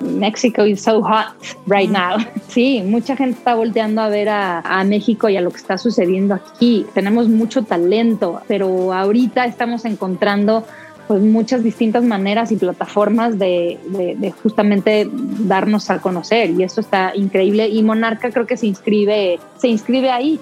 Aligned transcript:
Mexico 0.00 0.64
is 0.64 0.82
so 0.82 1.02
hot 1.02 1.34
right 1.66 1.90
now. 1.90 2.16
Sí, 2.48 2.82
mucha 2.82 3.16
gente 3.16 3.36
está 3.38 3.54
volteando 3.54 4.00
a 4.00 4.08
ver 4.08 4.30
a, 4.30 4.60
a, 4.60 4.82
México 4.84 5.28
y 5.28 5.36
a 5.36 5.42
lo 5.42 5.50
que 5.50 5.58
está 5.58 5.76
sucediendo 5.76 6.34
aquí. 6.34 6.86
Tenemos 6.94 7.28
mucho 7.28 7.64
talento, 7.64 8.40
pero 8.48 8.94
ahorita 8.94 9.44
estamos 9.44 9.84
encontrando 9.84 10.64
pues 11.06 11.22
muchas 11.22 11.62
distintas 11.62 12.02
maneras 12.02 12.50
y 12.52 12.56
plataformas 12.56 13.38
de, 13.38 13.78
de, 13.88 14.16
de, 14.16 14.30
justamente 14.32 15.08
darnos 15.10 15.90
a 15.90 16.00
conocer 16.00 16.50
y 16.50 16.62
eso 16.62 16.80
está 16.80 17.14
increíble 17.14 17.68
y 17.68 17.82
Monarca 17.82 18.30
creo 18.30 18.46
que 18.46 18.56
se 18.56 18.66
inscribe 18.66 19.38
se 19.58 19.68
inscribe 19.68 20.10
ahí 20.10 20.40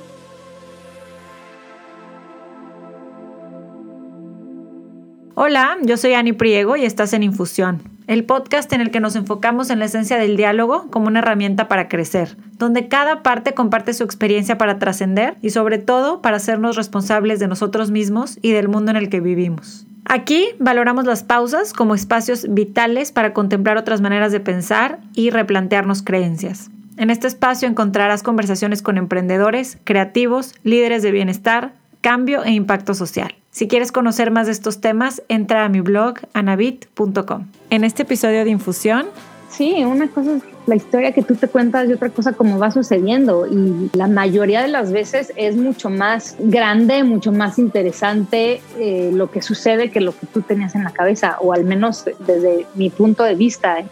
Hola, 5.37 5.79
yo 5.83 5.97
soy 5.97 6.15
Ani 6.15 6.33
Priego 6.33 6.77
y 6.77 6.85
estás 6.85 7.13
en 7.13 7.25
Infusión, 7.25 7.83
el 8.07 8.23
podcast 8.23 8.73
en 8.73 8.81
el 8.81 8.93
que 8.93 9.01
nos 9.01 9.17
enfocamos 9.17 9.69
en 9.69 9.81
la 9.81 9.87
esencia 9.87 10.17
del 10.17 10.37
diálogo 10.37 10.87
como 10.93 11.09
una 11.09 11.19
herramienta 11.19 11.67
para 11.67 11.89
crecer, 11.89 12.37
donde 12.53 12.87
cada 12.87 13.25
parte 13.25 13.53
comparte 13.53 13.95
su 13.95 14.05
experiencia 14.05 14.59
para 14.59 14.79
trascender 14.79 15.37
y 15.43 15.51
sobre 15.51 15.79
todo 15.79 16.23
para 16.23 16.37
hacernos 16.37 16.77
responsables 16.77 17.41
de 17.41 17.49
nosotros 17.49 17.91
mismos 17.91 18.39
y 18.43 18.53
del 18.53 18.69
mundo 18.69 18.93
en 18.93 18.97
el 18.97 19.09
que 19.09 19.19
vivimos. 19.19 19.89
Aquí 20.05 20.51
valoramos 20.61 21.05
las 21.05 21.25
pausas 21.25 21.73
como 21.73 21.97
espacios 21.97 22.47
vitales 22.49 23.11
para 23.11 23.33
contemplar 23.33 23.77
otras 23.77 24.01
maneras 24.01 24.31
de 24.31 24.39
pensar 24.39 25.01
y 25.15 25.31
replantearnos 25.31 26.05
creencias. 26.05 26.71
En 26.97 27.11
este 27.11 27.27
espacio 27.27 27.67
encontrarás 27.67 28.23
conversaciones 28.23 28.83
con 28.83 28.99
emprendedores, 28.99 29.79
creativos, 29.83 30.55
líderes 30.63 31.03
de 31.03 31.11
bienestar, 31.11 31.73
cambio 32.03 32.45
e 32.45 32.53
impacto 32.53 32.95
social. 32.95 33.35
Si 33.55 33.69
quieres 33.69 33.93
conocer 33.93 34.33
más 34.33 34.47
de 34.47 34.53
estos 34.53 34.81
temas, 34.81 35.23
entra 35.29 35.65
a 35.65 35.69
mi 35.69 35.81
blog 35.81 36.17
anabit.com. 36.33 37.47
En 37.71 37.85
este 37.85 38.03
episodio 38.03 38.45
de 38.45 38.51
Infusión, 38.51 39.07
Sí, 39.49 39.85
una 39.85 40.09
cosa 40.09 40.39
es 40.39 40.43
la 40.67 40.75
historia 40.75 41.13
que 41.13 41.23
tú 41.23 41.37
te 41.37 41.47
cuentas 41.47 41.89
y 41.89 41.93
otra 41.93 42.11
cosa 42.11 42.33
cómo 42.33 42.59
va 42.59 42.73
sucediendo. 42.73 43.47
Y 43.47 43.97
la 43.97 44.09
mayoría 44.09 44.61
de 44.63 44.67
las 44.67 44.91
veces 44.91 45.33
es 45.37 45.55
mucho 45.55 45.89
más 45.89 46.35
grande, 46.41 47.05
mucho 47.05 47.31
más 47.31 47.61
interesante 47.61 48.61
eh, 48.77 49.13
lo 49.15 49.31
que 49.31 49.41
sucede 49.41 49.93
que 49.93 50.01
lo 50.01 50.11
que 50.19 50.27
tú 50.27 50.43
tenías 50.43 50.75
en 50.75 50.83
la 50.83 50.91
cabeza, 50.91 51.37
o 51.41 51.53
al 51.53 51.63
menos 51.63 52.07
desde 52.27 52.67
mi 52.75 52.91
punto 52.91 53.23
de 53.23 53.37
vista. 53.37 53.79
¿eh? 53.79 53.87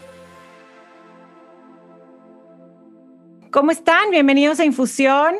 ¿Cómo 3.52 3.70
están? 3.70 4.10
Bienvenidos 4.10 4.58
a 4.58 4.64
Infusión. 4.64 5.36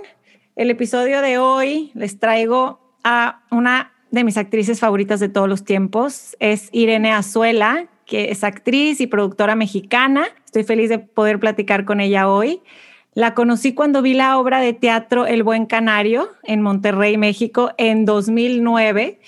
El 0.55 0.70
episodio 0.70 1.20
de 1.22 1.39
hoy 1.39 1.91
les 1.94 2.20
traigo 2.20 2.78
a 3.02 3.42
una 3.50 3.91
de 4.12 4.24
mis 4.24 4.36
actrices 4.36 4.78
favoritas 4.78 5.18
de 5.18 5.28
todos 5.28 5.48
los 5.48 5.64
tiempos. 5.64 6.36
Es 6.38 6.68
Irene 6.70 7.10
Azuela, 7.10 7.86
que 8.06 8.30
es 8.30 8.44
actriz 8.44 9.00
y 9.00 9.08
productora 9.08 9.56
mexicana. 9.56 10.27
Estoy 10.44 10.62
feliz 10.62 10.91
de 10.91 11.00
poder 11.00 11.41
platicar 11.41 11.84
con 11.84 12.00
ella 12.00 12.28
hoy. 12.28 12.62
La 13.14 13.34
conocí 13.34 13.74
cuando 13.74 14.00
vi 14.02 14.14
la 14.14 14.38
obra 14.38 14.60
de 14.60 14.74
teatro 14.74 15.27
El 15.27 15.42
Buen 15.42 15.66
Canario 15.66 16.28
en 16.44 16.62
Monterrey, 16.62 17.16
México, 17.16 17.72
en 17.78 18.05
2009. 18.05 19.18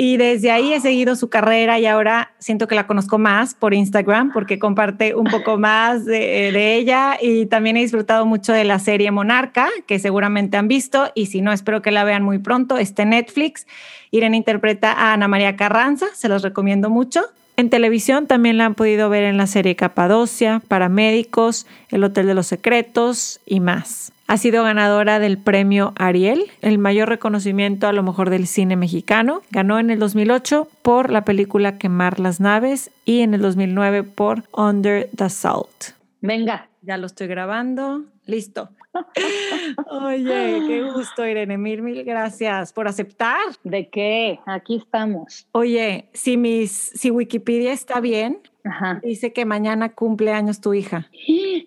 Y 0.00 0.16
desde 0.16 0.52
ahí 0.52 0.72
he 0.72 0.80
seguido 0.80 1.16
su 1.16 1.28
carrera 1.28 1.80
y 1.80 1.86
ahora 1.86 2.30
siento 2.38 2.68
que 2.68 2.76
la 2.76 2.86
conozco 2.86 3.18
más 3.18 3.56
por 3.56 3.74
Instagram 3.74 4.32
porque 4.32 4.60
comparte 4.60 5.16
un 5.16 5.24
poco 5.24 5.58
más 5.58 6.04
de, 6.04 6.52
de, 6.52 6.76
ella 6.76 7.18
y 7.20 7.46
también 7.46 7.76
he 7.76 7.80
disfrutado 7.80 8.24
mucho 8.24 8.52
de 8.52 8.62
la 8.62 8.78
serie 8.78 9.10
Monarca, 9.10 9.68
que 9.88 9.98
seguramente 9.98 10.56
han 10.56 10.68
visto 10.68 11.10
y 11.16 11.26
si 11.26 11.40
no, 11.40 11.52
espero 11.52 11.82
que 11.82 11.90
la 11.90 12.04
vean 12.04 12.22
muy 12.22 12.38
pronto. 12.38 12.78
Está 12.78 13.02
en 13.02 13.10
Netflix. 13.10 13.66
Irene 14.12 14.36
interpreta 14.36 14.92
a 14.92 15.14
Ana 15.14 15.26
María 15.26 15.56
Carranza, 15.56 16.06
se 16.14 16.28
los 16.28 16.42
recomiendo 16.42 16.90
mucho. 16.90 17.24
En 17.58 17.70
televisión 17.70 18.28
también 18.28 18.56
la 18.56 18.66
han 18.66 18.76
podido 18.76 19.10
ver 19.10 19.24
en 19.24 19.36
la 19.36 19.48
serie 19.48 19.74
Capadocia, 19.74 20.62
Paramédicos, 20.68 21.66
El 21.90 22.04
Hotel 22.04 22.28
de 22.28 22.34
los 22.34 22.46
Secretos 22.46 23.40
y 23.44 23.58
más. 23.58 24.12
Ha 24.28 24.36
sido 24.36 24.62
ganadora 24.62 25.18
del 25.18 25.38
premio 25.38 25.92
Ariel, 25.96 26.44
el 26.62 26.78
mayor 26.78 27.08
reconocimiento 27.08 27.88
a 27.88 27.92
lo 27.92 28.04
mejor 28.04 28.30
del 28.30 28.46
cine 28.46 28.76
mexicano. 28.76 29.42
Ganó 29.50 29.80
en 29.80 29.90
el 29.90 29.98
2008 29.98 30.68
por 30.82 31.10
la 31.10 31.24
película 31.24 31.78
Quemar 31.78 32.20
las 32.20 32.38
naves 32.38 32.92
y 33.04 33.22
en 33.22 33.34
el 33.34 33.40
2009 33.40 34.04
por 34.04 34.44
Under 34.52 35.10
the 35.16 35.28
Salt. 35.28 35.96
Venga. 36.20 36.68
Ya 36.82 36.96
lo 36.96 37.06
estoy 37.06 37.26
grabando. 37.26 38.04
Listo. 38.24 38.68
Oye, 39.90 40.62
qué 40.66 40.82
gusto, 40.92 41.26
Irene. 41.26 41.58
Mil, 41.58 41.82
mil 41.82 42.04
gracias 42.04 42.72
por 42.72 42.88
aceptar. 42.88 43.38
¿De 43.64 43.88
qué? 43.88 44.38
Aquí 44.46 44.76
estamos. 44.76 45.46
Oye, 45.52 46.08
si, 46.12 46.36
mis, 46.36 46.70
si 46.72 47.10
Wikipedia 47.10 47.72
está 47.72 48.00
bien, 48.00 48.40
Ajá. 48.64 49.00
dice 49.02 49.32
que 49.32 49.44
mañana 49.44 49.90
cumple 49.90 50.32
años 50.32 50.60
tu 50.60 50.74
hija. 50.74 51.08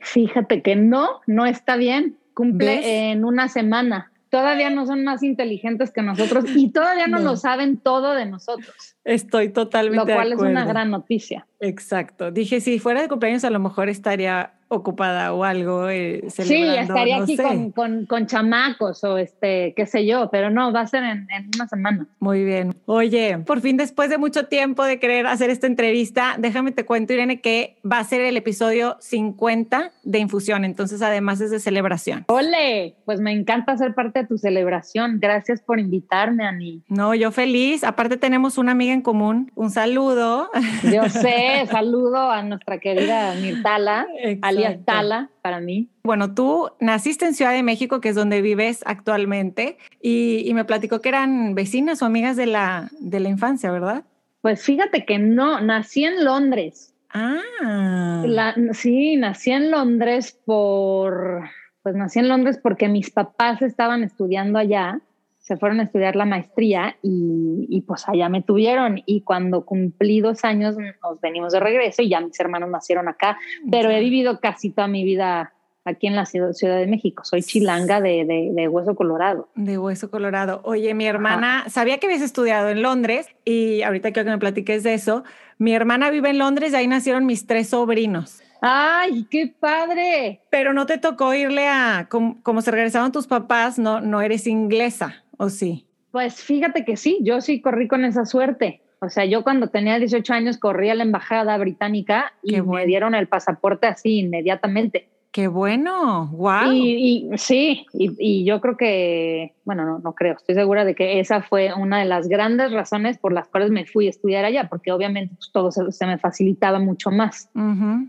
Fíjate 0.01 0.61
que 0.61 0.75
no, 0.75 1.21
no 1.27 1.45
está 1.45 1.75
bien. 1.75 2.17
Cumple 2.33 2.77
¿Ves? 2.77 2.85
en 2.85 3.25
una 3.25 3.47
semana. 3.49 4.11
Todavía 4.29 4.69
no 4.69 4.85
son 4.85 5.03
más 5.03 5.23
inteligentes 5.23 5.91
que 5.91 6.01
nosotros 6.01 6.45
y 6.55 6.69
todavía 6.71 7.07
no, 7.07 7.19
No. 7.19 7.31
lo 7.31 7.35
saben 7.35 7.75
todo 7.77 8.13
de 8.13 8.25
nosotros, 8.25 8.95
Estoy 9.03 9.49
totalmente 9.49 9.97
lo 10.11 10.15
cual 10.15 10.29
de 10.29 10.35
es 10.35 10.39
una 10.41 10.49
acuerdo. 10.61 10.69
gran 10.69 10.89
noticia. 10.91 11.45
Exacto. 11.59 12.31
Dije, 12.31 12.61
si 12.61 12.79
fuera 12.79 13.01
de 13.01 13.09
cumpleaños, 13.09 13.43
a 13.43 13.49
lo 13.49 13.59
mejor 13.59 13.89
estaría 13.89 14.53
ocupada 14.71 15.33
o 15.33 15.43
algo. 15.43 15.89
eh, 15.89 16.23
Sí, 16.29 16.63
estaría 16.63 17.17
no 17.17 17.23
aquí 17.23 17.37
con, 17.37 17.71
con, 17.71 18.05
con 18.05 18.25
chamacos 18.25 19.03
o 19.03 19.17
este, 19.17 19.73
qué 19.75 19.85
sé 19.85 20.05
yo, 20.05 20.29
pero 20.31 20.49
no, 20.49 20.71
va 20.71 20.81
a 20.81 20.87
ser 20.87 21.03
en, 21.03 21.27
en 21.29 21.49
una 21.55 21.67
semana. 21.67 22.07
Muy 22.19 22.43
bien. 22.43 22.73
Oye, 22.85 23.37
por 23.45 23.61
fin 23.61 23.77
después 23.77 24.09
de 24.09 24.17
mucho 24.17 24.47
tiempo 24.47 24.83
de 24.83 24.99
querer 24.99 25.27
hacer 25.27 25.49
esta 25.49 25.67
entrevista, 25.67 26.35
déjame 26.39 26.71
te 26.71 26.85
cuento, 26.85 27.13
Irene, 27.13 27.41
que 27.41 27.77
va 27.89 27.99
a 27.99 28.03
ser 28.03 28.21
el 28.21 28.37
episodio 28.37 28.97
50 29.01 29.91
de 30.03 30.19
Infusión, 30.19 30.63
entonces 30.65 31.01
además 31.01 31.41
es 31.41 31.51
de 31.51 31.59
celebración. 31.59 32.25
Ole, 32.27 32.95
pues 33.05 33.19
me 33.19 33.31
encanta 33.31 33.75
ser 33.77 33.93
parte 33.93 34.19
de 34.21 34.27
tu 34.27 34.37
celebración. 34.37 35.19
Gracias 35.19 35.61
por 35.61 35.79
invitarme, 35.79 36.45
Ani. 36.45 36.81
No, 36.87 37.13
yo 37.13 37.31
feliz. 37.31 37.83
Aparte 37.83 38.17
tenemos 38.17 38.57
una 38.57 38.71
amiga 38.71 38.93
en 38.93 39.01
común. 39.01 39.51
Un 39.55 39.69
saludo. 39.71 40.49
Yo 40.83 41.09
sé, 41.09 41.65
saludo 41.71 42.29
a 42.31 42.41
nuestra 42.43 42.79
querida 42.79 43.33
Mirtala, 43.41 44.07
alias 44.41 44.60
Tala, 44.85 45.29
para 45.41 45.59
mí. 45.59 45.89
Bueno, 46.03 46.33
tú 46.33 46.69
naciste 46.79 47.25
en 47.25 47.33
Ciudad 47.33 47.51
de 47.53 47.63
México, 47.63 48.01
que 48.01 48.09
es 48.09 48.15
donde 48.15 48.41
vives 48.41 48.81
actualmente, 48.85 49.77
y, 50.01 50.43
y 50.47 50.53
me 50.53 50.65
platicó 50.65 51.01
que 51.01 51.09
eran 51.09 51.55
vecinas 51.55 52.01
o 52.01 52.05
amigas 52.05 52.35
de 52.37 52.45
la, 52.47 52.89
de 52.99 53.19
la 53.19 53.29
infancia, 53.29 53.71
¿verdad? 53.71 54.03
Pues 54.41 54.63
fíjate 54.63 55.05
que 55.05 55.19
no, 55.19 55.61
nací 55.61 56.03
en 56.03 56.23
Londres. 56.25 56.93
Ah, 57.13 58.23
La- 58.25 58.55
sí, 58.73 59.17
nací 59.17 59.51
en 59.51 59.69
Londres 59.71 60.39
por, 60.45 61.43
pues 61.83 61.95
nací 61.95 62.19
en 62.19 62.27
Londres 62.29 62.59
porque 62.61 62.87
mis 62.87 63.09
papás 63.11 63.61
estaban 63.61 64.03
estudiando 64.03 64.57
allá, 64.59 64.99
se 65.41 65.57
fueron 65.57 65.79
a 65.79 65.83
estudiar 65.83 66.15
la 66.15 66.25
maestría 66.25 66.95
y, 67.01 67.65
y 67.69 67.81
pues 67.81 68.07
allá 68.07 68.29
me 68.29 68.41
tuvieron 68.41 69.01
y 69.05 69.21
cuando 69.21 69.65
cumplí 69.65 70.21
dos 70.21 70.45
años 70.45 70.77
nos 70.77 71.19
venimos 71.19 71.51
de 71.51 71.59
regreso 71.59 72.01
y 72.03 72.09
ya 72.09 72.21
mis 72.21 72.39
hermanos 72.39 72.69
nacieron 72.69 73.07
acá, 73.07 73.37
pero 73.69 73.89
he 73.89 73.99
vivido 73.99 74.39
casi 74.39 74.69
toda 74.69 74.87
mi 74.87 75.03
vida 75.03 75.53
aquí 75.83 76.07
en 76.07 76.15
la 76.15 76.25
ciudad, 76.25 76.53
Ciudad 76.53 76.77
de 76.77 76.87
México, 76.87 77.23
soy 77.25 77.41
chilanga 77.41 78.01
de, 78.01 78.25
de, 78.25 78.51
de 78.53 78.67
Hueso 78.67 78.95
Colorado. 78.95 79.49
De 79.55 79.77
hueso 79.77 80.11
colorado. 80.11 80.61
Oye, 80.63 80.93
mi 80.93 81.05
hermana, 81.05 81.65
sabía 81.69 81.97
que 81.97 82.07
habías 82.07 82.21
estudiado 82.21 82.69
en 82.69 82.81
Londres 82.81 83.27
y 83.45 83.81
ahorita 83.81 84.11
quiero 84.11 84.25
que 84.25 84.31
me 84.31 84.37
platiques 84.37 84.83
de 84.83 84.93
eso. 84.93 85.23
Mi 85.57 85.73
hermana 85.73 86.09
vive 86.09 86.29
en 86.29 86.37
Londres 86.37 86.73
y 86.73 86.75
ahí 86.75 86.87
nacieron 86.87 87.25
mis 87.25 87.47
tres 87.47 87.69
sobrinos. 87.69 88.41
¡Ay, 88.61 89.25
qué 89.29 89.51
padre! 89.59 90.41
Pero 90.51 90.71
no 90.73 90.85
te 90.85 90.99
tocó 90.99 91.33
irle 91.33 91.67
a, 91.67 92.07
como, 92.09 92.43
como 92.43 92.61
se 92.61 92.69
regresaron 92.69 93.11
tus 93.11 93.25
papás, 93.25 93.79
no, 93.79 94.01
no 94.01 94.21
eres 94.21 94.45
inglesa, 94.45 95.23
¿o 95.41 95.49
sí? 95.49 95.87
Pues 96.11 96.43
fíjate 96.43 96.85
que 96.85 96.97
sí, 96.97 97.19
yo 97.23 97.41
sí 97.41 97.61
corrí 97.61 97.87
con 97.87 98.05
esa 98.05 98.25
suerte. 98.25 98.81
O 98.99 99.09
sea, 99.09 99.25
yo 99.25 99.43
cuando 99.43 99.67
tenía 99.67 99.97
18 99.97 100.33
años 100.33 100.57
corrí 100.59 100.89
a 100.89 100.95
la 100.95 101.03
embajada 101.03 101.57
británica 101.57 102.33
y 102.43 102.61
me 102.61 102.85
dieron 102.85 103.15
el 103.15 103.27
pasaporte 103.27 103.87
así 103.87 104.19
inmediatamente. 104.19 105.09
Qué 105.31 105.47
bueno, 105.47 106.27
wow. 106.27 106.71
Y, 106.71 107.29
y 107.31 107.37
sí, 107.37 107.87
y, 107.93 108.11
y 108.19 108.45
yo 108.45 108.61
creo 108.61 108.77
que, 108.77 109.55
bueno, 109.65 109.85
no, 109.85 109.97
no 109.99 110.13
creo, 110.13 110.35
estoy 110.35 110.53
segura 110.53 110.85
de 110.85 110.93
que 110.93 111.19
esa 111.19 111.41
fue 111.41 111.73
una 111.73 111.99
de 111.99 112.05
las 112.05 112.27
grandes 112.27 112.71
razones 112.71 113.17
por 113.17 113.33
las 113.33 113.47
cuales 113.47 113.71
me 113.71 113.85
fui 113.85 114.05
a 114.07 114.09
estudiar 114.11 114.45
allá, 114.45 114.67
porque 114.69 114.91
obviamente 114.91 115.33
pues, 115.35 115.49
todo 115.51 115.71
se, 115.71 115.91
se 115.91 116.05
me 116.05 116.19
facilitaba 116.19 116.77
mucho 116.79 117.09
más. 117.09 117.49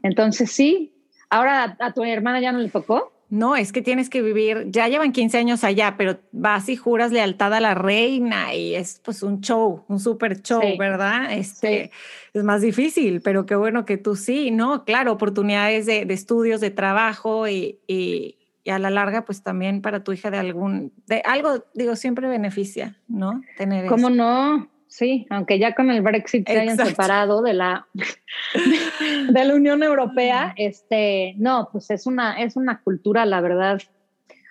Entonces 0.03 0.51
sí, 0.51 0.93
ahora 1.31 1.77
a, 1.79 1.87
a 1.87 1.93
tu 1.95 2.03
hermana 2.05 2.41
ya 2.41 2.53
no 2.53 2.59
le 2.59 2.69
tocó. 2.69 3.12
No, 3.35 3.57
es 3.57 3.73
que 3.73 3.81
tienes 3.81 4.11
que 4.11 4.21
vivir, 4.21 4.67
ya 4.69 4.89
llevan 4.89 5.11
15 5.13 5.39
años 5.39 5.65
allá, 5.65 5.95
pero 5.97 6.19
vas 6.33 6.69
y 6.69 6.77
juras 6.77 7.13
lealtad 7.13 7.55
a 7.55 7.61
la 7.61 7.73
reina 7.75 8.55
y 8.55 8.75
es 8.75 9.01
pues 9.03 9.23
un 9.23 9.41
show, 9.41 9.85
un 9.89 9.99
super 10.01 10.43
show, 10.43 10.61
Sí. 10.61 10.77
¿verdad? 10.79 11.33
Este, 11.33 11.91
Es 12.35 12.45
más 12.45 12.61
difícil, 12.61 13.23
pero 13.23 13.47
qué 13.47 13.55
bueno 13.57 13.87
que 13.87 13.97
tú 13.97 14.17
sí, 14.17 14.51
¿no? 14.51 14.85
Claro, 14.85 15.13
oportunidades 15.13 15.87
de, 15.87 16.05
de 16.05 16.13
estudios, 16.13 16.61
de 16.61 16.71
trabajo 16.71 17.49
y, 17.49 17.79
y- 17.87 18.37
y 18.65 18.71
a 18.71 18.79
la 18.79 18.91
larga 18.91 19.25
pues 19.25 19.43
también 19.43 19.81
para 19.83 20.05
tu 20.05 20.13
hija 20.13 20.31
de 20.31 20.37
algún, 20.39 20.93
de 21.07 21.21
algo, 21.25 21.65
digo, 21.75 21.97
siempre 21.97 22.29
beneficia, 22.29 22.97
¿no? 23.09 23.41
Tener 23.57 23.87
¿Cómo 23.87 24.09
eso. 24.09 24.17
no? 24.17 24.69
Sí, 24.93 25.27
aunque 25.31 25.59
ya 25.59 25.75
con 25.75 25.91
el 25.91 26.03
Brexit 26.03 26.47
se 26.47 26.61
hayan 26.61 26.77
separado 26.77 27.41
de 27.41 27.55
la, 27.55 27.87
de 29.31 29.45
la 29.45 29.55
Unión 29.55 29.83
Europea, 29.83 30.53
este, 30.59 31.33
no, 31.39 31.71
pues 31.73 31.91
es 31.91 32.07
una, 32.07 32.43
es 32.43 32.57
una 32.57 32.83
cultura, 32.83 33.25
la 33.25 33.41
verdad, 33.41 33.81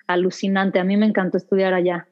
alucinante. 0.08 0.80
A 0.80 0.84
mí 0.84 0.96
me 0.96 1.06
encantó 1.06 1.36
estudiar 1.36 1.74
allá. 1.74 2.08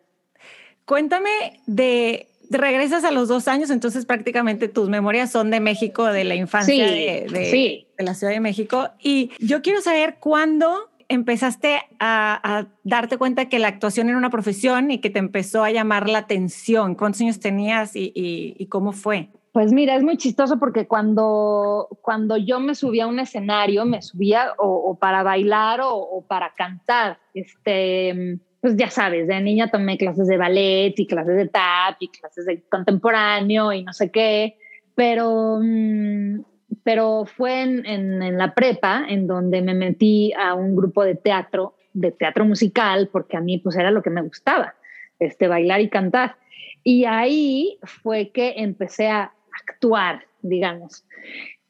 Cuéntame 0.85 1.61
de, 1.67 2.29
regresas 2.51 3.03
a 3.03 3.11
los 3.11 3.27
dos 3.27 3.49
años, 3.49 3.69
entonces 3.71 4.07
prácticamente 4.07 4.69
tus 4.69 4.89
memorias 4.89 5.33
son 5.33 5.51
de 5.51 5.59
México, 5.59 6.07
de 6.07 6.23
la 6.23 6.37
infancia 6.37 6.87
de, 6.87 7.27
de, 7.29 7.87
la 7.99 8.15
Ciudad 8.15 8.33
de 8.33 8.41
México. 8.41 8.91
Y 9.01 9.33
yo 9.41 9.61
quiero 9.61 9.81
saber 9.81 10.19
cuándo 10.21 10.90
empezaste 11.11 11.83
a, 11.99 12.67
darte 12.85 13.19
cuenta 13.19 13.51
que 13.51 13.59
la 13.59 13.69
actuación 13.69 14.09
era 14.09 14.17
una 14.17 14.31
profesión 14.31 14.91
y 14.91 14.99
que 14.99 15.11
te 15.11 15.19
empezó 15.19 15.63
a 15.63 15.71
llamar 15.71 16.09
la 16.09 16.19
atención. 16.19 16.95
¿Cuántos 16.95 17.21
años 17.21 17.41
tenías 17.41 17.93
y 17.95 18.67
cómo 18.71 18.93
fue? 18.93 19.29
Pues 19.53 19.73
mira, 19.73 19.97
es 19.97 20.05
muy 20.05 20.17
chistoso 20.17 20.61
porque 20.61 20.87
cuando, 20.87 21.89
cuando 22.03 22.37
yo 22.37 22.61
me 22.61 22.77
subía 22.77 23.05
a 23.05 23.09
un 23.09 23.19
escenario, 23.19 23.85
me 23.85 24.01
subía 24.01 24.53
o, 24.59 24.97
para 25.01 25.25
bailar 25.25 25.81
o, 25.83 26.25
para 26.29 26.55
cantar. 26.55 27.19
Este, 27.35 28.39
pues 28.61 28.77
ya 28.77 28.91
sabes, 28.91 29.27
de 29.27 29.41
niña 29.41 29.69
tomé 29.69 29.99
clases 29.99 30.29
de 30.29 30.37
ballet 30.37 30.95
y 30.97 31.07
clases 31.07 31.37
de 31.37 31.49
tap 31.49 31.97
y 31.99 32.09
clases 32.09 32.47
de 32.47 32.63
contemporáneo 32.69 33.73
y 33.73 33.83
no 33.83 33.93
sé 33.93 34.13
qué, 34.13 34.57
pero, 34.95 35.59
mm, 35.61 36.45
pero 36.83 37.25
fue 37.27 37.63
en, 37.63 37.87
en 37.87 38.39
la 38.39 38.55
prepa 38.55 39.05
en 39.09 39.27
donde 39.27 39.63
me 39.63 39.75
metí 39.75 40.33
a 40.33 40.55
un 40.55 40.77
grupo 40.77 41.05
de 41.05 41.15
teatro, 41.15 41.75
de 41.93 42.13
teatro 42.13 42.45
musical, 42.45 43.09
porque 43.13 43.37
a 43.37 43.41
mí 43.41 43.59
pues 43.59 43.77
era 43.77 43.91
lo 43.91 44.03
que 44.03 44.11
me 44.11 44.23
gustaba, 44.23 44.75
este, 45.19 45.49
bailar 45.49 45.81
y 45.81 45.89
cantar. 45.89 46.37
Y 46.83 47.05
ahí 47.05 47.79
fue 47.83 48.31
que 48.31 48.55
empecé 48.57 49.09
a 49.09 49.33
actuar, 49.69 50.25
digamos. 50.43 51.05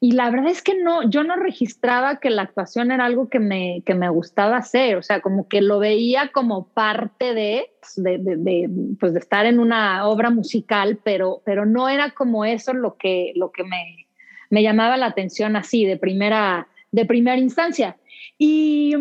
Y 0.02 0.12
la 0.12 0.30
verdad 0.30 0.50
es 0.50 0.62
que 0.62 0.74
no, 0.74 1.08
yo 1.10 1.24
no 1.24 1.36
registraba 1.36 2.20
que 2.20 2.30
la 2.30 2.42
actuación 2.42 2.90
era 2.90 3.04
algo 3.04 3.28
que 3.28 3.38
me, 3.38 3.82
que 3.84 3.94
me 3.94 4.08
gustaba 4.08 4.56
hacer, 4.56 4.96
o 4.96 5.02
sea, 5.02 5.20
como 5.20 5.46
que 5.46 5.60
lo 5.60 5.78
veía 5.78 6.30
como 6.32 6.68
parte 6.68 7.34
de, 7.34 7.70
de, 7.96 8.18
de, 8.18 8.70
pues 8.98 9.12
de 9.12 9.18
estar 9.18 9.44
en 9.44 9.58
una 9.58 10.08
obra 10.08 10.30
musical, 10.30 10.98
pero, 11.04 11.42
pero 11.44 11.66
no 11.66 11.86
era 11.90 12.12
como 12.12 12.46
eso 12.46 12.72
lo 12.72 12.96
que, 12.96 13.32
lo 13.36 13.52
que 13.52 13.62
me, 13.64 14.06
me 14.50 14.62
llamaba 14.62 14.96
la 14.96 15.06
atención 15.06 15.56
así 15.56 15.84
de 15.86 15.96
primera, 15.96 16.68
de 16.90 17.06
primera 17.06 17.38
instancia. 17.38 17.96
Y, 18.36 18.94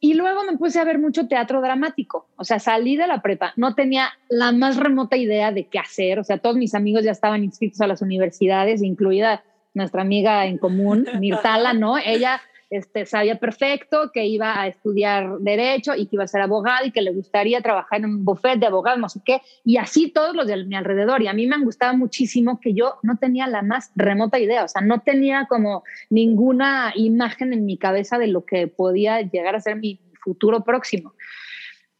y, 0.00 0.14
luego 0.14 0.44
me 0.44 0.56
puse 0.56 0.78
a 0.78 0.84
ver 0.84 0.98
mucho 0.98 1.28
teatro 1.28 1.60
dramático. 1.60 2.28
O 2.36 2.44
sea, 2.44 2.58
salí 2.58 2.96
de 2.96 3.06
la 3.06 3.20
prepa, 3.20 3.52
no 3.56 3.74
tenía 3.74 4.08
la 4.28 4.52
más 4.52 4.76
remota 4.76 5.16
idea 5.16 5.52
de 5.52 5.66
qué 5.66 5.78
hacer. 5.78 6.18
O 6.18 6.24
sea, 6.24 6.38
todos 6.38 6.56
mis 6.56 6.74
amigos 6.74 7.04
ya 7.04 7.10
estaban 7.10 7.44
inscritos 7.44 7.80
a 7.82 7.86
las 7.86 8.00
universidades, 8.00 8.82
incluida 8.82 9.44
nuestra 9.74 10.00
amiga 10.00 10.46
en 10.46 10.56
común, 10.56 11.06
Mirtala, 11.20 11.74
¿no? 11.74 11.98
Ella 11.98 12.40
este, 12.70 13.06
sabía 13.06 13.38
perfecto 13.38 14.10
que 14.12 14.26
iba 14.26 14.60
a 14.60 14.66
estudiar 14.66 15.38
derecho 15.38 15.94
y 15.94 16.06
que 16.06 16.16
iba 16.16 16.24
a 16.24 16.28
ser 16.28 16.40
abogada 16.40 16.84
y 16.84 16.90
que 16.90 17.02
le 17.02 17.12
gustaría 17.12 17.60
trabajar 17.60 18.00
en 18.00 18.06
un 18.06 18.24
buffet 18.24 18.58
de 18.58 18.66
abogados, 18.66 18.98
no 18.98 19.08
sé 19.08 19.20
qué, 19.24 19.40
y 19.64 19.76
así 19.76 20.10
todos 20.10 20.34
los 20.34 20.46
de 20.46 20.64
mi 20.64 20.74
alrededor. 20.74 21.22
Y 21.22 21.28
a 21.28 21.32
mí 21.32 21.46
me 21.46 21.54
han 21.54 21.64
gustado 21.64 21.96
muchísimo 21.96 22.60
que 22.60 22.74
yo 22.74 22.96
no 23.02 23.16
tenía 23.18 23.46
la 23.46 23.62
más 23.62 23.92
remota 23.94 24.38
idea, 24.38 24.64
o 24.64 24.68
sea, 24.68 24.82
no 24.82 25.00
tenía 25.00 25.46
como 25.48 25.84
ninguna 26.10 26.92
imagen 26.96 27.52
en 27.52 27.64
mi 27.64 27.78
cabeza 27.78 28.18
de 28.18 28.26
lo 28.28 28.44
que 28.44 28.66
podía 28.66 29.20
llegar 29.20 29.54
a 29.54 29.60
ser 29.60 29.76
mi 29.76 30.00
futuro 30.20 30.64
próximo. 30.64 31.14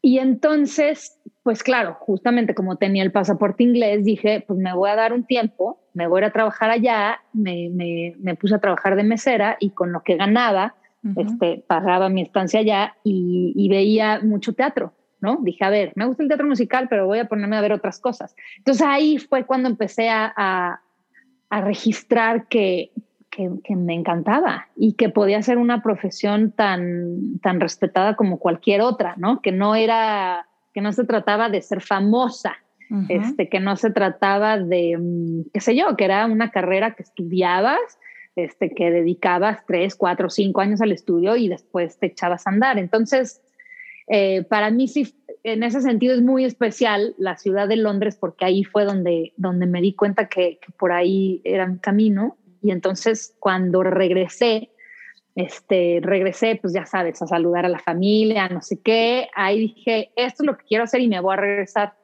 Y 0.06 0.20
entonces, 0.20 1.18
pues 1.42 1.64
claro, 1.64 1.96
justamente 1.98 2.54
como 2.54 2.76
tenía 2.76 3.02
el 3.02 3.10
pasaporte 3.10 3.64
inglés, 3.64 4.04
dije, 4.04 4.44
pues 4.46 4.56
me 4.56 4.72
voy 4.72 4.88
a 4.88 4.94
dar 4.94 5.12
un 5.12 5.24
tiempo, 5.24 5.80
me 5.94 6.06
voy 6.06 6.22
a, 6.22 6.30
trabajar 6.30 6.70
allá, 6.70 7.22
me, 7.32 7.70
me, 8.16 8.36
puse 8.36 8.54
a 8.54 8.60
trabajar 8.60 8.94
de 8.94 9.02
mesera 9.02 9.56
y 9.58 9.70
con 9.70 9.90
lo 9.90 10.04
que 10.04 10.14
ganaba, 10.16 10.76
este, 11.16 11.64
pagaba 11.66 12.08
mi 12.08 12.22
estancia 12.22 12.60
allá 12.60 12.94
y, 13.02 13.66
veía 13.68 14.20
mucho 14.20 14.52
teatro, 14.52 14.92
¿no? 15.20 15.40
Dije, 15.42 15.64
a 15.64 15.70
ver, 15.70 15.92
me 15.96 16.06
gusta 16.06 16.22
el 16.22 16.28
teatro 16.28 16.46
musical, 16.46 16.86
pero 16.88 17.06
voy 17.06 17.18
a 17.18 17.24
ponerme 17.24 17.56
a 17.56 17.60
ver 17.60 17.72
otras 17.72 17.98
cosas. 17.98 18.36
Entonces 18.58 18.86
ahí 18.86 19.18
fue 19.18 19.44
cuando 19.44 19.68
empecé 19.68 20.08
a, 20.08 20.32
a, 20.36 20.82
a 21.50 21.60
registrar 21.62 22.46
que, 22.46 22.92
que, 23.36 23.76
me 23.76 23.94
encantaba 23.94 24.68
y 24.76 24.94
que 24.94 25.10
podía 25.10 25.42
ser 25.42 25.58
una 25.58 25.82
profesión 25.82 26.52
tan, 26.52 27.38
tan 27.40 27.60
respetada 27.60 28.16
como 28.16 28.38
cualquier 28.38 28.80
otra, 28.80 29.14
¿no? 29.18 29.42
Que 29.42 29.52
no 29.52 29.74
era, 29.74 30.48
que 30.72 30.80
no 30.80 30.92
se 30.92 31.04
trataba 31.04 31.50
de 31.50 31.60
ser 31.60 31.82
famosa, 31.82 32.56
este, 33.08 33.48
que 33.48 33.58
no 33.58 33.76
se 33.76 33.90
trataba 33.90 34.58
de, 34.58 34.96
mm, 34.96 35.50
qué 35.52 35.60
sé 35.60 35.76
yo, 35.76 35.96
que 35.96 36.04
era 36.04 36.24
una 36.26 36.50
carrera 36.50 36.94
que 36.94 37.02
estudiabas, 37.02 37.98
este, 38.36 38.70
que 38.70 38.90
dedicabas 38.90 39.66
tres, 39.66 39.96
cuatro, 39.96 40.30
cinco 40.30 40.60
años 40.60 40.80
al 40.80 40.92
estudio 40.92 41.36
y 41.36 41.48
después 41.48 41.98
te 41.98 42.06
echabas 42.06 42.46
a 42.46 42.50
andar. 42.50 42.78
Entonces, 42.78 43.42
eh, 44.08 44.44
para 44.44 44.70
mí 44.70 44.86
sí, 44.86 45.14
en 45.42 45.64
ese 45.64 45.80
sentido 45.80 46.14
es 46.14 46.22
muy 46.22 46.44
especial 46.44 47.14
la 47.18 47.36
ciudad 47.36 47.66
de 47.66 47.76
Londres 47.76 48.16
porque 48.16 48.44
ahí 48.44 48.62
fue 48.62 48.84
donde, 48.84 49.32
donde 49.36 49.66
me 49.66 49.80
di 49.80 49.94
cuenta 49.94 50.28
que, 50.28 50.58
que 50.64 50.72
por 50.78 50.92
ahí 50.92 51.40
era 51.44 51.66
mi 51.66 51.78
camino 51.78 52.36
y 52.66 52.72
entonces 52.72 53.36
cuando 53.38 53.84
regresé, 53.84 54.70
este, 55.36 56.00
regresé, 56.02 56.58
pues 56.60 56.74
ya 56.74 56.84
sabes, 56.84 57.22
a 57.22 57.28
saludar 57.28 57.64
a 57.64 57.68
la 57.68 57.78
familia, 57.78 58.48
no 58.48 58.60
sé 58.60 58.80
qué. 58.82 59.28
Ahí 59.36 59.60
dije, 59.60 60.10
esto 60.16 60.42
es 60.42 60.46
lo 60.48 60.56
que 60.56 60.64
quiero 60.64 60.82
hacer 60.82 61.00
y 61.00 61.06
me 61.06 61.20
voy 61.20 61.34
a 61.34 61.36
regresar 61.36 61.94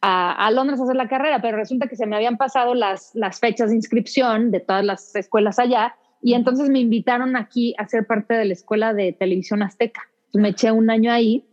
a, 0.00 0.50
Londres 0.52 0.78
a 0.78 0.84
hacer 0.84 0.94
la 0.94 1.08
carrera, 1.08 1.42
pero 1.42 1.56
resulta 1.56 1.88
que 1.88 1.96
se 1.96 2.06
me 2.06 2.14
habían 2.14 2.36
pasado 2.36 2.74
las, 2.74 3.10
las 3.14 3.40
fechas 3.40 3.70
de 3.70 3.76
inscripción 3.76 4.52
de 4.52 4.60
todas 4.60 4.84
las 4.84 5.16
escuelas 5.16 5.58
allá 5.58 5.96
y 6.22 6.34
entonces 6.34 6.68
me 6.68 6.78
invitaron 6.78 7.36
aquí 7.36 7.74
a 7.76 7.88
ser 7.88 8.06
parte 8.06 8.34
de 8.34 8.44
la 8.44 8.52
escuela 8.52 8.94
de 8.94 9.12
televisión 9.14 9.62
azteca. 9.62 10.02
me 10.32 10.50
eché 10.50 10.70
un 10.70 10.90
año 10.90 11.10
ahí 11.10 11.44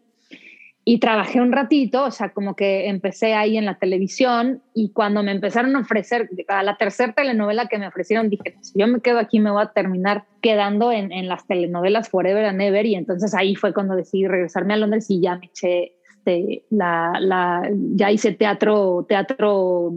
y 0.83 0.99
trabajé 0.99 1.39
un 1.39 1.51
ratito, 1.51 2.05
o 2.05 2.11
sea, 2.11 2.29
como 2.29 2.55
que 2.55 2.87
empecé 2.87 3.33
ahí 3.33 3.57
en 3.57 3.65
la 3.65 3.77
televisión 3.77 4.63
y 4.73 4.91
cuando 4.91 5.21
me 5.21 5.31
empezaron 5.31 5.75
a 5.75 5.81
ofrecer, 5.81 6.29
a 6.47 6.63
la 6.63 6.75
tercera 6.77 7.13
telenovela 7.13 7.67
que 7.67 7.77
me 7.77 7.87
ofrecieron, 7.87 8.29
dije, 8.29 8.55
si 8.61 8.79
yo 8.79 8.87
me 8.87 8.99
quedo 8.99 9.19
aquí 9.19 9.39
me 9.39 9.51
voy 9.51 9.61
a 9.61 9.71
terminar 9.73 10.25
quedando 10.41 10.91
en, 10.91 11.11
en, 11.11 11.27
las 11.27 11.45
telenovelas 11.45 12.09
Forever 12.09 12.45
and 12.45 12.61
Ever 12.61 12.85
y 12.87 12.95
entonces 12.95 13.35
ahí 13.35 13.55
fue 13.55 13.73
cuando 13.73 13.95
decidí 13.95 14.27
regresarme 14.27 14.73
a 14.73 14.77
Londres 14.77 15.05
y 15.09 15.21
ya 15.21 15.35
me 15.35 15.45
eché, 15.45 15.93
este, 16.21 16.65
la, 16.69 17.13
la, 17.19 17.69
ya 17.95 18.11
hice 18.11 18.33
teatro, 18.33 19.05
teatro, 19.07 19.93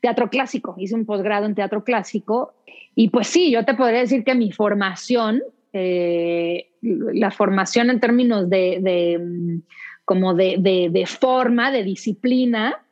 teatro 0.00 0.28
clásico, 0.28 0.74
hice 0.78 0.94
un 0.94 1.06
posgrado 1.06 1.46
en 1.46 1.54
teatro 1.54 1.84
clásico. 1.84 2.54
Y 2.94 3.10
pues 3.10 3.28
sí, 3.28 3.50
yo 3.50 3.64
te 3.64 3.74
podría 3.74 4.00
decir 4.00 4.24
que 4.24 4.34
mi 4.34 4.52
formación, 4.52 5.42
eh, 5.72 6.70
la 6.82 7.30
formación 7.30 7.90
en 7.90 8.00
términos 8.00 8.50
de, 8.50 8.78
de 8.80 9.60
como 10.08 10.32
de, 10.32 10.56
de, 10.90 11.06
forma, 11.06 11.70
de 11.70 11.84
disciplina, 11.84 12.82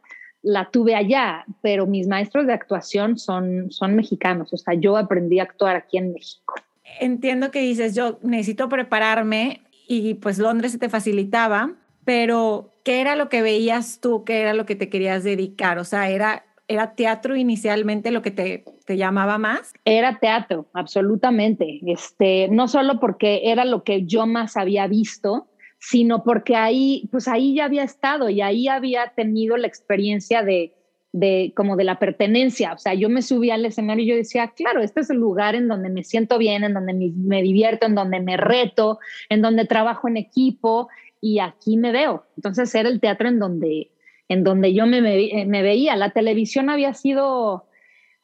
la 0.42 0.68
tuve 0.70 0.94
allá, 0.94 1.46
pero 1.62 1.86
mis 1.86 2.06
maestros 2.06 2.46
de 2.46 2.52
actuación 2.52 3.16
son, 3.16 3.70
son 3.70 3.96
mexicanos, 3.96 4.52
o 4.52 4.58
sea, 4.58 4.74
yo 4.74 4.98
aprendí 4.98 5.38
a 5.38 5.44
actuar 5.44 5.76
aquí 5.76 5.96
en 5.96 6.12
México. 6.12 6.56
Entiendo 7.00 7.50
que 7.50 7.60
dices, 7.60 7.94
yo 7.94 8.18
necesito 8.22 8.68
prepararme 8.68 9.62
y 9.88 10.12
pues 10.16 10.38
Londres 10.38 10.72
se 10.72 10.78
te 10.78 10.90
facilitaba, 10.90 11.72
pero 12.04 12.74
¿qué 12.84 13.00
era 13.00 13.16
lo 13.16 13.30
que 13.30 13.40
veías 13.40 13.98
tú? 14.02 14.22
¿Qué 14.24 14.42
era 14.42 14.52
lo 14.52 14.66
que 14.66 14.76
te 14.76 14.90
querías 14.90 15.24
dedicar? 15.24 15.78
O 15.78 15.84
sea, 15.84 16.10
¿era, 16.10 16.44
era 16.68 16.96
teatro 16.96 17.34
inicialmente 17.34 18.10
lo 18.10 18.20
que 18.20 18.30
te, 18.30 18.62
te 18.84 18.98
llamaba 18.98 19.38
más? 19.38 19.72
Era 19.86 20.18
teatro, 20.18 20.66
absolutamente. 20.74 21.80
Este, 21.86 22.48
no 22.48 22.68
solo 22.68 23.00
porque 23.00 23.40
era 23.44 23.64
lo 23.64 23.84
que 23.84 24.04
yo 24.04 24.26
más 24.26 24.58
había 24.58 24.86
visto, 24.86 25.48
sino 25.88 26.24
porque 26.24 26.56
ahí, 26.56 27.08
pues 27.12 27.28
ahí 27.28 27.54
ya 27.54 27.66
había 27.66 27.84
estado 27.84 28.28
y 28.28 28.40
ahí 28.40 28.66
había 28.66 29.12
tenido 29.14 29.56
la 29.56 29.68
experiencia 29.68 30.42
de, 30.42 30.74
de 31.12 31.52
como 31.54 31.76
de 31.76 31.84
la 31.84 32.00
pertenencia. 32.00 32.72
O 32.72 32.78
sea, 32.78 32.94
yo 32.94 33.08
me 33.08 33.22
subí 33.22 33.50
al 33.50 33.64
escenario 33.64 34.02
y 34.02 34.08
yo 34.08 34.16
decía, 34.16 34.48
claro, 34.48 34.82
este 34.82 35.02
es 35.02 35.10
el 35.10 35.18
lugar 35.18 35.54
en 35.54 35.68
donde 35.68 35.88
me 35.88 36.02
siento 36.02 36.38
bien, 36.38 36.64
en 36.64 36.74
donde 36.74 36.92
me, 36.92 37.40
divierto, 37.40 37.86
en 37.86 37.94
donde 37.94 38.18
me 38.18 38.36
reto, 38.36 38.98
en 39.28 39.42
donde 39.42 39.64
trabajo 39.64 40.08
en 40.08 40.16
equipo 40.16 40.88
y 41.20 41.38
aquí 41.38 41.76
me 41.76 41.92
veo. 41.92 42.24
Entonces 42.36 42.74
era 42.74 42.88
el 42.88 42.98
teatro 42.98 43.28
en 43.28 43.38
donde, 43.38 43.92
en 44.28 44.42
donde 44.42 44.74
yo 44.74 44.86
me, 44.86 45.00
me 45.00 45.62
veía. 45.62 45.94
La 45.94 46.10
televisión 46.10 46.68
había 46.68 46.94
sido 46.94 47.68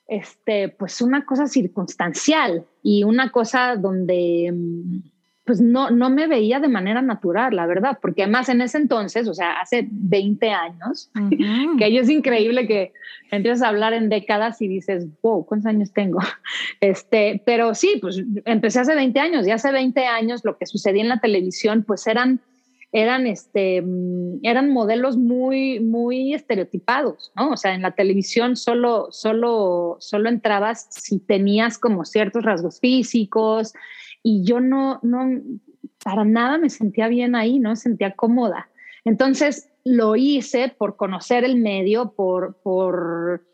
este, 0.08 0.68
pues 0.68 1.00
una 1.00 1.24
cosa 1.24 1.46
circunstancial 1.46 2.66
y 2.82 3.04
una 3.04 3.30
cosa 3.30 3.76
donde 3.76 4.50
mm, 4.52 5.11
pues 5.44 5.60
no, 5.60 5.90
no 5.90 6.08
me 6.08 6.28
veía 6.28 6.60
de 6.60 6.68
manera 6.68 7.02
natural, 7.02 7.56
la 7.56 7.66
verdad, 7.66 7.98
porque 8.00 8.22
además 8.22 8.48
en 8.48 8.60
ese 8.60 8.78
entonces, 8.78 9.26
o 9.26 9.34
sea, 9.34 9.54
hace 9.60 9.88
20 9.90 10.50
años, 10.50 11.10
que 11.78 11.84
ahí 11.84 11.98
es 11.98 12.08
increíble 12.08 12.66
que 12.68 12.92
empiezas 13.32 13.62
a 13.62 13.68
hablar 13.68 13.92
en 13.92 14.08
décadas 14.08 14.62
y 14.62 14.68
dices, 14.68 15.06
wow, 15.20 15.44
¿cuántos 15.44 15.68
años 15.68 15.92
tengo? 15.92 16.20
Este, 16.80 17.40
pero 17.46 17.74
sí, 17.74 17.98
pues 18.00 18.22
empecé 18.44 18.80
hace 18.80 18.94
20 18.94 19.18
años 19.20 19.46
y 19.46 19.52
hace 19.52 19.70
20 19.70 20.04
años 20.04 20.44
lo 20.44 20.58
que 20.58 20.66
sucedía 20.66 21.02
en 21.02 21.08
la 21.08 21.20
televisión, 21.20 21.84
pues 21.84 22.06
eran, 22.08 22.40
eran, 22.90 23.26
este, 23.26 23.82
mm, 23.82 24.40
eran 24.42 24.70
modelos 24.70 25.16
muy, 25.16 25.78
muy 25.78 26.34
estereotipados, 26.34 27.32
¿no? 27.36 27.50
O 27.50 27.56
sea, 27.56 27.74
en 27.74 27.82
la 27.82 27.92
televisión 27.92 28.56
solo, 28.56 29.08
solo, 29.10 29.96
solo 30.00 30.28
entrabas 30.28 30.88
si 30.90 31.20
tenías 31.20 31.78
como 31.78 32.04
ciertos 32.04 32.44
rasgos 32.44 32.80
físicos 32.80 33.74
y 34.22 34.44
yo 34.44 34.60
no, 34.60 35.00
no, 35.02 35.40
para 36.04 36.24
nada 36.24 36.58
me 36.58 36.70
sentía 36.70 37.08
bien 37.08 37.34
ahí, 37.34 37.58
no 37.58 37.70
me 37.70 37.76
sentía 37.76 38.12
cómoda. 38.12 38.68
Entonces 39.04 39.70
lo 39.84 40.16
hice 40.16 40.72
por 40.76 40.96
conocer 40.96 41.44
el 41.44 41.56
medio, 41.56 42.12
por, 42.12 42.56
por 42.62 43.44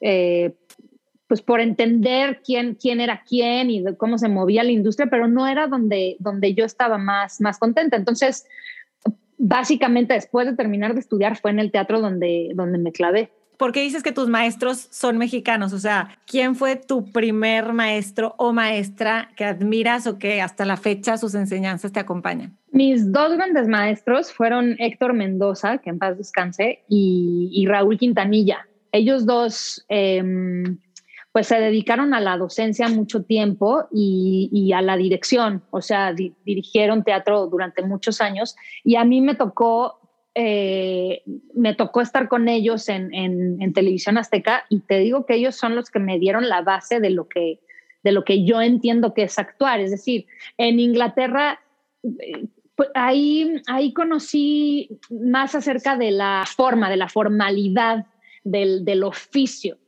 eh, 0.00 0.54
pues 1.26 1.42
por 1.42 1.60
entender 1.60 2.40
quién, 2.44 2.76
quién 2.80 3.00
era 3.00 3.22
quién 3.28 3.70
y 3.70 3.84
cómo 3.96 4.16
se 4.16 4.28
movía 4.28 4.62
la 4.62 4.70
industria, 4.70 5.08
pero 5.10 5.26
no 5.26 5.46
era 5.46 5.66
donde, 5.66 6.16
donde 6.20 6.54
yo 6.54 6.64
estaba 6.64 6.98
más, 6.98 7.40
más 7.40 7.58
contenta. 7.58 7.96
Entonces, 7.96 8.46
básicamente 9.38 10.14
después 10.14 10.46
de 10.46 10.54
terminar 10.54 10.94
de 10.94 11.00
estudiar 11.00 11.36
fue 11.36 11.50
en 11.50 11.58
el 11.58 11.72
teatro 11.72 12.00
donde, 12.00 12.50
donde 12.54 12.78
me 12.78 12.92
clavé. 12.92 13.32
¿Por 13.56 13.72
qué 13.72 13.82
dices 13.82 14.02
que 14.02 14.12
tus 14.12 14.28
maestros 14.28 14.88
son 14.90 15.18
mexicanos? 15.18 15.72
O 15.72 15.78
sea, 15.78 16.18
¿quién 16.26 16.54
fue 16.56 16.76
tu 16.76 17.10
primer 17.10 17.72
maestro 17.72 18.34
o 18.38 18.52
maestra 18.52 19.30
que 19.36 19.44
admiras 19.44 20.06
o 20.06 20.18
que 20.18 20.42
hasta 20.42 20.64
la 20.64 20.76
fecha 20.76 21.16
sus 21.16 21.34
enseñanzas 21.34 21.92
te 21.92 22.00
acompañan? 22.00 22.56
Mis 22.70 23.10
dos 23.12 23.32
grandes 23.32 23.68
maestros 23.68 24.32
fueron 24.32 24.76
Héctor 24.78 25.14
Mendoza, 25.14 25.78
que 25.78 25.90
en 25.90 25.98
paz 25.98 26.18
descanse, 26.18 26.84
y, 26.88 27.64
Raúl 27.66 27.96
Quintanilla. 27.96 28.66
Ellos 28.92 29.24
dos 29.24 29.84
em, 29.88 30.78
pues 31.36 31.48
se 31.48 31.60
dedicaron 31.60 32.14
a 32.14 32.20
la 32.20 32.38
docencia 32.38 32.88
mucho 32.88 33.22
tiempo 33.22 33.86
y, 33.92 34.72
a 34.74 34.80
la 34.80 34.96
dirección, 34.96 35.62
o 35.70 35.82
sea, 35.82 36.14
dirigieron 36.14 37.04
teatro 37.04 37.46
durante 37.48 37.82
muchos 37.82 38.22
años 38.22 38.56
y 38.82 38.96
a 38.96 39.04
mí 39.04 39.20
me 39.20 39.34
tocó, 39.34 40.00
eh, 40.36 41.22
me 41.54 41.74
tocó 41.74 42.00
estar 42.00 42.28
con 42.28 42.48
ellos 42.48 42.88
en, 42.88 43.12
en, 43.14 43.72
televisión 43.72 44.18
azteca 44.18 44.64
y 44.68 44.80
te 44.80 44.98
digo 44.98 45.26
que 45.26 45.34
ellos 45.34 45.56
son 45.56 45.74
los 45.74 45.90
que 45.90 45.98
me 45.98 46.18
dieron 46.18 46.48
la 46.48 46.62
base 46.62 47.00
de 47.00 47.10
lo 47.10 47.28
que, 47.28 47.60
de 48.04 48.12
lo 48.12 48.24
que 48.24 48.44
yo 48.44 48.60
entiendo 48.60 49.14
que 49.14 49.22
es 49.24 49.38
actuar, 49.38 49.80
es 49.80 49.90
decir, 49.90 50.26
en 50.58 50.80
Inglaterra... 50.80 51.60
Eh, 52.04 52.46
pues, 52.74 52.90
ahí, 52.94 53.62
ahí 53.68 53.94
conocí 53.94 55.00
más 55.08 55.54
acerca 55.54 55.96
de 55.96 56.10
la 56.10 56.44
forma, 56.46 56.90
de 56.90 56.98
la 56.98 57.08
formalidad 57.08 58.04
del, 58.44 58.84
del 58.84 59.02
oficio 59.02 59.78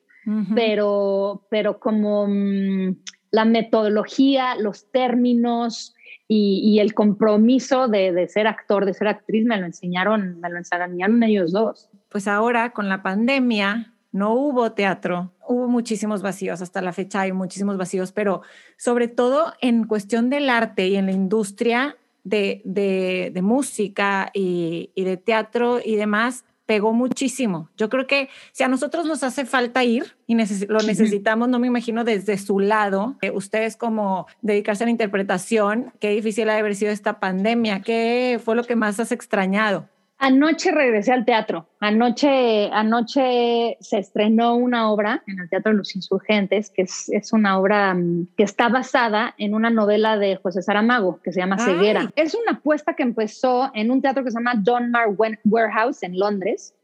pero, 0.55 1.47
pero 1.51 1.81
como 1.81 2.27
mm, 2.29 2.97
la 3.31 3.45
metodología, 3.45 4.57
los 4.57 4.91
términos 4.91 5.95
y, 6.31 6.79
el 6.79 6.93
compromiso 6.93 7.89
de, 7.89 8.29
ser 8.29 8.47
actor, 8.47 8.85
de 8.85 8.93
ser 8.93 9.09
actriz, 9.09 9.47
me 9.47 9.57
lo 9.57 9.65
enseñaron, 9.65 10.39
me 10.41 10.51
lo 10.51 10.59
enseñaron 10.59 11.23
ellos 11.23 11.53
dos. 11.53 11.89
Pues 12.11 12.29
ahora 12.29 12.73
con 12.73 12.91
la 12.91 13.03
pandemia 13.03 13.95
no 14.13 14.35
hubo 14.35 14.73
teatro, 14.73 15.33
hubo 15.47 15.69
muchísimos 15.69 16.21
vacíos, 16.21 16.61
hasta 16.61 16.83
la 16.83 16.93
fecha 16.93 17.23
hay 17.23 17.33
muchísimos 17.33 17.79
vacíos, 17.79 18.13
pero 18.13 18.43
sobre 18.77 19.09
todo 19.09 19.55
en 19.63 19.85
cuestión 19.85 20.29
del 20.29 20.51
arte 20.51 20.89
y 20.89 20.97
en 20.97 21.07
la 21.07 21.13
industria 21.13 21.97
de, 22.25 22.61
de, 22.65 23.41
música 23.43 24.31
y, 24.35 24.91
y, 24.95 25.05
de 25.05 25.17
teatro 25.17 25.79
y 25.83 25.97
demás, 25.97 26.45
pegó 26.69 26.93
muchísimo. 26.93 27.71
Yo 27.79 27.89
creo 27.89 28.07
que 28.07 28.29
si 28.53 28.63
a 28.63 28.69
nosotros 28.69 29.07
nos 29.07 29.23
hace 29.23 29.47
falta 29.47 29.85
ir 29.85 30.19
y 30.27 30.35
lo 30.67 30.81
necesitamos, 30.81 31.49
no 31.49 31.59
me 31.59 31.67
imagino 31.67 32.05
desde 32.05 32.37
su 32.37 32.61
lado, 32.61 33.17
eh, 33.23 33.31
ustedes 33.31 33.75
como 33.75 34.27
dedicarse 34.43 34.85
a 34.85 34.87
la 34.87 34.91
interpretación, 34.91 35.95
qué 35.99 36.11
difícil 36.11 36.47
ha 36.51 36.53
de 36.53 36.59
haber 36.59 36.77
sido 36.77 36.93
esta 36.93 37.21
pandemia, 37.21 37.81
qué 37.81 38.39
fue 38.45 38.55
lo 38.55 38.65
que 38.65 38.77
más 38.77 39.01
has 39.01 39.13
extrañado. 39.13 39.89
Anoche 40.21 40.73
regresé 40.73 41.13
al 41.13 41.25
teatro. 41.25 41.69
Anoche, 41.79 42.69
anoche 42.73 43.77
se 43.81 43.99
estrenó 43.99 44.57
una 44.57 44.91
obra 44.91 45.23
en 45.29 45.39
el 45.39 45.49
Teatro 45.49 45.71
de 45.71 45.79
los 45.79 45.95
Insurgentes, 45.95 46.71
que 46.71 46.83
es, 46.83 47.09
es 47.11 47.33
una 47.33 47.57
obra 47.57 47.95
mm, 47.95 48.31
que 48.37 48.43
está 48.43 48.69
basada 48.69 49.37
en 49.39 49.55
una 49.55 49.71
novela 49.71 50.19
de 50.19 50.35
José 50.35 50.61
Saramago, 50.61 51.21
que 51.23 51.33
se 51.33 51.39
llama 51.39 51.59
Ceguera. 51.59 52.11
Es 52.17 52.35
una 52.35 52.59
apuesta 52.59 52.95
que 52.95 53.05
empezó 53.05 53.71
en 53.75 53.93
un 53.93 54.03
teatro 54.03 54.25
que 54.25 54.33
se 54.33 54.39
llama 54.39 54.61
John 54.67 54.91
Mar 54.91 55.07
Warehouse 55.45 56.03
en 56.03 56.19
Londres, 56.19 56.75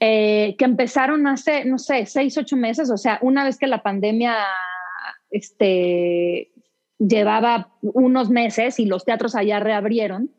eh, 0.00 0.54
que 0.58 0.64
empezaron 0.66 1.26
hace, 1.26 1.64
no 1.64 1.78
sé, 1.78 2.04
seis, 2.04 2.36
ocho 2.36 2.58
meses, 2.58 2.90
o 2.90 2.98
sea, 2.98 3.18
una 3.22 3.44
vez 3.44 3.56
que 3.56 3.68
la 3.68 3.82
pandemia 3.82 4.36
este, 5.30 6.50
llevaba 6.98 7.70
unos 7.80 8.28
meses 8.28 8.78
y 8.78 8.84
los 8.84 9.06
teatros 9.06 9.34
allá 9.34 9.60
reabrieron 9.60 10.30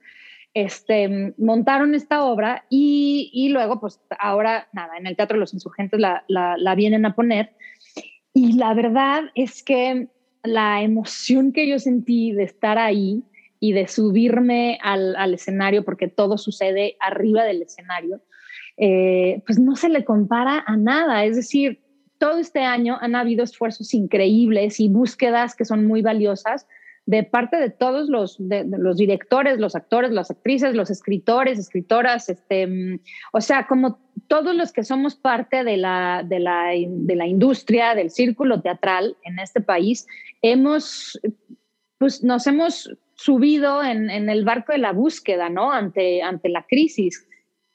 este, 0.53 1.33
montaron 1.37 1.93
esta 1.95 2.23
obra 2.23 2.65
y, 2.69 3.49
luego, 3.51 3.79
pues 3.79 3.99
ahora, 4.19 4.67
nada, 4.73 4.97
en 4.97 5.07
el 5.07 5.15
Teatro 5.15 5.37
los 5.37 5.53
Insurgentes 5.53 5.99
la, 5.99 6.75
vienen 6.75 7.05
a 7.05 7.15
poner. 7.15 7.51
Y 8.33 8.53
la 8.53 8.73
verdad 8.73 9.25
es 9.35 9.63
que 9.63 10.07
la 10.43 10.81
emoción 10.81 11.51
que 11.51 11.67
yo 11.67 11.79
sentí 11.79 12.31
de 12.31 12.43
estar 12.43 12.77
ahí 12.77 13.23
y 13.59 13.73
de 13.73 13.87
subirme 13.87 14.79
al, 14.81 15.33
escenario, 15.33 15.83
porque 15.83 16.07
todo 16.07 16.37
sucede 16.37 16.95
arriba 16.99 17.43
del 17.43 17.61
escenario, 17.61 18.21
eh, 18.77 19.41
pues 19.45 19.59
no 19.59 19.75
se 19.75 19.89
le 19.89 20.05
compara 20.05 20.63
a 20.65 20.77
nada. 20.77 21.25
Es 21.25 21.35
decir, 21.35 21.81
todo 22.17 22.39
este 22.39 22.61
año 22.61 22.97
han 22.99 23.15
habido 23.15 23.43
esfuerzos 23.43 23.93
increíbles 23.93 24.79
y 24.79 24.89
búsquedas 24.89 25.55
que 25.55 25.65
son 25.65 25.85
muy 25.85 26.01
valiosas 26.01 26.67
de 27.07 27.23
parte 27.23 27.55
de 27.55 27.69
todos 27.69 28.09
los, 28.09 28.37
los 28.39 28.97
directores, 28.97 29.59
los 29.59 29.77
actores, 29.77 30.11
las 30.11 30.29
actrices, 30.29 30.75
los 30.75 30.89
escritores, 30.89 31.57
escritoras, 31.57 32.27
este, 32.27 32.67
mm, 32.67 32.99
o 33.31 33.39
sea, 33.39 33.65
como 33.65 33.99
todos 34.27 34.53
los 34.53 34.73
que 34.73 34.83
somos 34.83 35.15
parte 35.15 35.63
de 35.63 35.77
la, 35.77 36.21
de 36.27 36.39
la, 36.39 36.73
de 36.85 37.15
la 37.15 37.25
industria, 37.25 37.95
del 37.95 38.11
círculo 38.11 38.61
teatral 38.61 39.15
en 39.23 39.39
este 39.39 39.61
país, 39.61 40.05
hemos, 40.41 41.17
pues 41.97 42.25
nos 42.25 42.45
hemos 42.45 42.91
subido 43.15 43.81
en, 43.85 44.09
en 44.09 44.29
el 44.29 44.43
barco 44.43 44.73
de 44.73 44.79
la 44.79 44.91
búsqueda, 44.91 45.47
¿no? 45.49 45.71
Ante, 45.71 46.21
ante 46.21 46.49
la 46.49 46.65
crisis. 46.67 47.25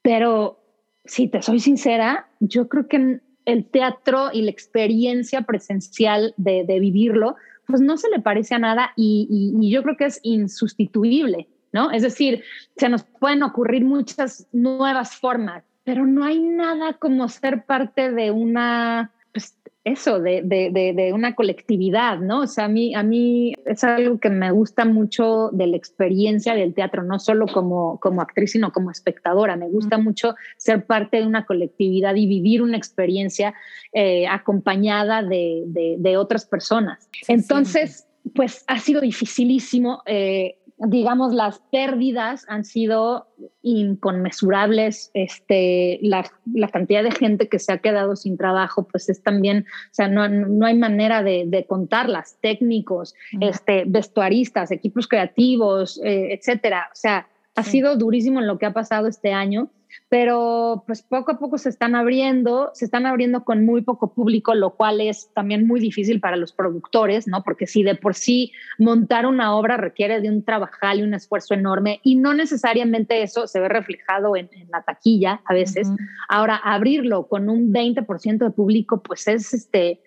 Pero 0.03 0.63
si 1.07 1.27
te 1.29 1.41
soy 1.41 1.59
sincera, 1.59 2.29
yo 2.39 2.69
creo 2.69 2.87
que 2.87 3.21
el 3.47 3.65
teatro 3.71 4.29
y 4.31 4.43
la 4.43 4.51
experiencia 4.51 5.41
presencial 5.41 6.35
de, 6.37 6.65
de 6.65 6.81
vivirlo, 6.81 7.37
pues 7.73 7.83
no 7.83 7.97
se 7.97 8.11
le 8.11 8.21
parece 8.21 8.55
a 8.55 8.59
nada 8.59 8.93
y, 8.97 9.71
yo 9.71 9.83
creo 9.83 9.97
que 9.97 10.05
es 10.05 10.21
insustituible, 10.23 11.49
¿no? 11.73 11.91
Es 11.91 12.03
decir, 12.03 12.45
se 12.77 12.91
nos 12.91 13.03
pueden 13.03 13.43
ocurrir 13.43 13.83
muchas 13.83 14.47
nuevas 14.53 15.17
formas, 15.17 15.65
pero 15.83 16.07
no 16.07 16.23
hay 16.25 16.41
nada 16.41 16.93
como 16.93 17.29
ser 17.31 17.65
parte 17.65 18.13
de 18.13 18.31
una, 18.31 19.11
pues 19.33 19.57
eso, 19.85 20.21
de, 20.21 20.43
de, 20.45 20.71
de, 20.95 21.13
una 21.13 21.35
colectividad, 21.35 22.19
¿no? 22.21 22.43
O 22.43 22.47
sea, 22.47 22.67
a 22.67 22.69
mí, 22.69 22.95
a 22.95 23.03
mí 23.03 23.53
es 23.67 23.83
algo 23.83 24.21
que 24.21 24.31
me 24.31 24.53
gusta 24.53 24.85
mucho 24.85 25.51
de 25.53 25.67
la 25.67 25.77
experiencia 25.77 26.55
del 26.55 26.73
teatro, 26.73 27.03
no 27.03 27.19
solo 27.19 27.47
como, 27.47 27.99
como 27.99 28.21
actriz, 28.21 28.53
sino 28.53 28.73
como 28.73 28.93
espectadora. 28.93 29.57
Me 29.57 29.69
gusta 29.69 29.99
mucho 29.99 30.37
ser 30.57 30.87
parte 30.87 31.17
de 31.17 31.27
una 31.27 31.47
colectividad 31.47 32.15
y 32.15 32.29
vivir 32.29 32.63
una 32.63 32.77
experiencia 32.77 33.55
eh, 33.93 34.29
acompañada 34.29 35.23
de, 35.23 35.65
de, 35.67 36.17
otras 36.17 36.47
personas. 36.47 37.09
Entonces, 37.27 38.07
pues 38.37 38.65
ha 38.69 38.79
sido 38.79 39.01
dificilísimo. 39.01 40.03
Eh, 40.07 40.59
digamos, 40.87 41.33
las 41.33 41.61
pérdidas 41.71 42.45
han 42.49 42.65
sido 42.65 43.29
inconmensurables. 43.63 45.11
Este, 45.15 45.99
la, 46.03 46.25
la, 46.53 46.69
cantidad 46.69 47.03
de 47.03 47.13
gente 47.13 47.49
que 47.49 47.59
se 47.59 47.73
ha 47.73 47.79
quedado 47.79 48.17
sin 48.17 48.37
trabajo, 48.37 48.87
pues 48.91 49.09
es 49.09 49.23
también, 49.23 49.67
o 49.69 49.95
sea, 49.95 50.09
no, 50.09 50.29
no 50.29 50.67
hay 50.67 50.77
manera 50.77 51.23
de, 51.23 51.45
de 51.47 51.67
contarlas. 51.67 52.39
Técnicos, 52.41 53.15
este, 53.41 53.85
vestuaristas, 53.87 54.71
equipos 54.71 55.07
creativos, 55.07 56.01
eh, 56.05 56.33
etcétera. 56.33 56.89
O 56.93 56.97
sea, 56.97 57.29
ha 57.55 57.63
sido 57.63 57.97
durísimo 57.97 58.41
en 58.41 58.47
lo 58.47 58.59
que 58.59 58.67
ha 58.67 58.73
pasado 58.73 59.07
este 59.07 59.33
año 59.33 59.71
pero 60.09 60.85
pues 60.87 61.03
poco 61.03 61.33
a 61.33 61.39
poco 61.39 61.59
se 61.59 61.69
están 61.69 61.95
abriendo, 61.95 62.71
se 62.75 62.85
están 62.85 63.07
abriendo 63.07 63.45
con 63.45 63.65
muy 63.65 63.83
poco 63.83 64.13
público, 64.13 64.55
lo 64.55 64.75
cual 64.75 65.01
es 65.01 65.31
también 65.35 65.67
muy 65.67 65.81
difícil 65.81 66.21
para 66.21 66.37
los 66.37 66.53
productores, 66.53 67.27
¿no? 67.27 67.43
Porque 67.43 67.67
si 67.67 67.83
de 67.83 67.95
por 67.95 68.15
sí 68.15 68.53
montar 68.79 69.27
una 69.27 69.55
obra 69.55 69.77
requiere 69.77 70.21
de 70.21 70.29
un 70.29 70.45
trabajal 70.45 71.01
y 71.01 71.03
un 71.03 71.15
esfuerzo 71.15 71.55
enorme 71.55 72.01
y 72.03 72.17
no 72.17 72.35
necesariamente 72.35 73.23
eso 73.23 73.47
se 73.47 73.61
ve 73.61 73.69
reflejado 73.69 74.37
en, 74.37 74.51
la 74.71 74.83
taquilla 74.83 75.41
a 75.45 75.55
veces, 75.55 75.89
ahora 76.29 76.57
abrirlo 76.57 77.27
con 77.27 77.49
un 77.49 77.73
20% 77.73 78.39
de 78.39 78.51
público 78.51 79.03
pues 79.03 79.27
es 79.29 79.53
este 79.53 80.01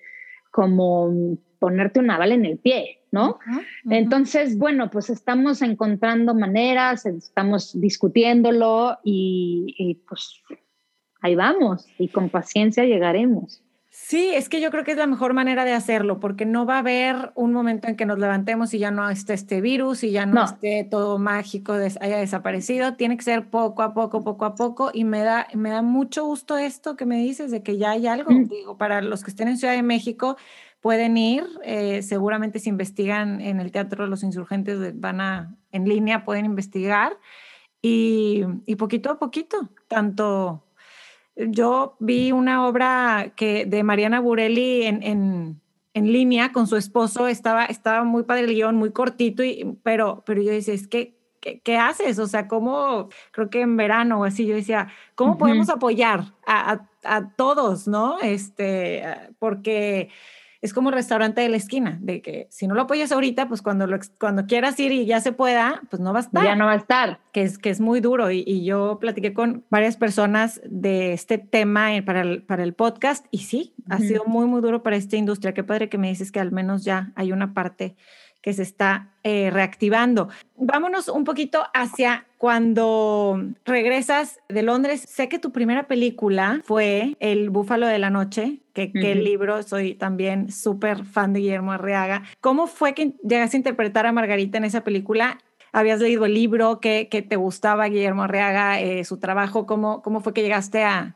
como 0.51 1.37
ponerte 1.59 1.99
una 1.99 2.17
bala 2.17 2.35
en 2.35 2.45
el 2.45 2.57
pie, 2.57 2.99
¿no? 3.11 3.39
Entonces, 3.89 4.57
bueno, 4.57 4.89
pues 4.89 5.09
estamos 5.09 5.61
encontrando 5.61 6.33
maneras, 6.35 7.05
estamos 7.05 7.79
discutiéndolo 7.79 8.99
y, 9.03 10.01
pues 10.07 10.41
ahí 11.21 11.35
vamos 11.35 11.87
y 11.97 12.09
con 12.09 12.29
paciencia 12.29 12.85
llegaremos. 12.85 13.65
Sí, 13.97 14.31
es 14.35 14.49
que 14.49 14.59
yo 14.59 14.71
creo 14.71 14.83
que 14.83 14.91
es 14.91 14.97
la 14.97 15.07
mejor 15.07 15.33
manera 15.33 15.63
de 15.63 15.71
hacerlo, 15.71 16.19
porque 16.19 16.45
no 16.45 16.65
va 16.65 16.75
a 16.75 16.79
haber 16.79 17.31
un 17.33 17.53
momento 17.53 17.87
en 17.87 17.95
que 17.95 18.05
nos 18.05 18.19
levantemos 18.19 18.73
y 18.73 18.77
ya 18.77 18.91
no 18.91 19.09
esté 19.09 19.33
este 19.33 19.61
virus 19.61 20.03
y 20.03 20.11
ya 20.11 20.25
no, 20.25 20.43
esté 20.43 20.83
todo 20.83 21.17
mágico, 21.17 21.71
haya 21.73 22.17
desaparecido. 22.17 22.95
Tiene 22.95 23.15
que 23.15 23.23
ser 23.23 23.49
poco 23.49 23.83
a 23.83 23.93
poco, 23.93 24.21
poco 24.21 24.43
a 24.43 24.53
poco. 24.53 24.91
Y 24.93 25.05
me 25.05 25.21
da, 25.21 25.47
me 25.53 25.69
da 25.69 25.81
mucho 25.81 26.25
gusto 26.25 26.57
esto 26.57 26.97
que 26.97 27.05
me 27.05 27.17
dices 27.17 27.51
de 27.51 27.63
que 27.63 27.77
ya 27.77 27.91
hay 27.91 28.05
algo. 28.05 28.31
Mm. 28.31 28.49
Digo, 28.49 28.77
para 28.77 29.01
los 29.01 29.23
que 29.23 29.31
estén 29.31 29.47
en 29.47 29.57
Ciudad 29.57 29.73
de 29.73 29.81
México, 29.81 30.35
pueden 30.85 31.17
ir. 31.17 31.47
Eh, 31.63 32.03
seguramente 32.03 32.59
si 32.59 32.69
investigan 32.69 33.41
en 33.41 33.59
el 33.59 33.71
Teatro 33.71 34.05
Los 34.05 34.21
Insurgentes, 34.21 34.77
van 35.01 35.19
a, 35.19 35.57
en 35.71 35.89
línea, 35.89 36.23
pueden 36.25 36.45
investigar. 36.45 37.17
Y, 37.81 38.43
y 38.67 38.75
poquito 38.75 39.09
a 39.09 39.17
poquito, 39.17 39.67
tanto 39.87 40.63
yo 41.35 41.97
vi 41.99 42.31
una 42.31 42.67
obra 42.67 43.33
que, 43.35 43.65
de 43.65 43.81
Mariana 43.81 44.19
Burelli 44.19 44.83
en, 44.83 45.01
en, 45.01 45.59
en 45.95 46.13
línea 46.13 46.51
con 46.51 46.67
su 46.67 46.75
esposo, 46.75 47.27
estaba, 47.27 47.65
estaba 47.65 48.03
muy 48.03 48.21
padre 48.21 48.43
el 48.43 48.53
guion, 48.53 48.75
muy 48.75 48.91
cortito, 48.91 49.43
y, 49.43 49.79
pero, 49.81 50.21
pero 50.23 50.43
yo 50.43 50.51
decía, 50.51 50.75
es 50.75 50.87
que, 50.87 51.17
¿qué, 51.63 51.77
haces? 51.77 52.19
O 52.19 52.27
sea, 52.27 52.47
¿cómo, 52.47 53.09
creo 53.31 53.49
que 53.49 53.61
en 53.61 53.75
verano 53.75 54.19
o 54.19 54.23
así, 54.23 54.45
yo 54.45 54.53
decía, 54.53 54.89
¿cómo 55.15 55.39
podemos 55.39 55.67
apoyar 55.69 56.25
a, 56.45 56.73
a, 56.73 56.89
a, 57.15 57.29
todos, 57.35 57.87
no? 57.87 58.19
Este, 58.21 59.03
porque 59.39 60.11
es 60.65 60.73
como 60.73 60.89
restaurante 60.89 61.41
de 61.41 61.49
la 61.49 61.57
esquina, 61.57 61.99
de 62.01 62.21
que 62.21 62.47
si 62.49 62.65
no 62.65 62.73
lo 62.73 62.81
apoyas 62.81 63.11
ahorita, 63.11 63.47
pues 63.47 63.61
cuando, 63.61 63.85
lo, 63.85 63.99
cuando 64.19 64.47
quieras 64.47 64.79
ir 64.79 64.91
y 64.91 65.05
ya 65.05 65.21
se 65.21 65.31
pueda, 65.31 65.83
pues 65.91 66.01
no 66.01 66.11
va 66.11 66.19
a 66.19 66.21
estar. 66.23 66.43
Ya 66.43 66.55
no 66.55 66.65
va 66.65 66.71
a 66.71 66.77
estar. 66.77 67.19
Que 67.31 67.43
es, 67.43 67.59
que 67.59 67.69
es 67.69 67.79
muy 67.79 67.99
duro. 67.99 68.31
Y, 68.31 68.65
yo 68.65 68.97
platiqué 68.99 69.33
con 69.33 69.63
varias 69.69 69.95
personas 69.95 70.59
de 70.65 71.13
este 71.13 71.37
tema 71.37 71.89
para 72.03 72.21
el, 72.21 72.41
para 72.41 72.63
el 72.63 72.73
podcast 72.73 73.27
y 73.29 73.39
sí, 73.39 73.75
ha 73.89 73.99
sido 73.99 74.25
muy, 74.25 74.47
muy 74.47 74.61
duro 74.61 74.81
para 74.81 74.95
esta 74.95 75.17
industria. 75.17 75.53
Qué 75.53 75.63
padre 75.63 75.87
que 75.87 75.99
me 75.99 76.09
dices 76.09 76.31
que 76.31 76.39
al 76.39 76.51
menos 76.51 76.83
ya 76.83 77.11
hay 77.15 77.31
una 77.31 77.53
parte 77.53 77.95
que 78.45 78.53
se 78.53 78.61
está 78.61 79.09
eh, 79.23 79.49
reactivando. 79.49 80.29
Vámonos 80.55 81.07
un 81.07 81.23
poquito 81.23 81.63
hacia 81.73 82.27
cuando 82.37 83.43
regresas 83.65 84.39
de 84.49 84.61
Londres. 84.61 85.03
Sé 85.09 85.29
que 85.29 85.39
tu 85.39 85.51
primera 85.51 85.87
película 85.87 86.61
fue 86.63 87.17
El 87.19 87.49
Búfalo 87.49 87.87
de 87.87 87.97
la 87.97 88.11
Noche, 88.11 88.59
que, 88.73 88.91
el 88.93 89.23
libro, 89.23 89.63
soy 89.63 89.95
también 89.95 90.51
súper 90.51 91.05
fan 91.05 91.33
de 91.33 91.39
Guillermo 91.39 91.71
Arriaga. 91.71 92.21
¿Cómo 92.39 92.67
fue 92.67 92.93
que 92.93 93.15
llegaste 93.27 93.57
a 93.57 93.61
interpretar 93.61 94.05
a 94.05 94.11
Margarita 94.11 94.59
en 94.59 94.65
esa 94.65 94.83
película? 94.83 95.39
¿Habías 95.71 95.99
leído 95.99 96.25
el 96.25 96.35
libro? 96.35 96.79
¿Qué, 96.79 97.07
te 97.27 97.35
gustaba 97.37 97.87
Guillermo 97.87 98.21
Arriaga, 98.21 98.79
eh, 98.79 99.03
su 99.05 99.17
trabajo? 99.17 99.65
¿Cómo, 99.65 100.03
¿Cómo 100.03 100.19
fue 100.19 100.35
que 100.35 100.43
llegaste 100.43 100.83
a 100.83 101.15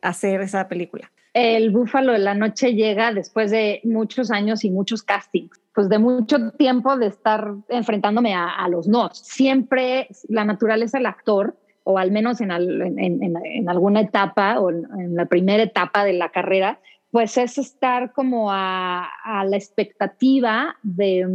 hacer 0.00 0.40
esa 0.40 0.68
película? 0.68 1.12
El 1.34 1.70
Búfalo 1.70 2.12
de 2.12 2.18
la 2.18 2.34
Noche 2.34 2.74
llega 2.74 3.12
después 3.12 3.50
de 3.50 3.80
muchos 3.84 4.30
años 4.30 4.64
y 4.64 4.70
muchos 4.70 5.02
castings, 5.02 5.61
pues 5.74 5.88
de 5.88 5.98
mucho 5.98 6.50
tiempo 6.52 6.96
de 6.96 7.06
estar 7.06 7.54
enfrentándome 7.68 8.34
a, 8.34 8.68
los 8.68 8.86
no. 8.88 9.08
Siempre 9.12 10.08
la 10.28 10.44
naturaleza 10.44 10.98
del 10.98 11.06
actor, 11.06 11.56
o 11.84 11.98
al 11.98 12.12
menos 12.12 12.40
en, 12.40 12.50
en, 12.50 13.68
alguna 13.68 14.02
etapa 14.02 14.60
o 14.60 14.70
en, 14.70 15.16
la 15.16 15.26
primera 15.26 15.62
etapa 15.62 16.04
de 16.04 16.12
la 16.12 16.30
carrera, 16.30 16.78
pues 17.10 17.36
es 17.38 17.58
estar 17.58 18.12
como 18.12 18.50
a, 18.50 19.08
la 19.46 19.56
expectativa 19.56 20.76
de, 20.82 21.26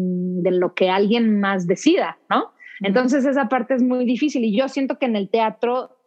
lo 0.44 0.74
que 0.74 0.90
alguien 0.90 1.40
más 1.40 1.68
decida, 1.68 2.18
¿no? 2.30 2.52
Entonces 2.82 3.26
esa 3.26 3.50
parte 3.50 3.74
es 3.74 3.82
muy 3.82 4.06
difícil 4.06 4.44
y 4.46 4.56
yo 4.56 4.70
siento 4.70 5.00
que 5.00 5.08
en 5.08 5.16
el 5.16 5.30
teatro 5.30 5.98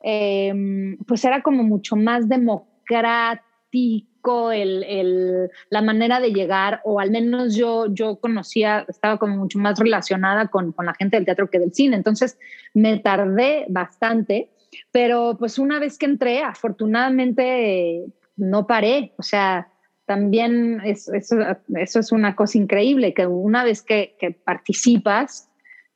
em, 0.00 0.98
pues 1.06 1.24
era 1.24 1.42
como 1.42 1.62
mucho 1.62 1.96
más 1.96 2.28
democrático 2.28 3.51
democrático 3.72 4.52
el, 4.52 5.50
la 5.70 5.82
manera 5.82 6.20
de 6.20 6.32
llegar, 6.32 6.80
o 6.84 7.00
al 7.00 7.10
menos 7.10 7.56
yo, 7.56 7.86
yo 7.92 8.16
conocía, 8.16 8.84
estaba 8.88 9.18
como 9.18 9.36
mucho 9.36 9.58
más 9.58 9.78
relacionada 9.78 10.48
con, 10.48 10.72
con 10.72 10.86
la 10.86 10.94
gente 10.94 11.16
del 11.16 11.24
teatro 11.24 11.50
que 11.50 11.58
del 11.58 11.74
cine, 11.74 11.96
entonces 11.96 12.38
me 12.74 12.98
tardé 12.98 13.66
bastante, 13.68 14.50
pero 14.92 15.36
pues 15.38 15.58
una 15.58 15.80
vez 15.80 15.98
que 15.98 16.06
entré, 16.06 16.42
afortunadamente 16.42 18.04
no 18.36 18.66
paré, 18.66 19.12
o 19.18 19.22
sea, 19.22 19.68
también 20.06 20.80
eso, 20.84 21.12
eso, 21.14 21.98
es 22.00 22.12
una 22.12 22.36
cosa 22.36 22.58
increíble, 22.58 23.14
que 23.14 23.26
una 23.26 23.64
vez 23.64 23.82
que, 23.82 24.14
participas 24.44 25.48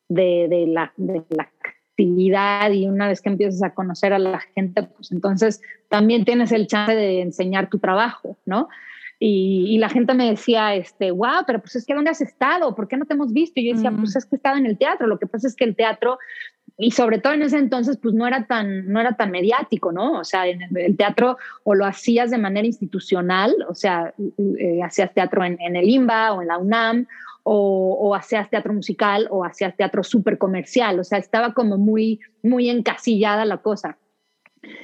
de, 0.09 0.47
de, 0.49 0.67
la, 0.67 0.93
de 0.97 1.23
la 1.31 1.49
y 2.05 2.87
una 2.87 3.09
vez 3.09 3.21
que 3.21 3.31
empiezas 3.31 3.63
a 3.63 3.75
conocer 3.75 4.13
a 4.13 4.19
la 4.19 4.41
gente, 4.55 4.83
pues 4.83 5.13
entonces 5.13 5.61
también 5.89 6.25
tienes 6.25 6.53
el 6.53 6.67
chance 6.67 6.95
de 6.95 7.23
enseñar 7.23 7.71
tu 7.71 7.79
trabajo, 7.79 8.37
¿no? 8.45 8.69
Y, 9.19 9.79
la 9.79 9.89
gente 9.89 10.13
me 10.13 10.29
decía, 10.29 10.75
este, 10.75 11.11
wow, 11.11 11.45
pero 11.47 11.61
pues 11.61 11.77
es 11.77 11.87
que 11.87 11.95
¿dónde 11.95 12.11
has 12.11 12.21
estado? 12.21 12.75
¿Por 12.75 12.87
qué 12.87 12.99
no 12.99 13.07
te 13.07 13.15
hemos 13.15 13.33
visto? 13.33 13.61
Y 13.61 13.69
yo 13.69 13.75
decía, 13.75 13.91
pues 13.91 14.15
es 14.15 14.27
que 14.27 14.37
he 14.37 14.39
estado 14.39 14.59
en 14.59 14.67
el 14.67 14.77
teatro. 14.77 15.07
Lo 15.07 15.19
que 15.19 15.27
pasa 15.27 15.47
es 15.49 15.57
que 15.57 15.65
el 15.65 15.75
teatro, 15.75 16.19
y 16.77 16.91
sobre 16.91 17.19
todo 17.19 17.33
en 17.33 17.41
ese 17.41 17.57
entonces, 17.57 17.97
pues 17.97 18.15
no 18.15 18.27
era 18.27 18.47
tan, 18.47 18.93
no 18.93 19.01
era 19.01 19.17
tan 19.17 19.31
mediático, 19.31 19.91
¿no? 19.91 20.21
O 20.21 20.25
sea, 20.25 20.47
en 20.47 20.61
el 20.77 20.97
teatro 20.99 21.39
o 21.65 21.75
lo 21.75 21.87
hacías 21.87 22.31
de 22.31 22.37
manera 22.37 22.67
institucional, 22.67 23.55
o 23.69 23.75
sea, 23.75 24.13
eh, 24.59 24.83
hacías 24.83 25.15
teatro 25.15 25.45
en, 25.45 25.57
en 25.63 25.77
el 25.77 25.89
IMBA 25.89 26.35
o 26.35 26.43
en 26.43 26.49
la 26.49 26.59
UNAM, 26.59 27.07
o, 27.49 28.15
hacías 28.17 28.51
teatro 28.51 28.73
musical 28.73 29.29
o 29.31 29.45
hacías 29.45 29.77
teatro 29.77 30.03
súper 30.03 30.37
comercial, 30.37 30.99
o 30.99 31.05
sea, 31.05 31.19
estaba 31.19 31.55
como 31.55 31.79
muy, 31.79 32.19
muy 32.43 32.69
encasillada 32.69 33.45
la 33.45 33.59
cosa. 33.59 33.99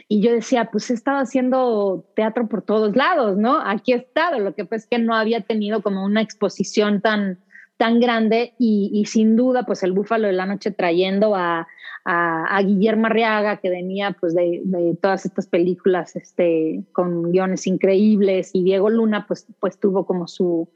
Y 0.06 0.22
yo 0.22 0.30
decía, 0.30 0.68
pues 0.70 0.88
he 0.90 0.94
estado 0.94 1.18
haciendo 1.18 2.04
teatro 2.14 2.46
por 2.46 2.62
todos 2.62 2.94
lados, 2.94 3.36
¿no? 3.36 3.60
Aquí 3.60 3.92
he 3.92 3.96
estado, 3.96 4.38
lo 4.38 4.54
que 4.54 4.64
pues 4.64 4.86
que 4.86 4.98
no 4.98 5.16
había 5.16 5.40
tenido 5.40 5.82
como 5.82 6.04
una 6.04 6.20
exposición 6.20 7.00
tan, 7.00 7.40
tan 7.78 7.98
grande 7.98 8.54
y, 8.60 9.04
sin 9.06 9.34
duda, 9.34 9.64
pues 9.64 9.82
el 9.82 9.90
Búfalo 9.90 10.28
de 10.28 10.34
la 10.34 10.46
Noche 10.46 10.70
trayendo 10.70 11.34
a, 11.34 11.66
a, 12.04 12.62
Guillermo 12.62 13.06
Arriaga, 13.06 13.56
que 13.56 13.70
venía 13.70 14.12
pues 14.20 14.36
de, 14.36 14.60
de, 14.62 14.96
todas 15.02 15.24
estas 15.26 15.48
películas 15.48 16.14
este, 16.14 16.84
con 16.92 17.32
guiones 17.32 17.66
increíbles 17.66 18.50
y 18.52 18.62
Diego 18.62 18.88
Luna, 18.88 19.26
pues, 19.26 19.48
pues 19.58 19.80
tuvo 19.80 20.06
como 20.06 20.28
su, 20.28 20.68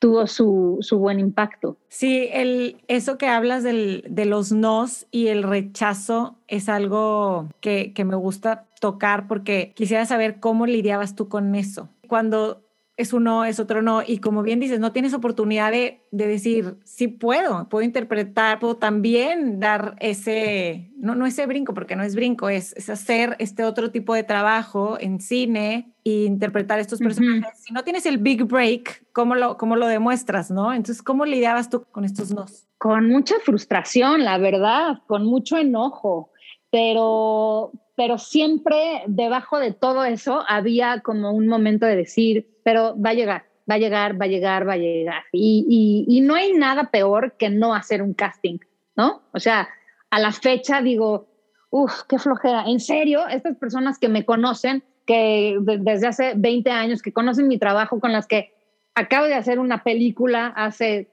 tuvo 0.00 0.26
su, 0.26 0.78
su, 0.80 0.98
buen 0.98 1.20
impacto. 1.20 1.76
Sí, 1.88 2.28
el, 2.32 2.78
eso 2.88 3.18
que 3.18 3.28
hablas 3.28 3.62
del, 3.62 4.02
de 4.08 4.24
los 4.24 4.50
nos 4.50 5.06
y 5.12 5.28
el 5.28 5.44
rechazo 5.44 6.38
es 6.48 6.68
algo 6.68 7.48
que, 7.60 7.92
que 7.92 8.04
me 8.04 8.16
gusta 8.16 8.66
tocar 8.80 9.28
porque 9.28 9.72
quisiera 9.76 10.06
saber 10.06 10.40
cómo 10.40 10.66
lidiabas 10.66 11.14
tú 11.14 11.28
con 11.28 11.54
eso. 11.54 11.90
Cuando 12.08 12.62
es 13.00 13.12
uno, 13.12 13.44
es 13.44 13.58
otro 13.58 13.82
no. 13.82 14.02
Y 14.06 14.18
como 14.18 14.42
bien 14.42 14.60
dices, 14.60 14.78
no 14.80 14.92
tienes 14.92 15.14
oportunidad 15.14 15.72
de, 15.72 16.02
de, 16.10 16.26
decir, 16.26 16.76
sí 16.84 17.08
puedo, 17.08 17.68
puedo 17.68 17.82
interpretar, 17.82 18.58
puedo 18.58 18.76
también 18.76 19.58
dar 19.58 19.96
ese, 20.00 20.90
no, 20.96 21.14
no 21.14 21.26
ese 21.26 21.46
brinco, 21.46 21.74
porque 21.74 21.96
no 21.96 22.02
es 22.02 22.14
brinco, 22.14 22.48
es, 22.48 22.74
es 22.74 22.90
hacer 22.90 23.36
este 23.38 23.64
otro 23.64 23.90
tipo 23.90 24.14
de 24.14 24.22
trabajo 24.22 24.98
en 25.00 25.20
cine 25.20 25.92
e 26.04 26.24
interpretar 26.24 26.78
estos 26.78 26.98
personajes. 26.98 27.58
Si 27.58 27.72
no 27.72 27.82
tienes 27.84 28.06
el 28.06 28.18
big 28.18 28.44
break, 28.44 29.06
¿cómo 29.12 29.34
lo, 29.34 29.56
cómo 29.56 29.76
lo 29.76 29.86
demuestras, 29.86 30.50
no? 30.50 30.72
Entonces, 30.72 31.02
¿cómo 31.02 31.24
lidiabas 31.24 31.70
tú 31.70 31.84
con 31.90 32.04
estos 32.04 32.32
nos? 32.32 32.66
Con 32.78 33.08
mucha 33.08 33.34
frustración, 33.44 34.24
la 34.24 34.38
verdad, 34.38 34.98
con 35.06 35.24
mucho 35.24 35.56
enojo, 35.56 36.30
pero, 36.70 37.72
pero 38.00 38.16
siempre 38.16 39.02
debajo 39.08 39.58
de 39.58 39.74
todo 39.74 40.06
eso 40.06 40.42
había 40.48 41.00
como 41.00 41.32
un 41.32 41.46
momento 41.46 41.84
de 41.84 41.96
decir, 41.96 42.48
pero 42.64 42.98
va 42.98 43.10
a 43.10 43.12
llegar, 43.12 43.44
va 43.70 43.74
a 43.74 43.78
llegar, 43.78 44.18
va 44.18 44.24
a 44.24 44.28
llegar, 44.28 44.66
va 44.66 44.72
a 44.72 44.78
llegar. 44.78 45.24
Y, 45.32 46.22
no 46.22 46.34
hay 46.34 46.54
nada 46.54 46.90
peor 46.90 47.34
que 47.38 47.50
no 47.50 47.74
hacer 47.74 48.00
un 48.00 48.14
casting, 48.14 48.56
¿no? 48.96 49.20
O 49.32 49.38
sea, 49.38 49.68
a 50.08 50.18
la 50.18 50.32
fecha 50.32 50.80
digo, 50.80 51.28
uff, 51.68 52.04
qué 52.08 52.18
flojera. 52.18 52.64
En 52.68 52.80
serio, 52.80 53.28
estas 53.28 53.58
personas 53.58 53.98
que 53.98 54.08
me 54.08 54.24
conocen, 54.24 54.82
que 55.04 55.58
desde 55.60 56.06
hace 56.06 56.32
20 56.36 56.70
años, 56.70 57.02
que 57.02 57.12
conocen 57.12 57.48
mi 57.48 57.58
trabajo, 57.58 58.00
con 58.00 58.12
las 58.12 58.26
que 58.26 58.54
acabo 58.94 59.26
de 59.26 59.34
hacer 59.34 59.58
una 59.58 59.84
película 59.84 60.46
hace 60.46 61.10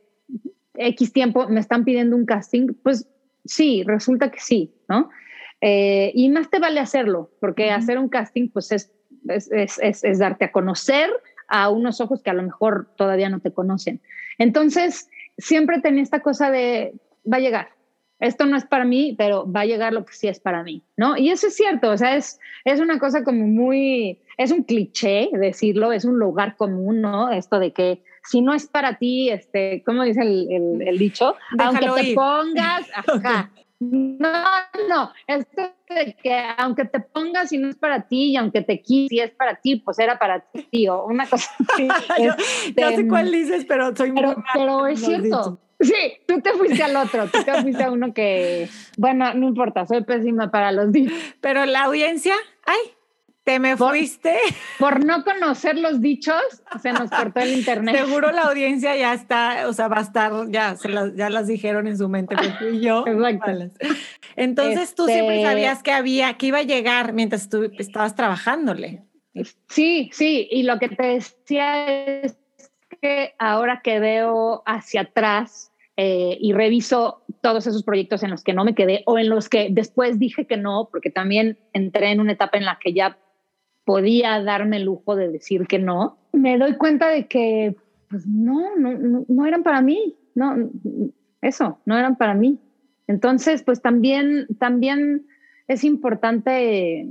X 0.74 1.12
tiempo, 1.12 1.50
me 1.50 1.60
están 1.60 1.84
pidiendo 1.84 2.16
un 2.16 2.26
casting, 2.26 2.68
pues 2.82 3.10
sí, 3.44 3.84
resulta 3.86 4.32
que 4.32 4.40
sí, 4.40 4.74
¿no? 4.88 5.10
Eh, 5.62 6.12
y 6.14 6.30
más 6.30 6.50
te 6.50 6.60
vale 6.60 6.80
hacerlo, 6.80 7.32
porque 7.40 7.72
hacer 7.72 7.98
un 7.98 8.10
casting, 8.10 8.50
pues 8.50 8.72
es, 8.72 8.92
es, 9.28 9.50
es, 9.52 10.04
es, 10.04 10.20
darte 10.20 10.46
a 10.46 10.52
conocer 10.52 11.10
a 11.48 11.70
unos 11.70 12.00
ojos 12.02 12.22
que 12.22 12.30
a 12.30 12.34
lo 12.34 12.44
mejor 12.44 12.90
todavía 12.96 13.30
no 13.30 13.40
te 13.40 13.52
conocen. 13.52 14.02
Entonces, 14.38 15.10
siempre 15.38 15.82
tenía 15.82 16.04
esta 16.04 16.22
cosa 16.22 16.52
de, 16.52 16.94
va 17.32 17.38
a 17.38 17.42
llegar, 17.42 17.70
esto 18.20 18.46
no 18.46 18.58
es 18.58 18.66
para 18.66 18.84
mí, 18.84 19.16
pero 19.18 19.50
va 19.52 19.62
a 19.62 19.66
llegar 19.66 19.94
lo 19.94 20.06
que 20.06 20.14
sí 20.14 20.28
es 20.28 20.40
para 20.40 20.64
mí, 20.64 20.84
¿no? 20.96 21.18
Y 21.18 21.30
eso 21.30 21.48
es 21.48 21.56
cierto, 21.56 21.92
o 21.92 21.98
sea, 21.98 22.16
es, 22.16 22.40
es 22.66 22.80
una 22.80 22.98
cosa 22.98 23.24
como 23.24 23.46
muy, 23.46 24.20
es 24.38 24.52
un 24.52 24.64
cliché 24.64 25.30
decirlo, 25.34 25.92
es 25.92 26.04
un 26.04 26.18
lugar 26.18 26.56
común, 26.56 27.02
¿no? 27.02 27.32
Esto 27.32 27.60
de 27.60 27.74
que 27.74 28.04
si 28.24 28.42
no 28.42 28.54
es 28.54 28.68
para 28.68 28.98
ti, 28.98 29.30
este, 29.30 29.84
¿cómo 29.86 30.04
dice 30.04 30.22
el, 30.22 30.82
el, 30.82 30.98
dicho? 30.98 31.36
Aunque 31.60 31.88
te 32.02 32.14
pongas, 32.14 32.88
No, 33.80 34.44
no, 34.90 35.12
es 35.28 35.46
que 36.24 36.44
aunque 36.58 36.86
te 36.86 37.00
pongas 37.00 37.52
y 37.52 37.60
no 37.60 37.70
es 37.70 37.76
para 37.76 38.08
ti, 38.08 38.32
y 38.32 38.36
aunque 38.36 38.62
te 38.62 38.82
quites 38.82 39.12
y 39.12 39.20
es 39.20 39.32
para 39.32 39.56
ti, 39.56 39.76
pues 39.76 40.00
era 40.00 40.18
para 40.18 40.44
ti, 40.72 40.88
o 40.88 41.06
una 41.06 41.28
cosa 41.28 41.52
así. 41.74 41.88
yo, 42.18 42.34
ya 42.76 42.96
sé 42.96 43.08
cuál 43.08 43.32
dices, 43.32 43.66
pero 43.66 43.96
soy 43.96 44.12
Pero, 44.14 44.44
pero 44.54 44.88
es 44.88 45.00
cierto. 45.00 45.60
Sí, 45.80 45.94
tú 46.28 46.42
te 46.42 46.54
fuiste 46.54 46.82
al 46.82 46.96
otro, 46.96 47.28
tú 47.28 47.44
te 47.44 47.54
fuiste 47.62 47.84
a 47.84 47.92
uno 47.92 48.12
que, 48.12 48.68
bueno, 48.98 49.32
no 49.36 49.48
importa, 49.48 49.86
soy 49.86 50.04
pésima 50.04 50.50
para 50.50 50.72
los 50.72 50.92
dichos. 50.92 51.16
Pero 51.40 51.66
la 51.68 51.84
audiencia, 51.84 52.34
ay, 52.66 52.97
te 53.48 53.60
me 53.60 53.78
fuiste. 53.78 54.38
Por 54.78 55.06
no 55.06 55.24
conocer 55.24 55.78
los 55.78 56.02
dichos, 56.02 56.42
se 56.82 56.92
nos 56.92 57.10
cortó 57.10 57.40
el 57.40 57.54
internet. 57.54 57.96
Seguro 57.96 58.30
la 58.34 58.42
audiencia 58.42 58.94
ya 58.98 59.14
está, 59.14 59.70
o 59.70 59.74
sea, 59.74 59.88
va 59.88 60.00
a 60.00 60.02
estar, 60.02 60.34
ya, 60.50 60.76
se 60.76 60.90
las, 60.90 61.16
ya 61.16 61.30
las 61.30 61.48
dijeron 61.48 61.88
en 61.88 61.98
su 61.98 62.10
mente, 62.10 62.36
pero 62.36 62.58
tú 62.60 62.66
y 62.66 62.82
yo. 62.82 63.08
Exacto. 63.08 63.88
Entonces 64.36 64.96
tú 64.96 65.06
siempre 65.06 65.38
Este- 65.38 65.48
sabías 65.48 65.82
que 65.82 65.94
había, 65.94 66.34
que 66.34 66.48
iba 66.48 66.58
a 66.58 66.64
llegar 66.64 67.14
mientras 67.14 67.48
tú 67.48 67.72
estabas 67.78 68.16
trabajándole. 68.16 69.04
Sí, 69.70 70.10
sí, 70.12 70.50
y 70.52 70.64
lo 70.64 70.78
que 70.78 70.90
te 70.90 71.04
decía 71.06 71.88
es 72.22 72.38
que 73.02 73.34
ahora 73.40 73.80
que 73.82 74.02
veo 74.02 74.62
hacia 74.66 75.02
atrás 75.02 75.72
eh, 75.96 76.38
y 76.42 76.52
reviso 76.52 77.24
todos 77.40 77.66
esos 77.66 77.84
proyectos 77.84 78.24
en 78.24 78.32
los 78.32 78.44
que 78.44 78.54
no 78.54 78.66
me 78.66 78.76
quedé 78.76 79.04
o 79.06 79.18
en 79.18 79.30
los 79.30 79.48
que 79.48 79.70
después 79.72 80.20
dije 80.20 80.46
que 80.48 80.58
no, 80.58 80.90
porque 80.92 81.12
también 81.12 81.58
entré 81.72 82.12
en 82.12 82.20
una 82.20 82.34
etapa 82.34 82.58
en 82.58 82.66
la 82.66 82.78
que 82.78 82.92
ya 82.92 83.18
podía 83.88 84.44
darme 84.44 84.76
el 84.76 84.84
lujo 84.84 85.16
de 85.16 85.30
decir 85.30 85.66
que 85.66 85.80
no, 85.80 86.18
me 86.34 86.58
doy 86.58 86.76
cuenta 86.76 87.08
de 87.08 87.26
que 87.28 87.78
pues 88.10 88.28
no, 88.28 88.76
no, 88.76 89.24
no, 89.26 89.46
eran 89.46 89.64
para 89.64 89.82
mí, 89.82 90.18
no, 90.36 90.70
eso, 91.42 91.80
no 91.86 91.98
eran 91.98 92.18
para 92.18 92.34
mí. 92.34 92.60
Entonces, 93.08 93.64
pues 93.64 93.82
también, 93.82 94.46
también 94.60 95.26
es 95.70 95.86
importante 95.86 97.08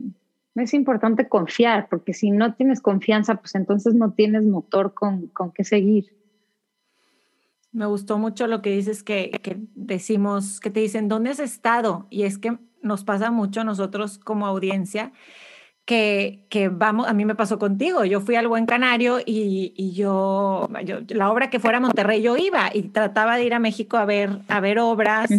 es 0.55 0.75
importante 0.75 1.29
confiar, 1.29 1.89
porque 1.89 2.13
si 2.13 2.31
no 2.31 2.55
tienes 2.55 2.83
confianza, 2.83 3.37
pues 3.37 3.55
entonces 3.55 3.95
no 3.95 4.13
tienes 4.13 4.45
motor 4.45 4.93
con, 4.93 5.29
con 5.29 5.53
qué 5.53 5.65
seguir. 5.65 6.15
Me 7.73 7.87
gustó 7.87 8.19
mucho 8.19 8.47
lo 8.47 8.61
que 8.61 8.71
dices 8.71 9.03
que, 9.03 9.31
que 9.43 9.59
decimos, 9.75 10.61
que 10.61 10.71
te 10.71 10.81
dicen, 10.81 11.09
¿dónde 11.09 11.31
has 11.31 11.41
estado? 11.41 12.07
Y 12.11 12.23
es 12.23 12.39
que 12.39 12.59
nos 12.83 13.05
pasa 13.05 13.31
mucho 13.31 13.63
a 13.63 13.65
nosotros 13.65 14.19
como 14.19 14.47
audiencia 14.47 15.13
que, 15.87 16.41
que 16.51 16.69
vamos, 16.69 17.07
a 17.07 17.15
mí 17.15 17.25
me 17.25 17.35
pasó 17.37 17.59
contigo, 17.59 18.05
yo 18.05 18.21
fui 18.21 18.35
al 18.35 18.49
Buen 18.49 18.67
Canario 18.67 19.21
y, 19.25 19.73
y 19.77 19.93
yo, 19.93 20.69
yo, 20.85 20.99
la 21.09 21.31
obra 21.31 21.49
que 21.49 21.61
fuera 21.61 21.79
a 21.79 21.81
Monterrey 21.81 22.21
yo 22.21 22.37
iba 22.37 22.71
y 22.75 22.83
trataba 22.83 23.37
de 23.37 23.45
ir 23.45 23.55
a 23.55 23.61
México 23.61 23.97
a 23.97 24.05
ver, 24.05 24.31
a 24.49 24.61
ver 24.61 24.79
obras 24.81 25.31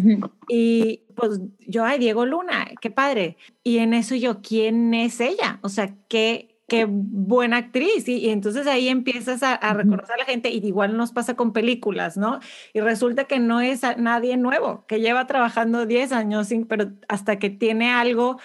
y 0.48 1.02
pues 1.16 1.42
yo, 1.68 1.84
ay, 1.84 2.00
Diego 2.00 2.26
Luna, 2.26 2.70
qué 2.80 2.90
padre. 2.90 3.36
Y 3.64 3.80
en 3.80 3.94
eso 3.94 4.16
yo, 4.16 4.42
¿quién 4.42 4.94
es 4.94 5.20
ella? 5.20 5.60
O 5.64 5.70
sea, 5.70 5.94
qué, 6.08 6.56
qué 6.70 6.86
buena 6.88 7.58
actriz. 7.58 8.08
Y, 8.08 8.18
y 8.20 8.30
entonces 8.30 8.68
ahí 8.68 8.88
empiezas 8.88 9.44
a, 9.44 9.54
a 9.56 9.74
reconocer 9.74 10.14
a 10.16 10.18
la 10.20 10.26
gente 10.26 10.50
y 10.50 10.66
igual 10.66 10.96
nos 10.96 11.12
pasa 11.12 11.34
con 11.36 11.52
películas, 11.54 12.16
¿no? 12.18 12.40
Y 12.74 12.80
resulta 12.80 13.26
que 13.26 13.40
no 13.40 13.60
es 13.62 13.84
a- 13.84 13.96
nadie 13.96 14.38
nuevo, 14.38 14.86
que 14.88 15.02
lleva 15.02 15.28
trabajando 15.28 15.86
10 15.86 16.12
años, 16.14 16.48
sin- 16.48 16.66
pero 16.68 16.92
hasta 17.10 17.38
que 17.40 17.50
tiene 17.50 17.90
algo, 17.92 18.38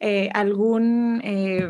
eh, 0.00 0.30
algún 0.34 1.20
eh, 1.24 1.68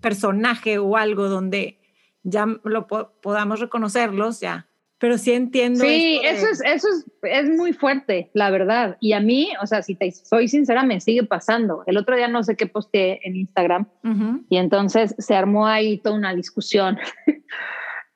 personaje 0.00 0.78
o 0.78 0.96
algo 0.96 1.28
donde 1.28 1.78
ya 2.22 2.46
lo 2.64 2.86
po- 2.86 3.12
podamos 3.22 3.60
reconocerlos, 3.60 4.40
ya. 4.40 4.66
Pero 4.98 5.18
sí 5.18 5.32
entiendo. 5.32 5.84
Sí, 5.84 6.20
de- 6.22 6.30
eso 6.30 6.46
es, 6.50 6.62
eso 6.64 6.88
es, 6.88 7.04
es 7.22 7.50
muy 7.50 7.72
fuerte, 7.74 8.30
la 8.32 8.50
verdad. 8.50 8.96
Y 8.98 9.12
a 9.12 9.20
mí, 9.20 9.50
o 9.62 9.66
sea, 9.66 9.82
si 9.82 9.94
te 9.94 10.10
soy 10.10 10.48
sincera, 10.48 10.84
me 10.84 11.00
sigue 11.00 11.22
pasando. 11.24 11.82
El 11.86 11.98
otro 11.98 12.16
día 12.16 12.28
no 12.28 12.42
sé 12.42 12.56
qué 12.56 12.66
posteé 12.66 13.20
en 13.24 13.36
Instagram 13.36 13.86
y 14.48 14.56
entonces 14.56 15.14
se 15.18 15.34
armó 15.34 15.66
ahí 15.66 15.98
toda 15.98 16.16
una 16.16 16.34
discusión. 16.34 16.98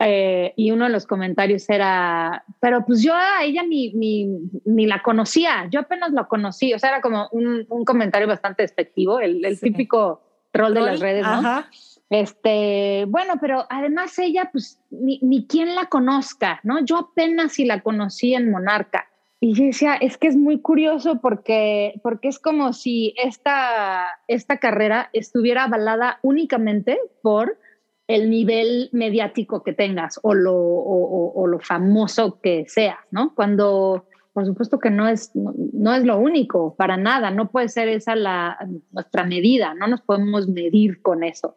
Eh, 0.02 0.54
y 0.56 0.70
uno 0.70 0.86
de 0.86 0.90
los 0.90 1.06
comentarios 1.06 1.68
era, 1.68 2.44
pero 2.58 2.86
pues 2.86 3.02
yo 3.02 3.14
a 3.14 3.44
ella 3.44 3.62
ni, 3.62 3.92
ni, 3.92 4.28
ni 4.64 4.86
la 4.86 5.02
conocía, 5.02 5.68
yo 5.70 5.80
apenas 5.80 6.12
la 6.12 6.24
conocí, 6.24 6.72
o 6.72 6.78
sea, 6.78 6.88
era 6.88 7.00
como 7.02 7.28
un, 7.32 7.66
un 7.68 7.84
comentario 7.84 8.26
bastante 8.26 8.62
despectivo, 8.62 9.20
el, 9.20 9.44
el 9.44 9.58
Sí. 9.58 9.66
típico 9.66 10.22
troll 10.52 10.72
de 10.72 10.80
las 10.80 11.00
redes, 11.00 11.22
¿no? 11.22 11.32
Ajá. 11.32 11.68
Este, 12.08 13.04
bueno, 13.08 13.34
pero 13.40 13.66
además 13.68 14.18
ella, 14.18 14.48
pues, 14.50 14.80
ni, 14.90 15.18
ni 15.22 15.46
quien 15.46 15.74
la 15.74 15.86
conozca, 15.86 16.60
¿no? 16.64 16.84
Yo 16.84 16.96
apenas 16.96 17.52
si 17.52 17.64
la 17.66 17.82
conocí 17.82 18.34
en 18.34 18.50
Monarca. 18.50 19.06
Y 19.38 19.54
yo 19.54 19.64
decía, 19.64 19.94
es 19.94 20.18
que 20.18 20.26
es 20.28 20.36
muy 20.36 20.60
curioso 20.60 21.20
porque, 21.20 22.00
porque 22.02 22.28
es 22.28 22.38
como 22.38 22.72
si 22.72 23.14
esta, 23.22 24.06
esta 24.28 24.58
carrera 24.58 25.08
estuviera 25.12 25.64
avalada 25.64 26.18
únicamente 26.22 26.98
por 27.22 27.58
el 28.11 28.29
nivel 28.29 28.88
mediático 28.92 29.62
que 29.62 29.73
tengas 29.73 30.18
o 30.23 30.35
lo, 30.35 30.55
o, 30.55 31.46
lo 31.46 31.61
famoso 31.61 32.40
que 32.40 32.64
seas, 32.66 32.99
¿no? 33.12 33.35
Cuando, 33.37 34.07
por 34.33 34.44
supuesto 34.46 34.81
que 34.81 34.90
no 34.90 35.09
es, 35.09 35.31
no 35.35 35.94
es 35.94 36.05
lo 36.05 36.18
único, 36.18 36.75
para 36.75 36.96
nada, 36.96 37.31
no 37.31 37.51
puede 37.51 37.68
ser 37.68 37.88
esa 37.88 38.16
la, 38.16 38.59
nuestra 38.90 39.25
medida, 39.25 39.75
no 39.75 39.87
nos 39.87 40.01
podemos 40.01 40.49
medir 40.49 41.01
con 41.03 41.23
eso. 41.23 41.57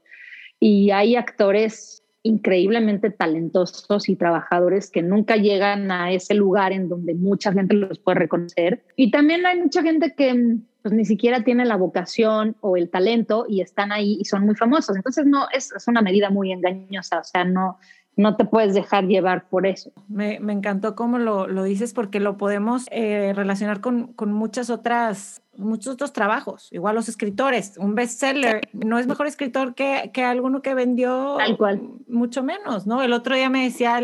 Y 0.59 0.91
hay 0.91 1.15
actores 1.15 2.03
increíblemente 2.21 3.09
talentosos 3.09 4.07
y 4.07 4.15
trabajadores 4.15 4.91
que 4.91 5.01
nunca 5.01 5.35
llegan 5.35 5.91
a 5.91 6.11
ese 6.11 6.35
lugar 6.35 6.71
en 6.71 6.87
donde 6.87 7.15
mucha 7.15 7.51
gente 7.51 7.75
los 7.75 7.97
puede 7.99 8.19
reconocer. 8.19 8.85
Y 8.95 9.09
también 9.09 9.45
hay 9.45 9.59
mucha 9.59 9.81
gente 9.81 10.13
que 10.15 10.59
pues 10.83 10.93
ni 10.93 11.05
siquiera 11.05 11.43
tiene 11.43 11.65
la 11.65 11.77
vocación 11.77 12.55
o 12.61 12.77
el 12.77 12.89
talento 12.91 13.45
y 13.49 13.61
están 13.61 13.91
ahí 13.91 14.17
y 14.19 14.25
son 14.25 14.45
muy 14.45 14.53
famosos. 14.55 14.95
Entonces 14.95 15.25
no, 15.25 15.47
es, 15.51 15.71
es 15.71 15.87
una 15.87 16.01
medida 16.01 16.29
muy 16.29 16.51
engañosa, 16.51 17.19
o 17.19 17.23
sea, 17.23 17.45
no, 17.45 17.79
no 18.15 18.35
te 18.35 18.45
puedes 18.45 18.73
dejar 18.75 19.05
llevar 19.05 19.47
por 19.49 19.65
eso. 19.65 19.91
Me, 20.07 20.39
me 20.39 20.53
encantó 20.53 20.93
cómo 20.95 21.17
lo, 21.17 21.47
lo 21.47 21.63
dices 21.63 21.93
porque 21.93 22.19
lo 22.19 22.37
podemos 22.37 22.85
eh, 22.91 23.33
relacionar 23.35 23.79
con, 23.81 24.13
con 24.13 24.31
muchas 24.33 24.69
otras, 24.69 25.41
muchos 25.57 25.93
otros 25.95 26.13
trabajos. 26.13 26.67
Igual 26.71 26.95
los 26.95 27.09
escritores, 27.09 27.75
un 27.77 27.95
bestseller 27.95 28.61
no 28.73 28.99
es 28.99 29.07
mejor 29.07 29.25
escritor 29.25 29.73
que, 29.73 30.11
que 30.13 30.23
alguno 30.23 30.61
que 30.61 30.73
vendió 30.75 31.37
Tal 31.39 31.57
cual. 31.57 31.81
mucho 32.07 32.43
menos, 32.43 32.85
¿no? 32.85 33.01
El 33.01 33.13
otro 33.13 33.35
día 33.35 33.49
me 33.49 33.63
decía, 33.63 33.99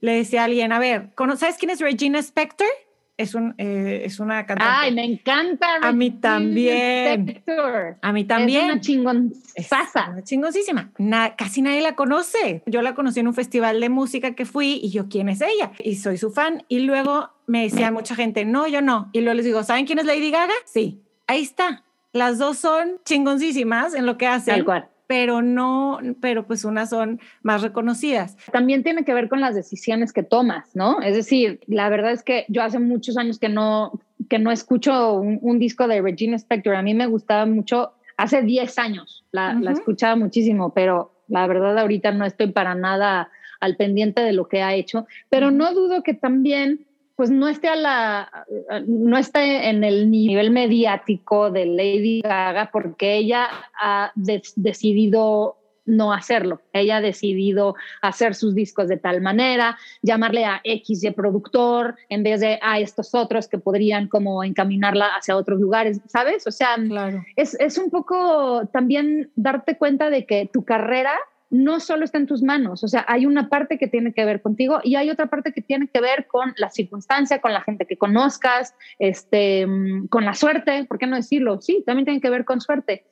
le 0.00 0.12
decía 0.12 0.40
a 0.42 0.44
alguien, 0.46 0.72
a 0.72 0.78
ver, 0.78 1.10
¿cono- 1.14 1.36
¿sabes 1.36 1.56
quién 1.56 1.70
es 1.70 1.80
Regina 1.80 2.18
Spector? 2.18 2.66
Es, 3.18 3.34
un, 3.34 3.54
eh, 3.56 4.02
es 4.04 4.20
una 4.20 4.44
cantante. 4.44 4.72
Ay, 4.76 4.94
me 4.94 5.04
encanta. 5.04 5.66
A 5.82 5.90
mí 5.92 6.10
también. 6.10 7.22
Spector. 7.28 7.96
a 8.02 8.12
mí 8.12 8.20
Es 8.20 8.26
también. 8.26 8.64
una 8.66 8.74
Es 8.74 8.80
chingonzaza. 8.82 10.10
una 10.10 10.22
chingoncísima. 10.22 10.90
Na- 10.98 11.34
casi 11.34 11.62
nadie 11.62 11.80
la 11.80 11.94
conoce. 11.94 12.62
Yo 12.66 12.82
la 12.82 12.94
conocí 12.94 13.20
en 13.20 13.28
un 13.28 13.34
festival 13.34 13.80
de 13.80 13.88
música 13.88 14.34
que 14.34 14.44
fui 14.44 14.80
y 14.82 14.90
yo, 14.90 15.08
¿quién 15.08 15.28
es 15.28 15.40
ella? 15.40 15.72
Y 15.78 15.96
soy 15.96 16.18
su 16.18 16.30
fan. 16.30 16.64
Y 16.68 16.80
luego 16.80 17.30
me 17.46 17.62
decía 17.62 17.90
mucha 17.90 18.14
gente, 18.14 18.44
no, 18.44 18.66
yo 18.66 18.82
no. 18.82 19.08
Y 19.12 19.20
luego 19.20 19.34
les 19.36 19.44
digo, 19.46 19.62
¿saben 19.62 19.86
quién 19.86 19.98
es 19.98 20.04
Lady 20.04 20.30
Gaga? 20.30 20.52
Sí. 20.66 21.00
Ahí 21.26 21.42
está. 21.42 21.84
Las 22.12 22.38
dos 22.38 22.58
son 22.58 22.98
chingoncísimas 23.04 23.94
en 23.94 24.06
lo 24.06 24.16
que 24.18 24.26
hacen. 24.26 24.54
Tal 24.56 24.64
cual. 24.64 24.88
Pero 25.06 25.42
no, 25.42 26.00
pero 26.20 26.46
pues 26.46 26.64
unas 26.64 26.90
son 26.90 27.20
más 27.42 27.62
reconocidas. 27.62 28.36
También 28.52 28.82
tiene 28.82 29.04
que 29.04 29.14
ver 29.14 29.28
con 29.28 29.40
las 29.40 29.54
decisiones 29.54 30.12
que 30.12 30.22
tomas, 30.22 30.74
¿no? 30.74 31.00
Es 31.00 31.14
decir, 31.14 31.60
la 31.66 31.88
verdad 31.88 32.12
es 32.12 32.22
que 32.22 32.44
yo 32.48 32.62
hace 32.62 32.78
muchos 32.78 33.16
años 33.16 33.38
que 33.38 33.48
no, 33.48 34.00
que 34.28 34.38
no 34.38 34.50
escucho 34.50 35.14
un, 35.14 35.38
un 35.42 35.58
disco 35.58 35.86
de 35.86 36.02
Regina 36.02 36.36
Spector. 36.36 36.74
A 36.74 36.82
mí 36.82 36.94
me 36.94 37.06
gustaba 37.06 37.46
mucho, 37.46 37.92
hace 38.16 38.42
10 38.42 38.78
años 38.78 39.24
la, 39.30 39.54
la 39.54 39.72
escuchaba 39.72 40.16
muchísimo, 40.16 40.72
pero 40.74 41.12
la 41.28 41.46
verdad 41.46 41.78
ahorita 41.78 42.12
no 42.12 42.24
estoy 42.24 42.52
para 42.52 42.74
nada 42.74 43.30
al 43.60 43.76
pendiente 43.76 44.20
de 44.20 44.32
lo 44.32 44.48
que 44.48 44.62
ha 44.62 44.74
hecho, 44.74 45.06
pero 45.28 45.50
no 45.50 45.72
dudo 45.72 46.02
que 46.02 46.14
también 46.14 46.85
pues 47.16 47.30
no 47.30 47.48
esté 47.48 47.68
a 47.68 47.76
la 47.76 48.46
no 48.86 49.16
esté 49.16 49.68
en 49.70 49.82
el 49.84 50.10
nivel 50.10 50.50
mediático 50.50 51.50
de 51.50 51.64
Lady 51.66 52.20
Gaga 52.22 52.70
porque 52.72 53.16
ella 53.16 53.48
ha 53.80 54.12
de- 54.14 54.42
decidido 54.56 55.56
no 55.88 56.12
hacerlo. 56.12 56.60
Ella 56.72 56.96
ha 56.96 57.00
decidido 57.00 57.76
hacer 58.02 58.34
sus 58.34 58.56
discos 58.56 58.88
de 58.88 58.96
tal 58.96 59.20
manera, 59.20 59.78
llamarle 60.02 60.44
a 60.44 60.60
X 60.64 61.04
y 61.04 61.10
productor 61.12 61.94
en 62.08 62.24
vez 62.24 62.40
de 62.40 62.58
a 62.60 62.80
estos 62.80 63.14
otros 63.14 63.46
que 63.46 63.58
podrían 63.58 64.08
como 64.08 64.42
encaminarla 64.42 65.06
hacia 65.16 65.36
otros 65.36 65.60
lugares, 65.60 66.00
¿sabes? 66.08 66.44
O 66.46 66.50
sea, 66.50 66.74
Claro. 66.88 67.24
es, 67.36 67.54
es 67.60 67.78
un 67.78 67.90
poco 67.90 68.66
también 68.72 69.30
darte 69.36 69.78
cuenta 69.78 70.10
de 70.10 70.26
que 70.26 70.50
tu 70.52 70.64
carrera 70.64 71.12
no 71.56 71.80
solo 71.80 72.04
está 72.04 72.18
en 72.18 72.26
tus 72.26 72.42
manos, 72.42 72.84
o 72.84 72.88
sea, 72.88 73.04
hay 73.08 73.26
una 73.26 73.48
parte 73.48 73.78
que 73.78 73.88
tiene 73.88 74.12
que 74.12 74.24
ver 74.24 74.42
contigo 74.42 74.80
y 74.84 74.96
hay 74.96 75.10
otra 75.10 75.26
parte 75.26 75.52
que 75.52 75.62
tiene 75.62 75.88
que 75.88 76.00
ver 76.00 76.26
con 76.26 76.54
la 76.56 76.70
circunstancia, 76.70 77.40
con 77.40 77.52
la 77.52 77.62
gente 77.62 77.86
que 77.86 77.96
conozcas, 77.96 78.74
este, 78.98 79.66
mm, 79.66 80.08
con 80.08 80.24
la 80.24 80.34
suerte, 80.34 80.84
¿por 80.84 80.98
qué 80.98 81.06
no 81.06 81.16
decirlo? 81.16 81.60
Sí, 81.60 81.82
también 81.86 82.04
tiene 82.04 82.20
que 82.20 82.30
ver 82.30 82.44
con 82.44 82.60
suerte. 82.60 83.04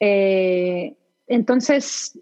Eh, 0.00 0.96
entonces, 1.26 2.18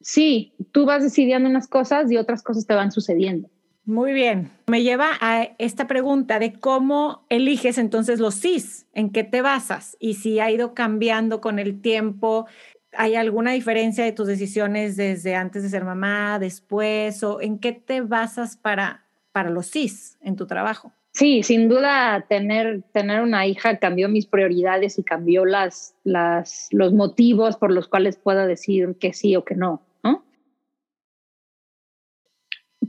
sí, 0.00 0.54
tú 0.72 0.86
vas 0.86 1.02
decidiendo 1.02 1.48
unas 1.48 1.68
cosas 1.68 2.10
y 2.10 2.16
otras 2.16 2.42
cosas 2.42 2.66
te 2.66 2.74
van 2.74 2.92
sucediendo. 2.92 3.48
Muy 3.86 4.14
bien. 4.14 4.50
Me 4.66 4.82
lleva 4.82 5.10
a 5.20 5.42
esta 5.58 5.86
pregunta 5.86 6.38
de 6.38 6.54
cómo 6.54 7.26
eliges 7.28 7.76
entonces 7.76 8.18
los 8.18 8.34
CIS, 8.34 8.86
en 8.94 9.10
qué 9.10 9.24
te 9.24 9.42
basas 9.42 9.96
y 10.00 10.14
si 10.14 10.40
ha 10.40 10.50
ido 10.50 10.72
cambiando 10.72 11.42
con 11.42 11.58
el 11.58 11.82
tiempo. 11.82 12.46
¿Hay 12.96 13.14
alguna 13.14 13.52
diferencia 13.52 14.04
de 14.04 14.12
tus 14.12 14.26
decisiones 14.26 14.96
desde 14.96 15.34
antes 15.34 15.62
de 15.62 15.68
ser 15.68 15.84
mamá, 15.84 16.38
después 16.38 17.22
o 17.22 17.40
en 17.40 17.58
qué 17.58 17.72
te 17.72 18.00
basas 18.00 18.56
para, 18.56 19.06
para 19.32 19.50
los 19.50 19.70
CIS 19.70 20.18
en 20.20 20.36
tu 20.36 20.46
trabajo? 20.46 20.92
Sí, 21.12 21.44
sin 21.44 21.68
duda 21.68 22.26
tener, 22.28 22.82
tener 22.92 23.20
una 23.20 23.46
hija 23.46 23.78
cambió 23.78 24.08
mis 24.08 24.26
prioridades 24.26 24.98
y 24.98 25.04
cambió 25.04 25.44
las, 25.44 25.94
las, 26.02 26.68
los 26.72 26.92
motivos 26.92 27.56
por 27.56 27.70
los 27.70 27.86
cuales 27.86 28.16
puedo 28.16 28.46
decir 28.48 28.96
que 28.98 29.12
sí 29.12 29.36
o 29.36 29.44
que 29.44 29.54
no, 29.54 29.80
¿no? 30.02 30.24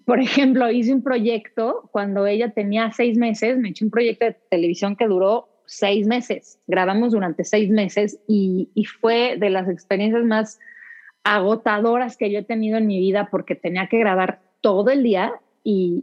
Por 0.06 0.20
ejemplo, 0.20 0.72
hice 0.72 0.92
un 0.92 1.04
proyecto 1.04 1.88
cuando 1.92 2.26
ella 2.26 2.52
tenía 2.52 2.92
seis 2.92 3.16
meses, 3.16 3.60
me 3.60 3.70
eché 3.70 3.86
un 3.86 3.92
proyecto 3.92 4.26
de 4.26 4.38
televisión 4.50 4.96
que 4.96 5.06
duró 5.06 5.55
seis 5.68 6.08
meses, 6.08 6.60
grabamos 6.68 7.12
durante 7.12 7.44
seis 7.44 7.70
meses 7.70 8.20
y, 8.28 8.70
y 8.74 8.86
fue 8.86 9.38
de 9.38 9.50
las 9.50 9.70
experiencias 9.70 10.24
más 10.24 10.60
agotadoras 11.24 12.18
que 12.18 12.32
yo 12.32 12.40
he 12.40 12.44
tenido 12.44 12.78
en 12.78 12.88
mi 12.88 13.00
vida 13.00 13.30
porque 13.32 13.56
tenía 13.56 13.88
que 13.88 13.98
grabar 13.98 14.40
todo 14.62 14.92
el 14.92 15.04
día 15.04 15.34
y, 15.64 16.02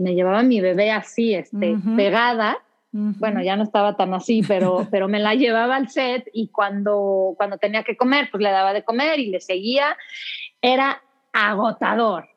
me 0.00 0.14
llevaba 0.14 0.42
mi 0.42 0.60
bebé 0.60 0.90
así, 0.90 1.34
este, 1.34 1.76
pegada. 1.96 2.58
Bueno, 2.90 3.42
ya 3.42 3.56
no 3.56 3.62
estaba 3.62 3.96
tan 3.96 4.12
así, 4.14 4.42
pero, 4.46 4.86
pero 4.90 5.06
me 5.08 5.20
la 5.20 5.34
llevaba 5.34 5.76
al 5.76 5.88
set 5.88 6.28
y 6.32 6.48
cuando, 6.48 7.34
cuando 7.36 7.58
tenía 7.58 7.84
que 7.84 7.96
comer, 7.96 8.28
pues 8.30 8.42
le 8.42 8.50
daba 8.50 8.72
de 8.72 8.82
comer 8.82 9.20
y 9.20 9.26
le 9.26 9.40
seguía. 9.40 9.96
Era 10.60 11.00
agotador. 11.32 12.28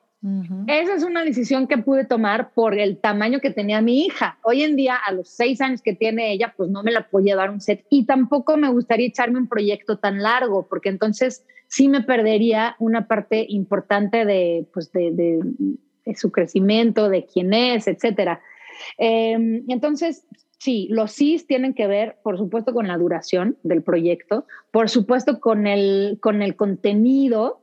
Esa 0.67 0.93
es 0.93 1.03
una 1.03 1.23
decisión 1.23 1.67
que 1.67 1.79
pude 1.79 2.05
tomar 2.05 2.53
por 2.53 2.77
el 2.77 2.97
tamaño 2.97 3.39
que 3.39 3.49
tenía 3.49 3.81
mi 3.81 4.05
hija. 4.05 4.37
Hoy 4.43 4.61
en 4.61 4.75
día, 4.75 4.95
a 4.95 5.11
los 5.11 5.29
seis 5.29 5.61
años 5.61 5.81
que 5.81 5.95
tiene 5.95 6.31
ella, 6.31 6.53
pues 6.55 6.69
no 6.69 6.83
me 6.83 6.91
la 6.91 7.09
puedo 7.09 7.25
llevar 7.25 7.49
un 7.49 7.59
set 7.59 7.85
y 7.89 8.05
tampoco 8.05 8.55
me 8.55 8.69
gustaría 8.69 9.07
echarme 9.07 9.39
un 9.39 9.47
proyecto 9.47 9.97
tan 9.97 10.21
largo, 10.21 10.67
porque 10.67 10.89
entonces 10.89 11.43
sí 11.67 11.87
me 11.87 12.01
perdería 12.01 12.75
una 12.77 13.07
parte 13.07 13.45
importante 13.49 14.25
de, 14.25 14.67
pues 14.73 14.91
de 14.91 15.39
su 16.15 16.31
crecimiento, 16.31 17.09
de 17.09 17.25
quién 17.25 17.53
es, 17.53 17.87
etcétera. 17.87 18.41
Em, 18.97 19.63
entonces, 19.67 20.25
sí, 20.57 20.87
los 20.91 21.11
sí 21.11 21.43
tienen 21.47 21.73
que 21.73 21.87
ver, 21.87 22.17
por 22.23 22.37
supuesto, 22.37 22.73
con 22.73 22.87
la 22.87 22.97
duración 22.97 23.57
del 23.63 23.81
proyecto, 23.81 24.45
por 24.71 24.89
supuesto, 24.89 25.39
con 25.39 25.67
el, 25.67 26.19
con 26.21 26.41
el 26.41 26.55
contenido, 26.55 27.61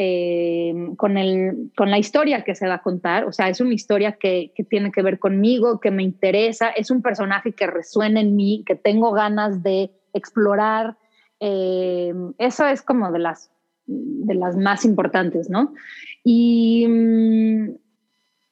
em, 0.00 0.94
con, 0.94 1.18
el, 1.18 1.72
con 1.76 1.90
la 1.90 1.98
historia 1.98 2.44
que 2.44 2.54
se 2.54 2.68
va 2.68 2.74
a 2.74 2.82
contar. 2.82 3.24
O 3.24 3.32
sea, 3.32 3.48
es 3.48 3.60
una 3.60 3.74
historia 3.74 4.12
que, 4.12 4.52
que, 4.54 4.62
tiene 4.62 4.92
que 4.92 5.02
ver 5.02 5.18
conmigo, 5.18 5.80
que 5.80 5.90
me 5.90 6.04
interesa, 6.04 6.68
es 6.68 6.92
un 6.92 7.02
personaje 7.02 7.50
que 7.50 7.66
resuena 7.66 8.20
en 8.20 8.36
mí, 8.36 8.62
que 8.64 8.76
tengo 8.76 9.10
ganas 9.10 9.64
de 9.64 9.90
explorar. 10.14 10.96
Em, 11.40 12.32
eso 12.38 12.64
es 12.66 12.82
como 12.82 13.10
de 13.10 13.18
las 13.18 13.50
de 13.86 14.34
las 14.34 14.56
más 14.56 14.84
importantes, 14.84 15.50
¿no? 15.50 15.72
Mm, 16.24 17.70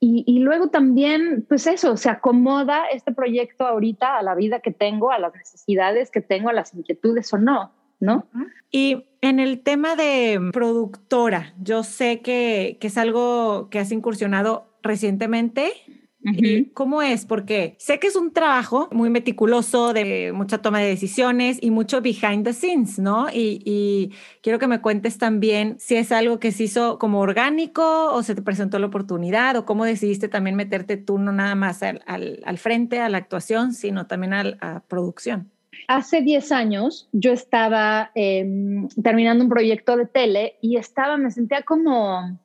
y, 0.01 0.25
y, 0.27 0.39
luego 0.41 0.69
también, 0.69 1.45
pues 1.49 1.67
eso, 1.67 1.97
se 1.97 2.11
acomoda 2.11 2.87
este 2.93 3.13
proyecto 3.13 3.67
ahorita 3.67 4.17
a 4.17 4.23
la 4.23 4.35
vida 4.35 4.61
que 4.61 4.73
tengo, 4.73 5.13
a 5.13 5.19
las 5.19 5.35
necesidades 5.35 6.11
que 6.11 6.23
tengo, 6.23 6.49
a 6.49 6.55
las 6.55 6.75
inquietudes 6.75 7.33
o 7.33 7.39
no, 7.39 7.73
¿no? 8.01 8.29
Y 8.71 9.07
en 9.21 9.41
el 9.41 9.61
tema 9.61 9.97
de 9.97 10.41
productora, 10.53 11.55
yo 11.61 11.83
sé 11.83 12.21
que, 12.21 12.79
que 12.81 12.87
es 12.89 12.99
algo 12.99 13.69
que 13.71 13.79
has 13.79 13.93
incursionado 13.93 14.71
recientemente 14.83 15.73
¿Cómo 16.75 17.03
es? 17.03 17.25
Porque 17.25 17.77
sé 17.79 17.99
que 17.99 18.09
es 18.09 18.17
un 18.17 18.33
trabajo 18.33 18.89
muy 18.91 19.11
meticuloso, 19.11 19.93
de 19.93 20.33
mucha 20.35 20.59
toma 20.59 20.81
de 20.81 20.89
decisiones 20.89 21.59
y 21.61 21.71
mucho 21.71 22.01
behind 22.01 22.45
the 22.45 22.53
scenes, 22.53 22.99
¿no? 22.99 23.29
Y, 23.33 24.13
quiero 24.43 24.59
que 24.59 24.67
me 24.67 24.81
cuentes 24.81 25.19
también 25.19 25.77
si 25.79 25.97
es 25.97 26.13
algo 26.13 26.39
que 26.39 26.53
se 26.53 26.65
hizo 26.65 26.99
como 26.99 27.21
orgánico 27.21 28.13
o 28.13 28.23
se 28.23 28.35
te 28.35 28.43
presentó 28.43 28.79
la 28.79 28.87
oportunidad 28.87 29.57
o 29.57 29.65
cómo 29.65 29.85
decidiste 29.85 30.29
también 30.29 30.57
meterte 30.57 30.97
tú 30.97 31.19
no 31.19 31.33
nada 31.33 31.55
más 31.55 31.83
al, 31.83 32.59
frente, 32.59 33.01
a 33.01 33.09
la 33.09 33.19
actuación, 33.19 33.73
sino 33.73 34.07
también 34.07 34.33
a 34.33 34.45
la 34.45 34.85
producción. 34.89 35.51
Hace 35.89 36.23
10 36.23 36.53
años 36.53 37.09
yo 37.13 37.33
estaba 37.33 38.11
em, 38.15 38.89
terminando 39.03 39.45
un 39.45 39.51
proyecto 39.51 39.97
de 39.97 40.07
tele 40.07 40.57
y 40.61 40.77
estaba, 40.77 41.17
me 41.17 41.31
sentía 41.31 41.63
como, 41.63 42.39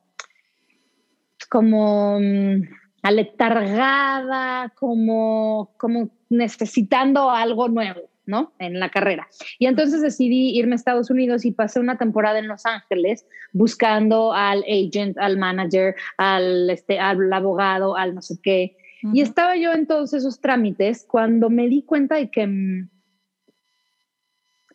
como 1.50 2.20
mm, 2.20 2.62
aletargada, 3.02 4.72
como, 4.76 5.72
como 5.76 6.10
necesitando 6.30 7.30
algo 7.30 7.68
nuevo, 7.68 8.02
¿no? 8.26 8.52
En 8.58 8.78
la 8.78 8.90
carrera. 8.90 9.26
Y 9.58 9.66
entonces 9.66 10.02
decidí 10.02 10.56
irme 10.56 10.74
a 10.74 10.76
Estados 10.76 11.10
Unidos 11.10 11.44
y 11.44 11.50
pasé 11.50 11.80
una 11.80 11.98
temporada 11.98 12.38
en 12.38 12.46
Los 12.46 12.64
Ángeles 12.64 13.26
buscando 13.52 14.32
al 14.32 14.64
agent, 14.64 15.18
al 15.18 15.36
manager, 15.36 15.96
al, 16.16 16.70
este, 16.70 17.00
al 17.00 17.32
abogado, 17.32 17.96
al 17.96 18.14
no 18.14 18.22
sé 18.22 18.38
qué. 18.42 18.76
Y 19.12 19.20
estaba 19.20 19.56
yo 19.56 19.72
en 19.72 19.88
todos 19.88 20.14
esos 20.14 20.40
trámites 20.40 21.04
cuando 21.08 21.50
me 21.50 21.68
di 21.68 21.82
cuenta 21.82 22.14
de 22.14 22.30
que 22.30 22.46
mm, 22.46 22.88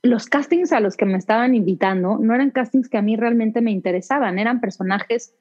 los 0.08 0.28
castings 0.28 0.72
a 0.72 0.80
los 0.80 0.98
que 0.98 1.06
me 1.06 1.18
estaban 1.18 1.56
invitando 1.56 2.18
no 2.18 2.34
eran 2.34 2.52
castings 2.52 2.90
que 2.90 2.98
a 2.98 3.02
mí 3.02 3.16
realmente 3.16 3.62
me 3.62 3.72
interesaban, 3.72 4.40
eran 4.40 4.62
personajes 4.62 5.34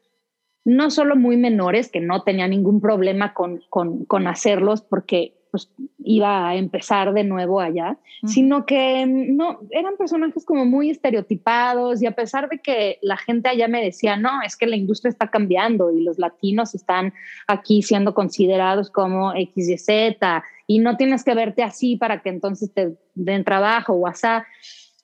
no 0.66 0.90
solo 0.90 1.14
muy 1.14 1.37
menores, 1.37 1.90
que 1.90 2.00
no 2.00 2.24
tenía 2.24 2.48
ningún 2.48 2.81
problema 2.81 3.35
con, 3.35 3.62
con, 3.70 4.26
hacerlos 4.26 4.83
porque 4.83 5.36
pues, 5.51 5.71
iba 6.05 6.49
a 6.49 6.57
empezar 6.57 7.13
de 7.13 7.25
nuevo 7.25 7.61
allá, 7.61 7.99
sino 8.25 8.67
que 8.67 9.07
no, 9.07 9.61
eran 9.71 9.97
personajes 9.97 10.45
como 10.45 10.65
muy 10.65 10.91
estereotipados 10.91 12.03
y 12.03 12.07
a 12.07 12.13
pesar 12.13 12.49
de 12.49 12.59
que 12.59 12.99
la 13.03 13.17
gente 13.17 13.49
allá 13.49 13.69
me 13.69 13.83
decía, 13.83 14.17
no, 14.17 14.43
es 14.43 14.57
que 14.57 14.67
la 14.67 14.77
industria 14.77 15.11
está 15.11 15.29
cambiando 15.29 15.91
y 15.91 16.03
los 16.03 16.19
latinos 16.19 16.75
están 16.75 17.13
aquí 17.47 17.83
siendo 17.83 18.15
considerados 18.15 18.91
como 18.91 19.35
X 19.35 19.69
y 19.69 19.79
Z 19.79 20.45
y 20.67 20.79
no 20.79 20.97
tienes 20.97 21.25
que 21.25 21.35
verte 21.35 21.63
así 21.63 21.97
para 21.97 22.23
que 22.23 22.29
entonces 22.29 22.73
te 22.73 22.97
den 23.15 23.45
trabajo 23.45 23.93
o 23.93 24.07
así 24.07 24.27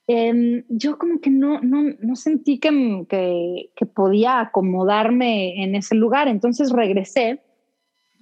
Em, 0.08 0.64
yo 0.68 0.98
como 0.98 1.20
que 1.20 1.30
no, 1.30 1.60
no, 1.60 1.84
no 2.00 2.16
sentí 2.16 2.58
que, 2.58 3.06
que, 3.08 3.86
podía 3.86 4.40
acomodarme 4.40 5.62
en 5.62 5.74
ese 5.74 5.94
lugar. 5.94 6.28
Entonces 6.28 6.72
regresé 6.72 7.40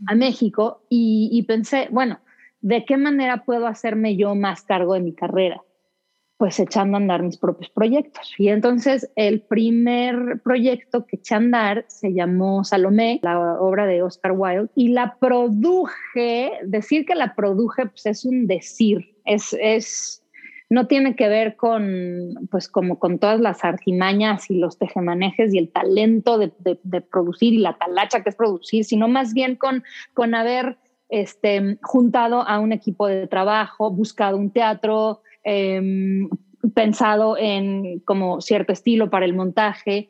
a 0.06 0.14
México 0.14 0.82
y, 0.88 1.42
pensé, 1.46 1.88
bueno, 1.90 2.20
¿de 2.60 2.84
qué 2.84 2.96
manera 2.96 3.44
puedo 3.44 3.66
hacerme 3.66 4.16
yo 4.16 4.34
más 4.34 4.62
cargo 4.62 4.94
de 4.94 5.00
mi 5.00 5.14
carrera? 5.14 5.62
Pues 6.36 6.58
echando 6.58 6.96
a 6.96 7.00
andar 7.00 7.22
mis 7.22 7.36
propios 7.36 7.70
proyectos. 7.70 8.32
Y 8.38 8.48
entonces 8.48 9.10
el 9.14 9.42
primer 9.42 10.40
proyecto 10.42 11.06
que 11.06 11.16
eché 11.16 11.34
a 11.34 11.38
andar 11.38 11.84
se 11.88 12.14
llamó 12.14 12.64
Salomé, 12.64 13.20
la 13.22 13.60
obra 13.60 13.86
de 13.86 14.02
Oscar 14.02 14.32
Wilde, 14.32 14.70
y 14.74 14.88
la 14.88 15.16
produje. 15.20 16.52
Decir 16.64 17.04
que 17.04 17.14
la 17.14 17.34
produje 17.34 17.86
pues 17.86 18.06
es 18.06 18.24
un 18.24 18.46
decir, 18.46 19.16
es, 19.26 19.54
es 19.60 20.19
no 20.70 20.86
tiene 20.86 21.16
que 21.16 21.28
ver 21.28 21.56
con, 21.56 22.46
pues 22.48 22.68
como 22.68 23.00
con 23.00 23.18
todas 23.18 23.40
las 23.40 23.64
artimañas 23.64 24.48
y 24.50 24.54
los 24.56 24.78
tejemanejes 24.78 25.52
y 25.52 25.58
el 25.58 25.70
talento 25.70 26.38
de, 26.38 26.52
producir 27.00 27.54
y 27.54 27.58
la 27.58 27.76
talacha 27.76 28.22
que 28.22 28.30
es 28.30 28.36
producir, 28.36 28.84
sino 28.84 29.08
más 29.08 29.34
bien 29.34 29.56
con, 29.56 29.82
con 30.14 30.36
haber 30.36 30.78
este, 31.08 31.76
juntado 31.82 32.46
a 32.46 32.60
un 32.60 32.72
equipo 32.72 33.08
de 33.08 33.26
trabajo, 33.26 33.90
buscado 33.90 34.36
un 34.36 34.52
teatro, 34.52 35.22
em, 35.42 36.30
pensado 36.72 37.36
en 37.36 37.98
como 38.00 38.40
cierto 38.40 38.72
estilo 38.72 39.10
para 39.10 39.24
el 39.24 39.34
montaje 39.34 40.08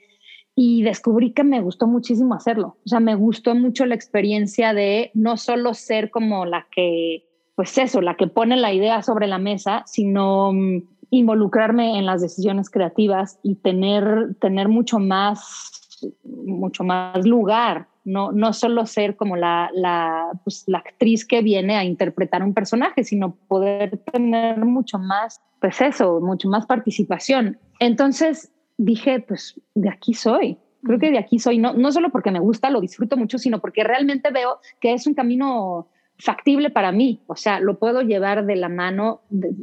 y 0.54 0.82
descubrí 0.82 1.32
que 1.32 1.44
me 1.44 1.62
gustó 1.62 1.86
muchísimo 1.86 2.34
hacerlo. 2.34 2.76
O 2.84 2.88
sea, 2.88 3.00
me 3.00 3.14
gustó 3.14 3.54
mucho 3.54 3.86
la 3.86 3.94
experiencia 3.94 4.74
de 4.74 5.10
no 5.14 5.38
solo 5.38 5.72
ser 5.72 6.10
como 6.10 6.44
la 6.44 6.66
que 6.70 7.29
pues 7.60 7.76
eso, 7.76 8.00
la 8.00 8.14
que 8.14 8.26
pone 8.26 8.56
la 8.56 8.72
idea 8.72 9.02
sobre 9.02 9.26
la 9.26 9.36
mesa, 9.36 9.82
sino 9.84 10.50
mm, 10.50 10.82
involucrarme 11.10 11.98
en 11.98 12.06
las 12.06 12.22
decisiones 12.22 12.70
creativas 12.70 13.38
y 13.42 13.56
tener, 13.56 14.34
tener 14.40 14.70
mucho 14.70 14.98
más, 14.98 16.00
mucho 16.24 16.84
más 16.84 17.26
lugar, 17.26 17.86
no, 18.02 18.32
no 18.32 18.54
solo 18.54 18.86
ser 18.86 19.14
como 19.14 19.36
la, 19.36 19.68
la, 19.74 20.30
pues, 20.42 20.64
la 20.68 20.78
actriz 20.78 21.26
que 21.26 21.42
viene 21.42 21.76
a 21.76 21.84
interpretar 21.84 22.42
un 22.42 22.54
personaje, 22.54 23.04
sino 23.04 23.34
poder 23.46 23.98
tener 24.10 24.64
mucho 24.64 24.98
más, 24.98 25.42
pues 25.60 25.82
eso, 25.82 26.18
mucho 26.18 26.48
más 26.48 26.64
participación. 26.64 27.58
Entonces 27.78 28.50
dije, 28.78 29.20
pues 29.20 29.60
de 29.74 29.90
aquí 29.90 30.14
soy, 30.14 30.56
creo 30.82 30.98
que 30.98 31.10
de 31.10 31.18
aquí 31.18 31.38
soy, 31.38 31.58
no, 31.58 31.74
no 31.74 31.92
solo 31.92 32.08
porque 32.08 32.30
me 32.30 32.40
gusta, 32.40 32.70
lo 32.70 32.80
disfruto 32.80 33.18
mucho, 33.18 33.36
sino 33.36 33.60
porque 33.60 33.84
realmente 33.84 34.30
veo 34.30 34.60
que 34.80 34.94
es 34.94 35.06
un 35.06 35.12
camino 35.12 35.88
factible 36.20 36.70
para 36.70 36.92
mí, 36.92 37.22
o 37.26 37.36
sea, 37.36 37.60
lo 37.60 37.78
puedo 37.78 38.02
llevar 38.02 38.46
de 38.46 38.56
la 38.56 38.68
mano 38.68 39.22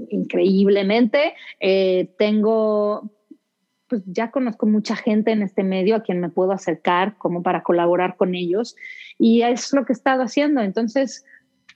increíblemente. 0.10 1.34
Eh, 1.60 2.10
tengo, 2.18 3.12
pues 3.88 4.02
ya 4.06 4.32
conozco 4.32 4.66
mucha 4.66 4.96
gente 4.96 5.32
en 5.32 5.44
este 5.44 5.64
medio 5.64 5.96
a 5.96 6.04
quien 6.04 6.20
me 6.20 6.30
puedo 6.30 6.52
acercar 6.52 7.18
como 7.18 7.44
para 7.44 7.64
colaborar 7.64 8.18
con 8.18 8.36
ellos 8.36 8.76
y 9.18 9.42
es 9.44 9.72
lo 9.74 9.86
que 9.86 9.94
he 9.94 9.96
estado 9.96 10.24
haciendo. 10.24 10.62
Entonces, 10.62 11.26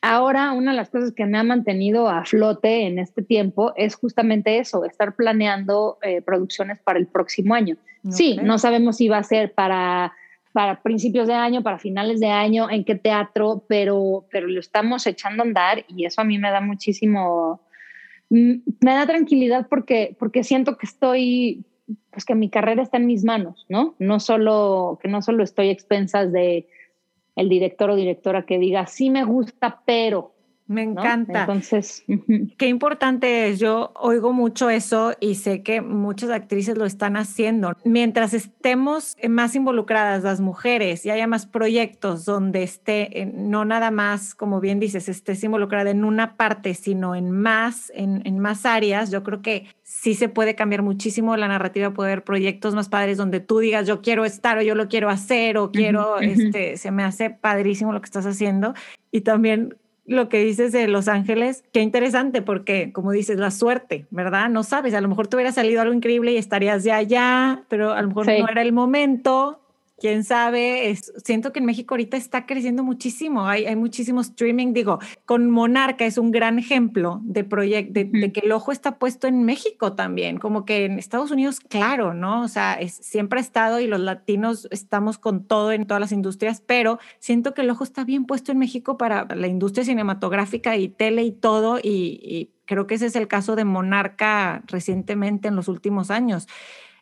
ahora 0.02 0.52
una 0.52 0.72
de 0.72 0.78
las 0.78 0.90
cosas 0.90 1.14
que 1.14 1.26
me 1.26 1.38
ha 1.38 1.44
mantenido 1.44 2.10
a 2.10 2.26
flote 2.26 2.88
en 2.88 3.00
este 3.00 3.22
tiempo 3.22 3.74
es 3.76 3.96
justamente 3.96 4.58
eso, 4.58 4.84
estar 4.86 5.16
planeando 5.16 6.00
eh, 6.02 6.22
producciones 6.22 6.80
para 6.80 7.00
el 7.00 7.08
próximo 7.08 7.54
año. 7.54 7.78
Sí, 8.10 8.40
no 8.42 8.58
sabemos 8.58 8.98
si 8.98 9.10
va 9.10 9.20
a 9.20 9.24
ser 9.24 9.54
para 9.54 10.14
para 10.54 10.82
principios 10.82 11.28
de 11.28 11.34
año, 11.34 11.64
para 11.64 11.80
finales 11.80 12.20
de 12.20 12.28
año, 12.28 12.70
en 12.70 12.84
qué 12.84 12.96
teatro, 12.96 13.64
pero, 13.68 14.26
pero 14.32 14.48
lo 14.48 14.60
estamos 14.60 15.08
echando 15.08 15.44
a 15.44 15.46
andar 15.46 15.86
y 15.88 16.06
eso 16.06 16.22
a 16.22 16.24
mí 16.24 16.38
me 16.38 16.52
da 16.52 16.62
muchísimo, 16.62 17.62
mm, 18.30 18.54
me 18.82 18.94
da 18.94 19.06
tranquilidad 19.06 19.68
porque, 19.70 20.16
porque 20.20 20.44
siento 20.44 20.78
que 20.78 20.86
estoy, 20.86 21.66
pues 22.10 22.26
que 22.26 22.36
mi 22.36 22.50
carrera 22.50 22.84
está 22.84 22.98
en 22.98 23.06
mis 23.06 23.24
manos, 23.24 23.66
¿no? 23.70 23.96
No 24.00 24.20
solo, 24.20 25.00
que 25.02 25.08
no 25.08 25.22
solo 25.22 25.44
estoy 25.44 25.70
expensas 25.70 26.32
de 26.32 26.68
el 27.36 27.50
director 27.50 27.90
o 27.90 27.96
directora 27.96 28.46
que 28.46 28.60
diga, 28.60 28.86
sí 28.88 29.10
me 29.10 29.24
gusta, 29.24 29.82
pero, 29.86 30.34
me 30.72 30.84
encanta. 30.84 31.42
Entonces, 31.42 32.04
qué 32.58 32.68
importante 32.68 33.50
es. 33.50 33.60
Yo 33.60 33.92
oigo 33.96 34.34
mucho 34.34 34.70
eso 34.70 35.14
y 35.20 35.36
sé 35.36 35.64
que 35.64 35.82
muchas 35.82 36.30
actrices 36.30 36.78
lo 36.78 36.86
están 36.86 37.18
haciendo. 37.18 37.74
Mientras 37.84 38.34
estemos 38.34 39.18
más 39.30 39.56
involucradas 39.56 40.24
las 40.24 40.40
mujeres 40.40 41.06
y 41.06 41.10
haya 41.10 41.28
más 41.28 41.46
proyectos 41.46 42.26
donde 42.26 42.64
esté, 42.64 43.32
no 43.34 43.66
nada 43.66 43.92
más, 43.92 44.34
como 44.34 44.60
bien 44.60 44.80
dices, 44.80 45.10
estés 45.10 45.44
involucrada 45.44 45.90
en 45.90 46.06
una 46.06 46.36
parte, 46.38 46.74
sino 46.74 47.16
en 47.16 47.32
más, 47.32 47.92
en, 47.94 48.22
en 48.26 48.40
más 48.40 48.66
áreas, 48.66 49.12
yo 49.12 49.24
creo 49.24 49.42
que 49.42 49.68
sí 49.92 50.16
se 50.16 50.30
puede 50.30 50.56
cambiar 50.56 50.84
muchísimo 50.84 51.36
la 51.36 51.50
narrativa, 51.50 51.92
puede 51.92 52.12
haber 52.12 52.24
proyectos 52.24 52.74
más 52.74 52.88
padres 52.88 53.18
donde 53.18 53.42
tú 53.42 53.60
digas, 53.60 53.86
yo 53.86 54.02
quiero 54.02 54.24
estar 54.24 54.58
o 54.58 54.62
yo 54.62 54.74
lo 54.74 54.88
quiero 54.88 55.10
hacer 55.10 55.58
o 55.58 55.72
quiero, 55.72 56.20
este, 56.20 56.78
se 56.78 56.92
me 56.92 57.04
hace 57.04 57.30
padrísimo 57.30 57.92
lo 57.92 58.00
que 58.00 58.06
estás 58.06 58.26
haciendo. 58.26 58.74
Y 59.12 59.22
también 59.22 59.76
lo 60.06 60.30
que 60.30 60.44
dices 60.44 60.72
de 60.72 60.88
Los 60.88 61.08
Ángeles, 61.08 61.64
qué 61.72 61.82
interesante 61.82 62.42
porque, 62.42 62.92
como 62.92 63.12
dices, 63.12 63.38
la 63.38 63.52
suerte, 63.52 64.08
¿verdad? 64.10 64.50
No 64.50 64.64
sabes, 64.64 64.94
a 64.94 65.02
lo 65.02 65.08
mejor 65.08 65.28
te 65.28 65.36
hubiera 65.36 65.52
salido 65.52 65.82
algo 65.82 65.94
increíble 65.94 66.32
y 66.32 66.38
estarías 66.38 66.84
ya 66.84 66.98
allá, 66.98 67.64
pero 67.70 67.94
a 67.94 68.02
lo 68.02 68.10
mejor 68.10 68.28
no 68.28 68.48
era 68.50 68.62
el 68.62 68.74
momento 68.74 69.61
quién 70.02 70.24
sabe, 70.24 70.90
es, 70.90 71.14
siento 71.24 71.54
que 71.54 71.60
en 71.60 71.66
México 71.66 71.94
ahorita 71.94 72.18
está 72.18 72.48
creciendo 72.48 72.84
muchísimo, 72.84 73.48
hay, 73.48 73.68
hay 73.68 73.76
muchísimo 73.76 74.22
streaming, 74.22 74.74
digo, 74.74 74.98
con 75.26 75.52
Monarca 75.52 76.06
es 76.06 76.18
un 76.18 76.32
gran 76.32 76.58
ejemplo 76.58 77.22
de 77.24 77.44
proyecto, 77.44 77.94
de, 77.94 78.32
que 78.34 78.40
el 78.40 78.52
ojo 78.52 78.72
está 78.72 78.98
puesto 78.98 79.28
en 79.28 79.44
México 79.44 79.94
también, 79.94 80.40
como 80.40 80.66
que 80.66 80.86
en 80.86 80.98
Estados 80.98 81.30
Unidos, 81.30 81.60
claro, 81.60 82.16
¿no? 82.16 82.42
O 82.42 82.48
sea, 82.48 82.74
es, 82.74 82.96
siempre 82.96 83.38
ha 83.38 83.44
estado 83.44 83.80
y 83.80 83.86
los 83.86 84.00
latinos 84.00 84.68
estamos 84.72 85.20
con 85.20 85.46
todo 85.46 85.72
en 85.72 85.86
todas 85.86 86.02
las 86.02 86.12
industrias, 86.12 86.64
pero 86.66 86.98
siento 87.20 87.54
que 87.54 87.62
el 87.62 87.70
ojo 87.70 87.84
está 87.84 88.04
bien 88.04 88.26
puesto 88.26 88.52
en 88.52 88.58
México 88.58 88.98
para 88.98 89.28
la 89.36 89.46
industria 89.46 89.86
cinematográfica 89.86 90.78
y 90.78 90.90
tele 90.90 91.22
y 91.22 91.32
todo, 91.32 91.78
y, 91.78 92.50
creo 92.66 92.88
que 92.88 92.96
ese 92.96 93.08
es 93.08 93.18
el 93.18 93.28
caso 93.28 93.58
de 93.58 93.66
Monarca 93.66 94.64
recientemente 94.66 95.50
en 95.50 95.58
los 95.58 95.68
últimos 95.68 96.10
años. 96.10 96.48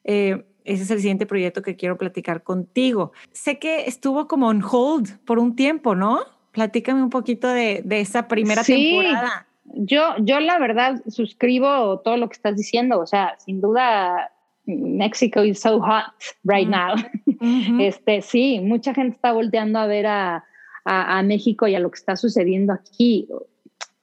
Eh, 0.04 0.49
ese 0.66 0.84
es 0.84 0.92
el 0.92 1.00
siguiente 1.00 1.26
proyecto 1.26 1.62
que 1.62 1.76
quiero 1.76 1.98
platicar 1.98 2.44
contigo. 2.44 3.12
Sé 3.32 3.60
que 3.60 3.86
estuvo 3.86 4.28
como 4.28 4.48
on 4.48 4.64
hold 4.64 5.18
por 5.26 5.40
un 5.40 5.56
tiempo, 5.56 5.96
¿no? 5.96 6.22
Platícame 6.52 7.02
un 7.02 7.10
poquito 7.10 7.48
de, 7.48 7.84
esa 7.90 8.28
primera 8.28 8.64
temporada. 8.64 9.48
Yo, 9.66 10.16
yo 10.20 10.40
la 10.40 10.58
verdad 10.58 11.02
suscribo 11.08 12.00
todo 12.00 12.18
lo 12.18 12.28
que 12.28 12.34
estás 12.34 12.56
diciendo. 12.56 13.00
O 13.00 13.06
sea, 13.06 13.36
sin 13.40 13.62
duda, 13.62 14.32
México 14.66 15.44
is 15.44 15.60
so 15.60 15.80
hot 15.80 16.14
right 16.44 16.68
now. 16.68 16.96
Este, 17.80 18.22
sí, 18.22 18.60
mucha 18.60 18.94
gente 18.94 19.16
está 19.16 19.32
volteando 19.32 19.80
a 19.80 19.88
ver 19.88 20.08
a, 20.08 20.44
a, 20.84 21.24
México 21.24 21.68
y 21.68 21.76
a 21.76 21.80
lo 21.80 21.90
que 21.90 21.98
está 21.98 22.18
sucediendo 22.18 22.74
aquí. 22.74 23.30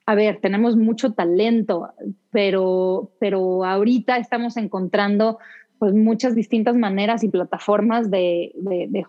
A 0.07 0.15
ver, 0.15 0.39
tenemos 0.41 0.75
mucho 0.75 1.13
talento, 1.13 1.89
pero, 2.31 3.11
pero 3.19 3.63
ahorita 3.63 4.17
estamos 4.17 4.57
encontrando 4.57 5.37
pues 5.79 5.93
muchas 5.93 6.35
distintas 6.35 6.75
maneras 6.75 7.23
y 7.23 7.29
plataformas 7.29 8.09
de, 8.09 8.51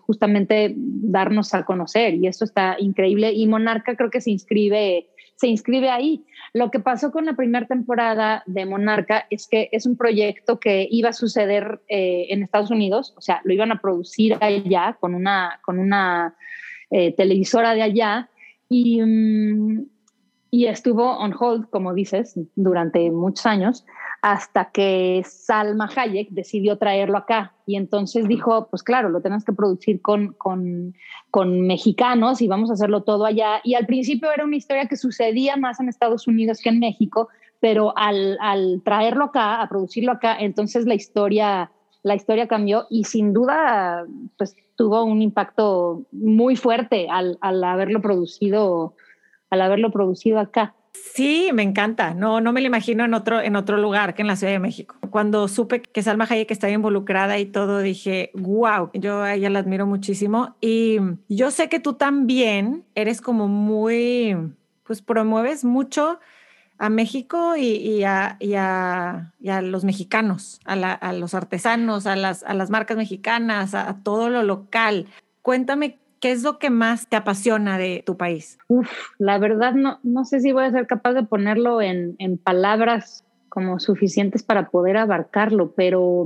justamente 0.01 0.73
darnos 0.75 1.53
a 1.53 1.65
conocer 1.65 2.15
y 2.15 2.27
eso 2.27 2.45
está 2.45 2.75
increíble 2.79 3.33
y 3.33 3.47
Monarca 3.47 3.95
creo 3.95 4.09
que 4.09 4.21
se 4.21 4.31
inscribe 4.31 5.07
se 5.35 5.47
inscribe 5.47 5.89
ahí. 5.89 6.25
Lo 6.53 6.69
que 6.69 6.81
pasó 6.81 7.13
con 7.13 7.25
la 7.25 7.33
primera 7.33 7.65
temporada 7.65 8.43
de 8.45 8.65
Monarca 8.65 9.25
es 9.29 9.47
que 9.47 9.69
es 9.71 9.85
un 9.85 9.95
proyecto 9.95 10.59
que 10.59 10.85
iba 10.91 11.09
a 11.09 11.13
suceder 11.13 11.79
eh, 11.87 12.27
en 12.29 12.43
Estados 12.43 12.71
Unidos, 12.71 13.13
o 13.15 13.21
sea, 13.21 13.39
lo 13.45 13.53
iban 13.53 13.71
a 13.71 13.79
producir 13.79 14.35
allá 14.41 14.97
con 14.99 15.15
una, 15.15 15.61
con 15.63 15.79
una 15.79 16.35
eh, 16.91 17.13
televisora 17.13 17.73
de 17.73 17.83
allá 17.83 18.29
y, 18.67 19.01
mm, 19.01 19.85
y 20.51 20.65
estuvo 20.65 21.17
on 21.17 21.33
hold, 21.39 21.69
como 21.69 21.93
dices, 21.93 22.37
durante 22.55 23.09
muchos 23.09 23.45
años 23.45 23.85
hasta 24.21 24.71
que 24.71 25.23
Salma 25.25 25.89
Hayek 25.95 26.29
decidió 26.29 26.77
traerlo 26.77 27.17
acá. 27.17 27.53
Y 27.65 27.75
entonces 27.75 28.27
dijo, 28.27 28.67
pues 28.69 28.83
claro, 28.83 29.09
lo 29.09 29.21
tenemos 29.21 29.45
que 29.45 29.53
producir 29.53 30.01
con, 30.01 30.33
con, 30.33 30.93
con, 31.31 31.61
mexicanos 31.61 32.41
y 32.41 32.47
vamos 32.47 32.69
a 32.69 32.73
hacerlo 32.73 33.03
todo 33.03 33.25
allá. 33.25 33.61
Y 33.63 33.75
al 33.75 33.85
principio 33.85 34.31
era 34.31 34.43
una 34.43 34.55
historia 34.55 34.87
que 34.87 34.97
sucedía 34.97 35.55
más 35.55 35.79
en 35.79 35.89
Estados 35.89 36.27
Unidos 36.27 36.59
que 36.61 36.69
en 36.69 36.79
México, 36.79 37.29
pero 37.59 37.93
al, 37.97 38.37
al 38.41 38.81
traerlo 38.83 39.25
acá, 39.25 39.61
a 39.61 39.69
producirlo 39.69 40.11
acá, 40.11 40.37
entonces 40.39 40.85
la 40.85 40.95
historia, 40.95 41.71
la 42.03 42.15
historia 42.15 42.47
cambió 42.47 42.87
y 42.89 43.03
sin 43.05 43.33
duda 43.33 44.05
pues, 44.37 44.55
tuvo 44.75 45.03
un 45.03 45.21
impacto 45.21 46.05
muy 46.11 46.55
fuerte 46.55 47.07
al, 47.09 47.37
al 47.41 47.63
haberlo 47.63 48.01
producido 48.01 48.95
al 49.49 49.61
haberlo 49.61 49.91
producido 49.91 50.39
acá. 50.39 50.75
Sí, 50.93 51.51
me 51.53 51.63
encanta. 51.63 52.13
No, 52.13 52.41
no 52.41 52.53
me 52.53 52.61
lo 52.61 52.67
imagino 52.67 53.05
en 53.05 53.13
otro, 53.13 53.41
en 53.41 53.55
otro 53.55 53.77
lugar 53.77 54.13
que 54.13 54.21
en 54.21 54.27
la 54.27 54.35
Ciudad 54.35 54.53
de 54.53 54.59
México. 54.59 54.95
Cuando 55.09 55.47
supe 55.47 55.81
que 55.81 56.03
Salma 56.03 56.25
Hayek 56.29 56.51
estaba 56.51 56.71
involucrada 56.71 57.37
y 57.39 57.45
todo, 57.45 57.79
dije, 57.79 58.31
wow, 58.33 58.89
yo 58.93 59.21
a 59.21 59.35
ella 59.35 59.49
la 59.49 59.59
admiro 59.59 59.85
muchísimo. 59.85 60.55
Y 60.61 60.97
yo 61.27 61.51
sé 61.51 61.69
que 61.69 61.79
tú 61.79 61.93
también 61.93 62.85
eres 62.95 63.21
como 63.21 63.47
muy, 63.47 64.35
pues 64.83 65.01
promueves 65.01 65.63
mucho 65.63 66.19
a 66.79 66.89
México 66.89 67.55
y, 67.57 68.03
a, 68.03 68.37
y, 68.39 68.53
a, 68.55 69.33
los 69.61 69.83
mexicanos, 69.83 70.61
a, 70.63 70.73
a, 70.73 71.13
los 71.13 71.33
artesanos, 71.33 72.07
a 72.07 72.15
las, 72.15 72.43
a 72.43 72.53
las 72.53 72.69
marcas 72.69 72.95
mexicanas, 72.95 73.75
a 73.75 73.97
todo 74.01 74.29
lo 74.29 74.43
local. 74.43 75.07
Cuéntame 75.41 75.98
¿Qué 76.19 76.31
es 76.31 76.43
lo 76.43 76.59
que 76.59 76.69
más 76.69 77.07
te 77.07 77.15
apasiona 77.15 77.77
de 77.77 78.03
tu 78.05 78.17
país? 78.17 78.57
Uf, 78.67 78.89
la 79.17 79.37
verdad 79.37 79.73
no, 79.73 79.99
no 80.03 80.25
sé 80.25 80.41
si 80.41 80.51
voy 80.51 80.65
a 80.65 80.71
ser 80.71 80.87
capaz 80.87 81.13
de 81.13 81.23
ponerlo 81.23 81.81
en, 81.81 82.15
en 82.19 82.37
palabras 82.37 83.25
como 83.49 83.79
suficientes 83.79 84.43
para 84.43 84.69
poder 84.69 84.97
abarcarlo, 84.97 85.73
pero, 85.75 86.25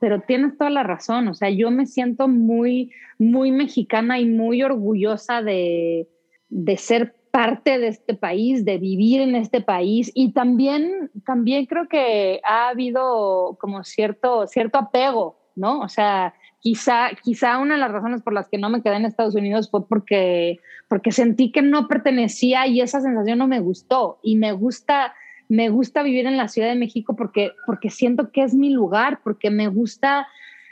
pero 0.00 0.20
tienes 0.22 0.58
toda 0.58 0.70
la 0.70 0.82
razón. 0.82 1.28
O 1.28 1.34
sea, 1.34 1.50
yo 1.50 1.70
me 1.70 1.86
siento 1.86 2.28
muy, 2.28 2.90
muy 3.18 3.52
mexicana 3.52 4.18
y 4.18 4.26
muy 4.26 4.62
orgullosa 4.62 5.42
de, 5.42 6.08
de 6.48 6.76
ser 6.76 7.14
parte 7.30 7.78
de 7.78 7.88
este 7.88 8.14
país, 8.14 8.64
de 8.64 8.78
vivir 8.78 9.20
en 9.20 9.34
este 9.34 9.60
país 9.60 10.10
y 10.14 10.32
también, 10.32 11.10
también 11.26 11.66
creo 11.66 11.88
que 11.88 12.40
ha 12.48 12.68
habido 12.68 13.56
como 13.60 13.82
cierto, 13.82 14.46
cierto 14.46 14.78
apego, 14.78 15.36
¿no? 15.56 15.80
O 15.80 15.88
sea, 15.88 16.34
quizá, 16.64 17.10
quizá 17.22 17.58
una 17.58 17.74
de 17.74 17.80
las 17.80 17.92
razones 17.92 18.22
por 18.22 18.32
las 18.32 18.48
que 18.48 18.56
no 18.56 18.70
me 18.70 18.80
quedé 18.80 18.96
en 18.96 19.04
Estados 19.04 19.34
Unidos 19.34 19.70
fue 19.70 19.86
porque, 19.86 20.60
porque 20.88 21.12
sentí 21.12 21.52
que 21.52 21.60
no 21.60 21.88
pertenecía 21.88 22.66
y 22.66 22.80
esa 22.80 23.02
sensación 23.02 23.38
no 23.38 23.46
me 23.46 23.60
gustó. 23.60 24.18
Y 24.22 24.36
me 24.36 24.52
gusta, 24.52 25.14
me 25.50 25.68
gusta 25.68 26.02
vivir 26.02 26.26
en 26.26 26.38
la 26.38 26.48
Ciudad 26.48 26.70
de 26.70 26.74
México 26.74 27.14
porque, 27.16 27.50
porque 27.66 27.90
siento 27.90 28.32
que 28.32 28.42
es 28.42 28.54
mi 28.54 28.70
lugar, 28.70 29.20
porque 29.22 29.50
me 29.50 29.68
gusta, 29.68 30.26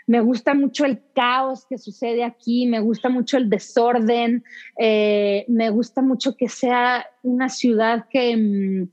me 0.07 0.23
gusta 0.23 0.55
mucho 0.55 0.87
el 0.87 0.99
caos 1.15 1.67
que 1.67 1.77
sucede 1.77 2.25
aquí, 2.25 2.67
me 2.67 2.81
gusta 2.81 3.11
mucho 3.11 3.37
el 3.37 3.51
desorden, 3.51 4.45
eh, 4.79 5.45
me 5.47 5.69
gusta 5.69 6.01
mucho 6.01 6.39
que 6.39 6.49
sea 6.49 7.05
una 7.23 7.51
ciudad 7.51 8.07
que... 8.11 8.35
Mm, 8.35 8.89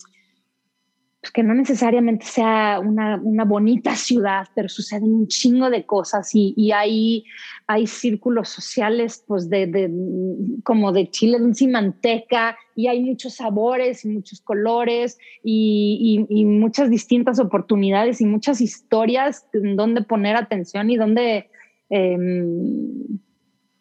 pues 1.22 1.32
que 1.34 1.44
no 1.44 1.54
necesariamente 1.54 2.26
sea 2.26 2.80
una, 2.80 3.20
una, 3.22 3.44
bonita 3.44 3.94
ciudad, 3.96 4.48
pero 4.56 4.70
suceden 4.70 5.14
un 5.14 5.28
chingo 5.28 5.70
de 5.70 5.86
cosas 5.86 6.34
y, 6.34 6.54
y 6.56 6.72
hay, 6.72 7.26
hay 7.68 7.88
círculos 7.88 8.48
sociales 8.48 9.26
pues 9.28 9.50
de, 9.50 9.68
de, 9.68 9.92
como 10.64 10.94
de 10.94 11.10
chile 11.10 11.38
y 11.60 11.68
manteca 11.68 12.58
y 12.74 12.88
hay 12.88 13.02
muchos 13.04 13.36
sabores 13.36 14.06
y 14.06 14.10
muchos 14.10 14.40
colores 14.40 15.18
y, 15.44 16.26
y, 16.30 16.46
muchas 16.46 16.90
distintas 16.90 17.40
oportunidades 17.40 18.22
y 18.22 18.26
muchas 18.26 18.62
historias 18.62 19.46
en 19.52 19.76
donde 19.76 20.04
poner 20.04 20.38
atención 20.38 20.90
y 20.90 20.96
donde, 20.96 21.50
em, 21.90 23.20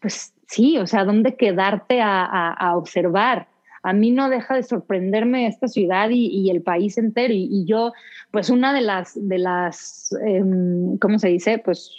pues 0.00 0.34
sí, 0.48 0.76
o 0.78 0.88
sea, 0.88 1.04
donde 1.04 1.36
quedarte 1.36 2.00
a, 2.00 2.24
a 2.24 2.76
observar 2.76 3.47
a 3.82 3.92
mí 3.92 4.10
no 4.10 4.28
deja 4.28 4.54
de 4.54 4.62
sorprenderme 4.62 5.46
esta 5.46 5.68
ciudad 5.68 6.10
y, 6.10 6.50
el 6.50 6.62
país 6.62 6.98
entero. 6.98 7.32
Y, 7.34 7.64
yo, 7.66 7.92
pues 8.30 8.50
una 8.50 8.72
de 8.72 8.80
las, 8.80 9.18
de 9.20 9.38
las 9.38 10.10
em, 10.24 10.98
¿cómo 10.98 11.18
se 11.18 11.28
dice? 11.28 11.58
Pues, 11.58 11.94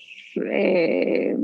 eh, 0.52 1.36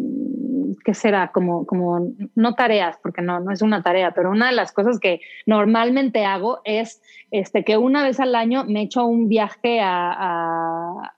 ¿qué 0.84 0.94
será? 0.94 1.32
Como, 1.32 1.66
como, 1.66 2.14
no 2.36 2.54
tareas, 2.56 2.98
porque 3.02 3.22
no, 3.22 3.40
no 3.40 3.52
es 3.52 3.62
una 3.62 3.82
tarea, 3.82 4.12
pero 4.12 4.32
una 4.32 4.48
de 4.48 4.56
las 4.56 4.72
cosas 4.72 5.00
que 5.00 5.22
normalmente 5.46 6.26
hago 6.26 6.62
es 6.64 7.02
este, 7.32 7.64
que 7.64 7.78
una 7.78 8.04
vez 8.04 8.20
al 8.20 8.36
año 8.36 8.66
me 8.66 8.84
echo 8.84 9.06
un 9.06 9.28
viaje 9.28 9.80
a 9.82 10.14
a 10.18 11.14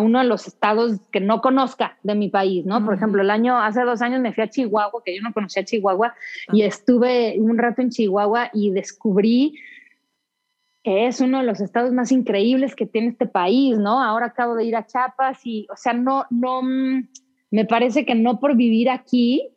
uno 0.00 0.18
de 0.20 0.26
los 0.26 0.46
estados 0.46 1.00
que 1.10 1.20
no 1.20 1.40
conozca 1.40 1.98
de 2.02 2.14
mi 2.14 2.28
país, 2.28 2.64
¿no? 2.66 2.84
Por 2.84 2.94
ejemplo, 2.94 3.22
el 3.22 3.30
año, 3.30 3.58
hace 3.58 3.82
dos 3.82 4.02
años 4.02 4.20
me 4.20 4.32
fui 4.32 4.44
a 4.44 4.50
Chihuahua, 4.50 5.02
que 5.04 5.16
yo 5.16 5.22
no 5.22 5.32
conocía 5.32 5.64
Chihuahua, 5.64 6.14
y 6.52 6.62
estuve 6.62 7.36
un 7.38 7.58
rato 7.58 7.82
en 7.82 7.90
Chihuahua 7.90 8.50
y 8.52 8.70
descubrí 8.70 9.54
que 10.82 11.08
es 11.08 11.20
uno 11.20 11.40
de 11.40 11.44
los 11.46 11.60
estados 11.60 11.92
más 11.92 12.12
increíbles 12.12 12.76
que 12.76 12.86
tiene 12.86 13.08
este 13.08 13.26
país, 13.26 13.76
¿no? 13.76 14.00
Ahora 14.00 14.26
acabo 14.26 14.54
de 14.54 14.64
ir 14.64 14.76
a 14.76 14.86
Chiapas 14.86 15.40
y, 15.44 15.66
o 15.68 15.76
sea, 15.76 15.92
no, 15.92 16.26
no, 16.30 16.62
me 16.62 17.64
parece 17.64 18.04
que 18.04 18.14
no 18.14 18.38
por 18.38 18.54
vivir 18.54 18.90
aquí 18.90 19.48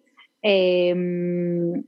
em, 0.41 1.84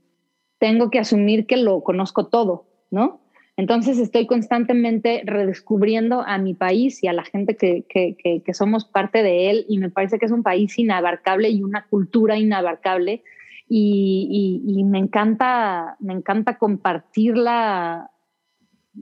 tengo 0.58 0.90
que 0.90 1.00
asumir 1.00 1.46
que 1.46 1.56
lo 1.56 1.82
conozco 1.82 2.28
todo, 2.28 2.66
¿no? 2.90 3.21
Entonces 3.62 4.00
estoy 4.00 4.26
constantemente 4.26 5.22
redescubriendo 5.24 6.22
a 6.26 6.36
mi 6.36 6.52
país 6.52 7.00
y 7.04 7.06
a 7.06 7.12
la 7.12 7.22
gente 7.22 7.56
que, 7.56 8.42
somos 8.54 8.84
parte 8.84 9.22
de 9.22 9.50
él 9.50 9.66
y 9.68 9.78
me 9.78 9.88
parece 9.88 10.18
que 10.18 10.26
es 10.26 10.32
un 10.32 10.42
país 10.42 10.76
inabarcable 10.80 11.48
y 11.48 11.62
una 11.62 11.86
cultura 11.86 12.36
inabarcable 12.36 13.22
y, 13.68 14.82
me 14.84 14.98
encanta, 14.98 15.96
me 16.00 16.12
encanta 16.12 16.58
compartirla. 16.58 18.10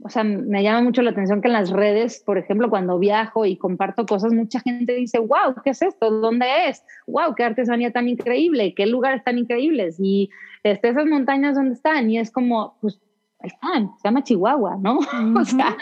O 0.03 0.09
sea, 0.09 0.23
me 0.23 0.61
llama 0.61 0.83
mucho 0.83 1.01
la 1.01 1.09
atención 1.09 1.41
que 1.41 1.47
en 1.47 1.53
las 1.53 1.71
redes, 1.71 2.21
por 2.23 2.37
ejemplo, 2.37 2.69
cuando 2.69 2.99
viajo 2.99 3.47
y 3.47 3.57
comparto 3.57 4.05
cosas, 4.05 4.31
mucha 4.31 4.59
gente 4.59 4.93
dice, 4.93 5.17
wow, 5.17 5.55
¿qué 5.63 5.71
es 5.71 5.81
esto? 5.81 6.11
¿Dónde 6.11 6.45
es? 6.67 6.83
Wow, 7.07 7.33
qué 7.35 7.45
artesanía 7.45 7.91
tan 7.91 8.07
increíble, 8.07 8.75
qué 8.75 8.85
lugares 8.85 9.23
tan 9.23 9.39
increíbles 9.39 9.95
y 9.99 10.29
este, 10.61 10.89
esas 10.89 11.07
montañas, 11.07 11.55
¿dónde 11.55 11.73
están? 11.73 12.11
Y 12.11 12.19
es 12.19 12.29
como, 12.29 12.77
pues 12.79 13.01
están, 13.43 13.91
se 13.97 14.07
llama 14.07 14.23
Chihuahua, 14.23 14.77
¿no? 14.79 14.99
o 15.39 15.45
sea, 15.45 15.77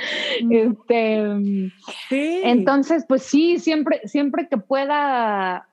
este, 0.50 1.72
sí. 2.10 2.42
entonces, 2.44 3.06
pues 3.08 3.24
sí, 3.24 3.60
siempre, 3.60 4.02
siempre 4.06 4.48
que 4.48 4.58
pueda 4.58 5.68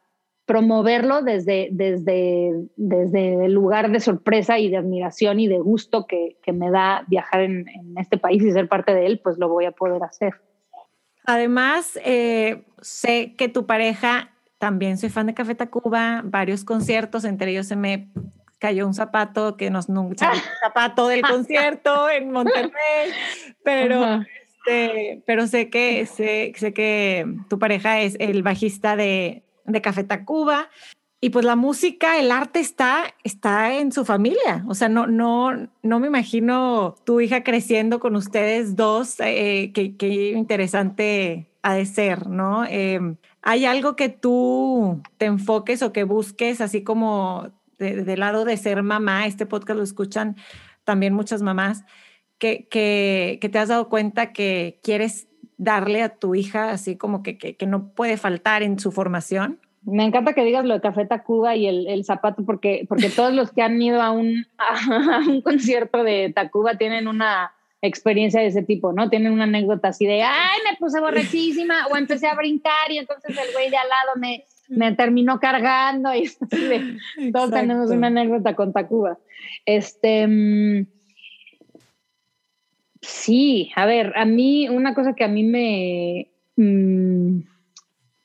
promoverlo 0.46 1.22
desde, 1.22 1.68
desde, 1.72 2.52
desde 2.76 3.44
el 3.44 3.52
lugar 3.52 3.90
de 3.90 3.98
sorpresa 3.98 4.58
y 4.58 4.70
de 4.70 4.76
admiración 4.76 5.40
y 5.40 5.48
de 5.48 5.58
gusto 5.58 6.06
que, 6.06 6.38
que 6.42 6.52
me 6.52 6.70
da 6.70 7.04
viajar 7.08 7.40
en, 7.40 7.68
en, 7.68 7.98
este 7.98 8.16
país 8.16 8.42
y 8.44 8.52
ser 8.52 8.68
parte 8.68 8.94
de 8.94 9.06
él, 9.06 9.20
pues 9.22 9.38
lo 9.38 9.48
voy 9.48 9.64
a 9.64 9.72
poder 9.72 10.04
hacer. 10.04 10.34
Además, 11.24 11.98
eh, 12.04 12.64
sé 12.80 13.34
que 13.36 13.48
tu 13.48 13.66
pareja 13.66 14.30
también 14.58 14.96
soy 14.96 15.10
fan 15.10 15.26
de 15.26 15.34
Café 15.34 15.54
Tacuba, 15.54 16.22
varios 16.24 16.64
conciertos, 16.64 17.24
entre 17.24 17.50
ellos 17.50 17.66
se 17.66 17.76
me 17.76 18.08
cayó 18.58 18.86
un 18.86 18.94
zapato 18.94 19.56
que 19.56 19.70
nos 19.70 19.88
nunca 19.88 20.32
el 20.32 20.40
zapato 20.60 21.08
del 21.08 21.22
concierto 21.28 22.08
en 22.10 22.30
Monterrey, 22.30 23.12
pero 23.62 24.22
este, 24.66 25.22
pero 25.26 25.46
sé 25.46 25.70
que 25.70 26.06
sé, 26.06 26.52
sé, 26.56 26.72
que 26.72 27.26
tu 27.48 27.58
pareja 27.58 28.00
es 28.00 28.16
el 28.18 28.42
bajista 28.42 28.96
de, 28.96 29.42
de 29.64 29.80
Café 29.80 30.04
Tacuba 30.04 30.68
y 31.20 31.30
pues 31.30 31.44
la 31.44 31.56
música, 31.56 32.18
el 32.18 32.30
arte 32.30 32.60
está 32.60 33.14
está 33.24 33.74
en 33.78 33.90
su 33.90 34.04
familia, 34.04 34.64
o 34.68 34.74
sea, 34.74 34.88
no 34.88 35.06
no 35.06 35.50
no 35.82 36.00
me 36.00 36.08
imagino 36.08 36.94
tu 37.04 37.20
hija 37.20 37.42
creciendo 37.42 38.00
con 38.00 38.16
ustedes 38.16 38.76
dos, 38.76 39.16
eh, 39.20 39.72
qué, 39.72 40.32
interesante 40.36 41.46
ha 41.62 41.74
de 41.74 41.86
ser, 41.86 42.28
¿no? 42.28 42.64
Em, 42.64 43.16
¿Hay 43.42 43.64
algo 43.64 43.96
que 43.96 44.08
tú 44.08 45.00
te 45.18 45.26
enfoques 45.26 45.82
o 45.82 45.92
que 45.92 46.04
busques, 46.04 46.60
así 46.60 46.82
como 46.82 47.50
del 47.78 48.20
lado 48.20 48.44
de 48.44 48.56
ser 48.56 48.82
mamá, 48.82 49.26
este 49.26 49.46
podcast 49.46 49.78
lo 49.78 49.84
escuchan 49.84 50.36
también 50.84 51.12
muchas 51.12 51.42
mamás, 51.42 51.84
que, 52.38 52.68
que, 52.68 53.38
que, 53.40 53.48
te 53.48 53.58
has 53.58 53.68
dado 53.68 53.88
cuenta 53.88 54.32
que 54.32 54.78
quieres 54.82 55.28
darle 55.56 56.02
a 56.02 56.10
tu 56.16 56.34
hija 56.34 56.70
así 56.70 56.96
como 56.96 57.22
que, 57.22 57.38
que, 57.38 57.66
no 57.66 57.88
puede 57.88 58.16
faltar 58.16 58.62
en 58.62 58.78
su 58.78 58.92
formación? 58.92 59.60
Me 59.82 60.04
encanta 60.04 60.32
que 60.32 60.44
digas 60.44 60.64
lo 60.64 60.74
de 60.74 60.80
Café 60.80 61.06
Tacuba 61.06 61.54
y 61.54 61.66
el, 61.66 61.86
el 61.86 62.04
zapato, 62.04 62.44
porque, 62.44 62.84
porque 62.88 63.08
todos 63.08 63.32
los 63.32 63.52
que 63.52 63.62
han 63.62 63.80
ido 63.80 64.02
a 64.02 64.10
un, 64.10 64.46
a 64.58 65.18
un 65.26 65.42
concierto 65.42 66.02
de 66.02 66.32
Tacuba 66.34 66.76
tienen 66.76 67.08
una 67.08 67.52
experiencia 67.82 68.40
de 68.40 68.48
ese 68.48 68.62
tipo, 68.62 68.92
¿no? 68.92 69.08
Tienen 69.10 69.32
una 69.32 69.44
anécdota 69.44 69.88
así 69.88 70.06
de, 70.06 70.22
ay, 70.22 70.58
me 70.68 70.76
puse 70.76 71.00
borrachísima, 71.00 71.86
o 71.88 71.96
empecé 71.96 72.26
a 72.26 72.34
brincar 72.34 72.90
y 72.90 72.98
entonces 72.98 73.36
el 73.36 73.52
güey 73.52 73.70
de 73.70 73.76
al 73.76 73.88
lado 73.88 74.18
me, 74.18 74.44
me 74.68 74.92
terminó 74.94 75.38
cargando 75.40 76.14
y 76.14 76.30
todos 77.32 77.50
tenemos 77.50 77.90
una 77.90 78.08
anécdota 78.08 78.54
con 78.54 78.72
Tacuba. 78.72 79.18
Este, 79.64 80.26
mm, 80.26 80.86
sí, 83.00 83.70
a 83.76 83.86
ver, 83.86 84.12
a 84.16 84.24
mí 84.24 84.68
una 84.68 84.94
cosa 84.94 85.14
que 85.14 85.24
a 85.24 85.28
mí 85.28 85.44
me, 85.44 86.28
mm, 86.56 87.38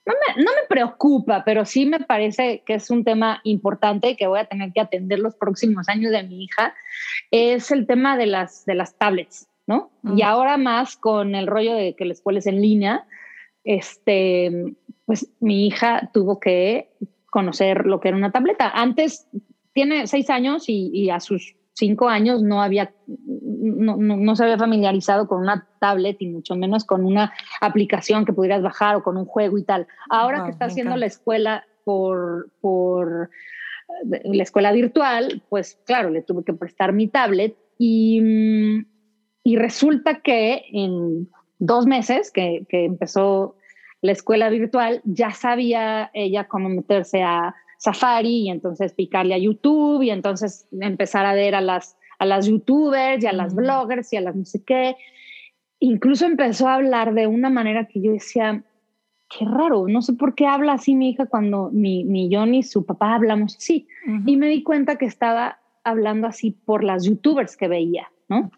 no 0.06 0.14
me, 0.14 0.44
no 0.44 0.52
me 0.52 0.68
preocupa, 0.68 1.44
pero 1.46 1.66
sí 1.66 1.86
me 1.86 2.00
parece 2.00 2.64
que 2.66 2.76
es 2.76 2.90
un 2.90 3.04
tema 3.04 3.40
importante 3.44 4.16
que 4.16 4.28
voy 4.28 4.40
a 4.40 4.46
tener 4.46 4.72
que 4.74 4.82
atender 4.82 5.20
los 5.20 5.36
próximos 5.36 5.88
años 5.90 6.12
de 6.12 6.24
mi 6.24 6.44
hija, 6.44 6.74
es 7.30 7.72
el 7.72 7.86
tema 7.86 8.18
de 8.18 8.26
las, 8.26 8.66
de 8.66 8.76
las 8.76 8.98
tablets, 8.98 9.48
¿no? 9.68 9.92
Y 10.16 10.24
ahora 10.24 10.58
más 10.58 10.98
con 10.98 11.36
el 11.36 11.48
rollo 11.48 11.76
de 11.76 11.96
que 11.96 12.06
la 12.06 12.14
escuela 12.14 12.40
es 12.40 12.48
en 12.48 12.62
línea, 12.62 13.06
este, 13.64 14.76
pues 15.06 15.30
mi 15.40 15.68
hija 15.68 16.10
tuvo 16.14 16.40
que 16.40 16.92
conocer 17.30 17.86
lo 17.86 18.00
que 18.00 18.10
era 18.10 18.18
una 18.18 18.32
tableta. 18.32 18.70
Antes 18.70 19.28
tiene 19.74 20.08
seis 20.08 20.30
años 20.30 20.66
y, 20.68 21.10
a 21.10 21.20
sus 21.20 21.56
cinco 21.74 22.10
años 22.10 22.44
no 22.44 22.62
había, 22.62 22.94
no, 23.08 24.36
se 24.36 24.44
había 24.44 24.58
familiarizado 24.58 25.28
con 25.28 25.42
una 25.42 25.68
tablet 25.80 26.18
y 26.20 26.28
mucho 26.28 26.56
menos 26.56 26.84
con 26.86 27.06
una 27.06 27.34
aplicación 27.62 28.26
que 28.26 28.34
pudieras 28.34 28.62
bajar 28.62 28.98
o 28.98 29.04
con 29.04 29.18
un 29.18 29.26
juego 29.26 29.58
y 29.58 29.64
tal. 29.64 29.88
Ahora 30.10 30.44
que 30.44 30.52
está 30.52 30.66
haciendo 30.66 30.98
la 30.98 31.06
escuela 31.06 31.66
por, 31.86 32.52
por 32.60 33.30
la 34.04 34.44
escuela 34.44 34.72
virtual, 34.72 35.42
pues 35.50 35.80
claro, 35.86 36.10
le 36.10 36.22
tuve 36.22 36.44
que 36.44 36.54
prestar 36.54 36.94
mi 36.94 37.08
tablet 37.08 37.56
y, 37.78 38.22
y 39.44 39.56
resulta 39.56 40.22
que 40.22 40.66
en 40.72 41.30
dos 41.62 41.86
meses 41.86 42.32
que, 42.32 42.66
que 42.68 42.86
empezó 42.86 43.56
la 44.02 44.12
escuela 44.12 44.50
virtual, 44.50 45.02
ya 45.06 45.32
sabía 45.32 46.10
ella 46.14 46.48
cómo 46.48 46.70
meterse 46.70 47.22
a 47.22 47.56
Safari 47.78 48.48
y 48.48 48.50
entonces 48.50 48.94
picarle 48.94 49.36
a 49.36 49.38
YouTube 49.38 50.02
y 50.02 50.10
entonces 50.10 50.68
empezar 50.72 51.26
a 51.26 51.34
ver 51.34 51.54
a 51.54 51.62
las, 51.62 51.98
a 52.18 52.26
las 52.26 52.48
youtubers 52.48 53.24
y 53.24 53.28
a 53.28 53.34
las 53.34 53.54
bloggers 53.54 54.12
y 54.12 54.18
a 54.18 54.22
las 54.22 54.36
no 54.36 54.44
sé 54.44 54.64
qué. 54.64 54.96
Incluso 55.80 56.26
empezó 56.26 56.68
a 56.68 56.76
hablar 56.76 57.14
de 57.14 57.28
una 57.28 57.52
manera 57.52 57.86
que 57.86 58.02
yo 58.02 58.12
decía, 58.12 58.64
qué 59.30 59.46
raro, 59.46 59.88
no 59.88 60.02
sé 60.02 60.14
por 60.14 60.34
qué 60.34 60.48
habla 60.48 60.74
así 60.74 60.96
mi 60.96 61.12
hija 61.12 61.28
cuando 61.28 61.70
ni, 61.72 62.04
ni 62.04 62.28
yo 62.28 62.46
ni 62.48 62.64
su 62.64 62.86
papá 62.86 63.16
hablamos 63.16 63.56
así. 63.56 63.88
Y 64.26 64.36
me 64.36 64.48
di 64.48 64.64
cuenta 64.64 64.98
que 64.98 65.06
estaba 65.06 65.60
hablando 65.84 66.28
así 66.28 66.52
por 66.52 66.84
las 66.84 67.06
youtubers 67.06 67.56
que 67.56 67.68
veía, 67.68 68.12
¿no? 68.30 68.52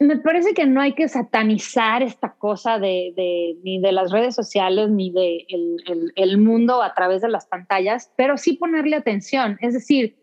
Me 0.00 0.16
parece 0.18 0.54
que 0.54 0.64
no 0.64 0.80
hay 0.80 0.94
que 0.94 1.08
satanizar 1.08 2.02
esta 2.02 2.32
cosa 2.34 2.78
de, 2.78 3.56
ni 3.64 3.80
de 3.80 3.92
las 3.92 4.12
redes 4.12 4.34
sociales 4.34 4.90
ni 4.90 5.10
de 5.10 5.44
el, 6.14 6.38
mundo 6.38 6.82
a 6.82 6.94
través 6.94 7.20
de 7.20 7.28
las 7.28 7.46
pantallas, 7.46 8.12
pero 8.16 8.36
sí 8.36 8.52
ponerle 8.52 8.96
atención. 8.96 9.58
Es 9.60 9.74
decir, 9.74 10.16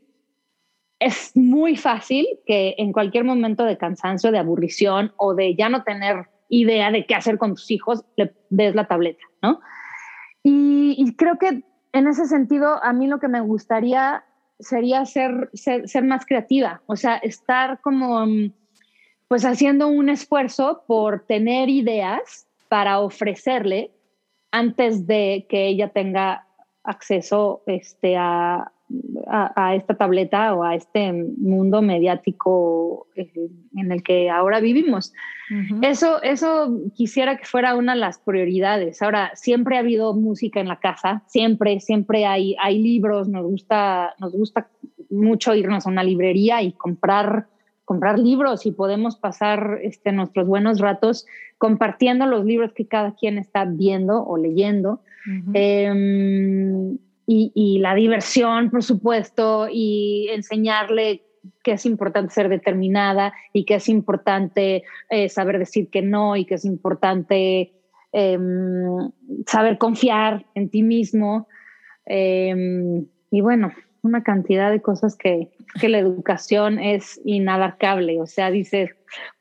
es 0.99 1.35
muy 1.35 1.75
fácil 1.75 2.25
que 2.45 2.75
en 2.77 2.93
cualquier 2.93 3.25
momento 3.25 3.65
de 3.65 3.77
cansancio, 3.77 4.31
de 4.31 4.39
aburrición 4.39 5.13
o 5.17 5.35
de 5.35 5.55
ya 5.55 5.67
no 5.67 5.83
tener 5.83 6.29
idea 6.47 6.89
de 6.89 7.05
qué 7.05 7.15
hacer 7.15 7.37
con 7.37 7.55
tus 7.55 7.69
hijos, 7.69 8.05
le 8.15 8.33
des 8.49 8.75
la 8.75 8.87
tableta, 8.87 9.23
¿no? 9.41 9.59
Y, 10.41 11.15
creo 11.17 11.37
que 11.37 11.63
en 11.91 12.07
ese 12.07 12.27
sentido, 12.27 12.81
a 12.83 12.93
mí 12.93 13.07
lo 13.07 13.19
que 13.19 13.27
me 13.27 13.41
gustaría 13.41 14.23
sería 14.59 15.03
ser, 15.05 15.49
ser, 15.53 15.89
ser 15.89 16.03
más 16.03 16.25
creativa, 16.25 16.81
o 16.85 16.95
sea, 16.95 17.17
estar 17.17 17.81
como 17.81 18.25
mm, 18.25 18.51
pues 19.27 19.45
haciendo 19.45 19.87
un 19.87 20.09
esfuerzo 20.09 20.83
por 20.87 21.25
tener 21.25 21.69
ideas 21.69 22.47
para 22.69 22.99
ofrecerle 22.99 23.91
antes 24.51 25.07
de 25.07 25.45
que 25.49 25.67
ella 25.67 25.89
tenga 25.89 26.47
acceso 26.83 27.63
este, 27.65 28.15
a, 28.17 28.71
a, 29.27 29.75
esta 29.75 29.95
tableta 29.95 30.53
o 30.53 30.63
a 30.63 30.75
este 30.75 31.11
mundo 31.11 31.81
mediático 31.81 33.07
eh, 33.15 33.31
en 33.75 33.91
el 33.91 34.03
que 34.03 34.29
ahora 34.29 34.59
vivimos. 34.59 35.13
eso, 35.81 36.21
eso 36.21 36.79
quisiera 36.93 37.37
que 37.37 37.45
fuera 37.45 37.75
una 37.75 37.93
de 37.93 37.99
las 37.99 38.19
prioridades. 38.19 39.01
Ahora, 39.01 39.31
siempre 39.35 39.77
ha 39.77 39.79
habido 39.79 40.13
música 40.13 40.59
en 40.59 40.67
la 40.67 40.79
casa, 40.79 41.23
siempre, 41.27 41.79
siempre 41.79 42.25
hay, 42.25 42.55
hay 42.61 42.81
libros, 42.81 43.27
nos 43.27 43.45
gusta, 43.45 44.15
nos 44.19 44.33
gusta 44.33 44.69
mucho 45.09 45.55
irnos 45.55 45.85
a 45.85 45.89
una 45.89 46.03
librería 46.03 46.61
y 46.61 46.71
comprar 46.73 47.47
comprar 47.85 48.19
libros 48.19 48.65
y 48.65 48.71
podemos 48.71 49.15
pasar 49.15 49.79
este, 49.83 50.11
nuestros 50.11 50.47
buenos 50.47 50.79
ratos 50.79 51.25
compartiendo 51.57 52.25
los 52.25 52.43
libros 52.43 52.73
que 52.73 52.87
cada 52.87 53.15
quien 53.15 53.37
está 53.37 53.65
viendo 53.65 54.25
o 54.25 54.37
leyendo. 54.37 55.01
Em, 55.53 56.97
y, 57.27 57.79
la 57.79 57.95
diversión, 57.95 58.69
por 58.69 58.83
supuesto, 58.83 59.67
y 59.71 60.27
enseñarle 60.31 61.23
que 61.63 61.73
es 61.73 61.85
importante 61.85 62.33
ser 62.33 62.49
determinada 62.49 63.33
y 63.53 63.65
que 63.65 63.75
es 63.75 63.89
importante 63.89 64.83
eh, 65.09 65.29
saber 65.29 65.59
decir 65.59 65.89
que 65.89 66.01
no 66.01 66.35
y 66.35 66.45
que 66.45 66.55
es 66.55 66.65
importante 66.65 67.73
em, 68.11 69.11
saber 69.47 69.77
confiar 69.77 70.45
en 70.55 70.69
ti 70.69 70.83
mismo. 70.83 71.47
Em, 72.05 73.05
y 73.31 73.41
bueno, 73.41 73.71
una 74.05 74.23
cantidad 74.23 74.71
de 74.71 74.81
cosas 74.81 75.15
que, 75.15 75.49
que 75.79 75.89
la 75.89 75.99
educación 75.99 76.79
es 76.79 77.19
inabarcable. 77.25 78.21
O 78.21 78.27
sea, 78.27 78.51
dices, 78.51 78.91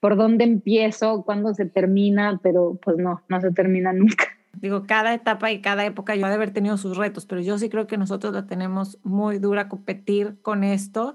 ¿por 0.01 0.17
dónde 0.17 0.45
empiezo? 0.45 1.23
¿Cuándo 1.25 1.55
se 1.55 1.67
termina? 1.67 2.41
Pero 2.43 2.79
pues 2.83 2.97
no, 2.97 3.23
no 3.29 3.41
se 3.41 3.51
termina 3.53 3.93
nunca. 3.93 4.27
Digo, 4.61 4.85
cada 4.87 5.15
etapa 5.15 5.51
y 5.51 5.61
cada 5.61 5.85
época 5.85 6.15
yo 6.15 6.27
de 6.27 6.35
haber 6.35 6.53
tenido 6.53 6.77
sus 6.77 6.97
retos, 6.97 7.27
pero 7.27 7.41
yo 7.41 7.59
sí 7.59 7.69
creo 7.69 7.87
que 7.87 7.99
nosotros 7.99 8.33
la 8.33 8.47
tenemos 8.47 8.99
muy 9.03 9.39
dura 9.39 9.69
competir 9.69 10.37
con 10.43 10.65
esto 10.65 11.15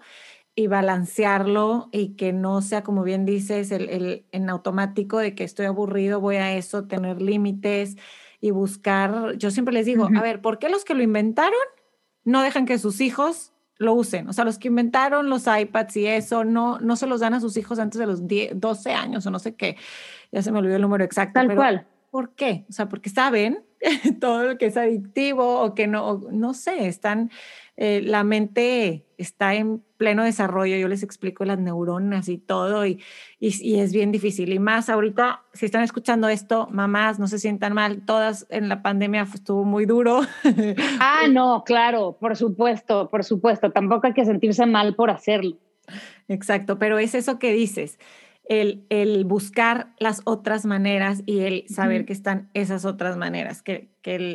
y 0.56 0.68
balancearlo 0.68 1.88
y 1.92 2.16
que 2.16 2.34
no 2.34 2.62
sea, 2.62 2.84
como 2.84 3.04
bien 3.04 3.26
dices, 3.26 3.72
el, 3.72 3.90
el, 3.90 4.26
en 4.32 4.50
automático 4.50 5.18
de 5.18 5.36
que 5.36 5.46
estoy 5.46 5.68
aburrido, 5.68 6.20
voy 6.20 6.36
a 6.36 6.54
eso, 6.54 6.86
tener 6.86 7.22
límites 7.22 7.96
y 8.42 8.52
buscar. 8.52 9.38
Yo 9.38 9.52
siempre 9.52 9.74
les 9.74 9.86
digo, 9.86 10.10
a 10.14 10.22
ver, 10.22 10.42
¿por 10.42 10.60
qué 10.60 10.70
los 10.70 10.84
que 10.84 10.96
lo 10.96 11.04
inventaron 11.04 11.54
no 12.30 12.44
dejan 12.44 12.66
que 12.66 12.78
sus 12.78 13.02
hijos 13.02 13.54
lo 13.78 13.94
usen. 13.94 14.28
O 14.28 14.34
sea, 14.34 14.46
los 14.46 14.60
que 14.60 14.68
inventaron 14.68 15.30
los 15.30 15.46
iPads 15.48 15.98
y 15.98 16.06
eso, 16.06 16.44
no, 16.44 16.80
no 16.80 16.96
se 16.96 17.08
los 17.08 17.22
dan 17.22 17.34
a 17.34 17.40
sus 17.40 17.58
hijos 17.58 17.80
antes 17.80 17.98
de 17.98 18.06
los 18.06 18.22
12 18.28 18.94
años 18.94 19.26
o 19.26 19.32
no 19.32 19.40
sé 19.40 19.56
qué. 19.56 19.78
Ya 20.32 20.44
se 20.44 20.52
me 20.52 20.60
olvidó 20.60 20.76
el 20.76 20.82
número 20.82 21.04
exacto. 21.04 21.40
Tal 21.40 21.56
cual. 21.56 21.88
¿Por 22.12 22.36
qué? 22.36 22.66
O 22.70 22.74
sea, 22.74 22.88
porque 22.88 23.10
saben 23.10 23.64
todo 24.20 24.44
lo 24.44 24.58
que 24.58 24.68
es 24.68 24.78
adictivo 24.78 25.62
o 25.62 25.74
que 25.74 25.88
no, 25.88 26.22
no 26.32 26.54
sé, 26.54 26.88
están, 26.88 27.32
eh, 27.82 28.02
la 28.04 28.26
mente 28.26 29.06
está 29.18 29.56
en 29.56 29.82
pleno 29.96 30.26
desarrollo, 30.26 30.76
yo 30.76 30.90
les 30.90 31.02
explico 31.02 31.46
las 31.46 31.60
neuronas 31.60 32.28
y 32.28 32.38
todo, 32.38 32.86
y, 32.86 33.02
y, 33.40 33.80
es 33.80 33.94
bien 33.94 34.12
difícil. 34.12 34.52
Y 34.52 34.60
más 34.60 34.90
ahorita, 34.90 35.44
si 35.54 35.66
están 35.66 35.84
escuchando 35.84 36.28
esto, 36.28 36.68
mamás, 36.72 37.20
no 37.20 37.30
se 37.30 37.40
sientan 37.40 37.72
mal, 37.74 38.02
todas 38.06 38.46
en 38.50 38.68
la 38.68 38.82
pandemia 38.82 39.26
estuvo 39.34 39.64
muy 39.64 39.86
duro. 39.86 40.22
Ah, 41.00 41.28
no, 41.32 41.64
claro, 41.66 42.18
por 42.20 42.36
supuesto, 42.36 43.10
por 43.10 43.24
supuesto, 43.24 43.72
tampoco 43.72 44.08
hay 44.08 44.14
que 44.14 44.26
sentirse 44.26 44.66
mal 44.66 44.96
por 44.96 45.10
hacerlo. 45.10 45.58
Exacto, 46.28 46.78
pero 46.78 47.00
es 47.00 47.16
eso 47.16 47.40
que 47.40 47.54
dices 47.54 47.98
el, 48.50 49.24
buscar 49.26 49.94
las 50.00 50.22
otras 50.26 50.66
maneras 50.66 51.22
y 51.26 51.40
el 51.42 51.66
saber 51.70 52.06
que 52.06 52.14
están 52.14 52.50
esas 52.54 52.84
otras 52.84 53.16
maneras, 53.16 53.62
que, 53.62 53.88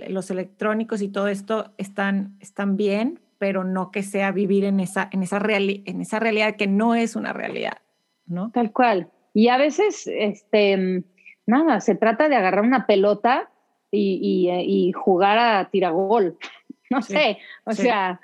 los 0.09 0.30
electrónicos 0.30 1.03
y 1.03 1.09
todo 1.09 1.26
esto 1.26 1.72
están, 1.78 2.36
están 2.38 2.76
bien, 2.76 3.18
pero 3.45 3.62
no 3.62 3.90
que 3.90 4.03
sea 4.03 4.32
vivir 4.32 4.64
en 4.64 4.80
esa, 4.80 5.11
en, 5.12 5.22
esa 5.22 5.36
en 5.36 6.01
esa 6.01 6.18
realidad 6.18 6.57
que 6.57 6.66
no 6.66 6.95
es 6.95 7.14
una 7.14 7.34
realidad, 7.34 7.76
¿no? 8.24 8.51
Tal 8.53 8.72
cual. 8.72 9.11
Y 9.34 9.49
a 9.49 9.59
veces, 9.59 10.07
este, 10.07 11.05
nada, 11.45 11.82
se 11.82 11.95
trata 11.95 12.30
de 12.30 12.36
agarrar 12.36 12.64
una 12.64 12.86
pelota 12.86 13.51
y, 13.90 14.49
y, 14.49 14.92
jugar 14.92 15.38
a 15.38 15.68
tiragol. 15.70 16.38
No 16.90 17.03
sé, 17.03 17.38
o 17.64 17.72
sea 17.72 18.20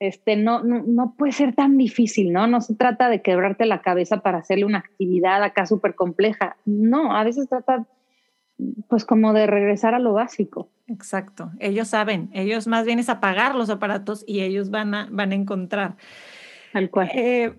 este, 0.00 0.34
no, 0.34 0.62
no, 0.64 1.14
puede 1.16 1.32
ser 1.32 1.54
tan 1.54 1.76
difícil, 1.76 2.32
¿no? 2.32 2.46
No 2.46 2.60
se 2.62 2.74
trata 2.74 3.08
de 3.08 3.22
quebrarte 3.22 3.66
la 3.66 3.82
cabeza 3.82 4.20
para 4.22 4.38
hacerle 4.38 4.64
una 4.64 4.78
actividad 4.78 5.42
acá 5.42 5.66
súper 5.66 5.94
compleja. 5.94 6.56
No, 6.64 7.14
a 7.14 7.22
veces 7.22 7.48
trata 7.48 7.86
pues 8.88 9.04
como 9.04 9.32
de 9.32 9.46
regresar 9.46 9.94
a 9.94 9.98
lo 9.98 10.12
básico. 10.12 10.68
Exacto, 10.86 11.50
ellos 11.60 11.88
saben, 11.88 12.30
ellos 12.32 12.66
más 12.66 12.84
bien 12.84 12.98
es 12.98 13.08
apagar 13.08 13.54
los 13.54 13.70
aparatos 13.70 14.24
y 14.26 14.40
ellos 14.40 14.70
van 14.70 14.94
a, 14.94 15.08
van 15.10 15.32
a 15.32 15.34
encontrar. 15.34 15.96
Tal 16.72 16.90
cual. 16.90 17.10
Eh, 17.14 17.54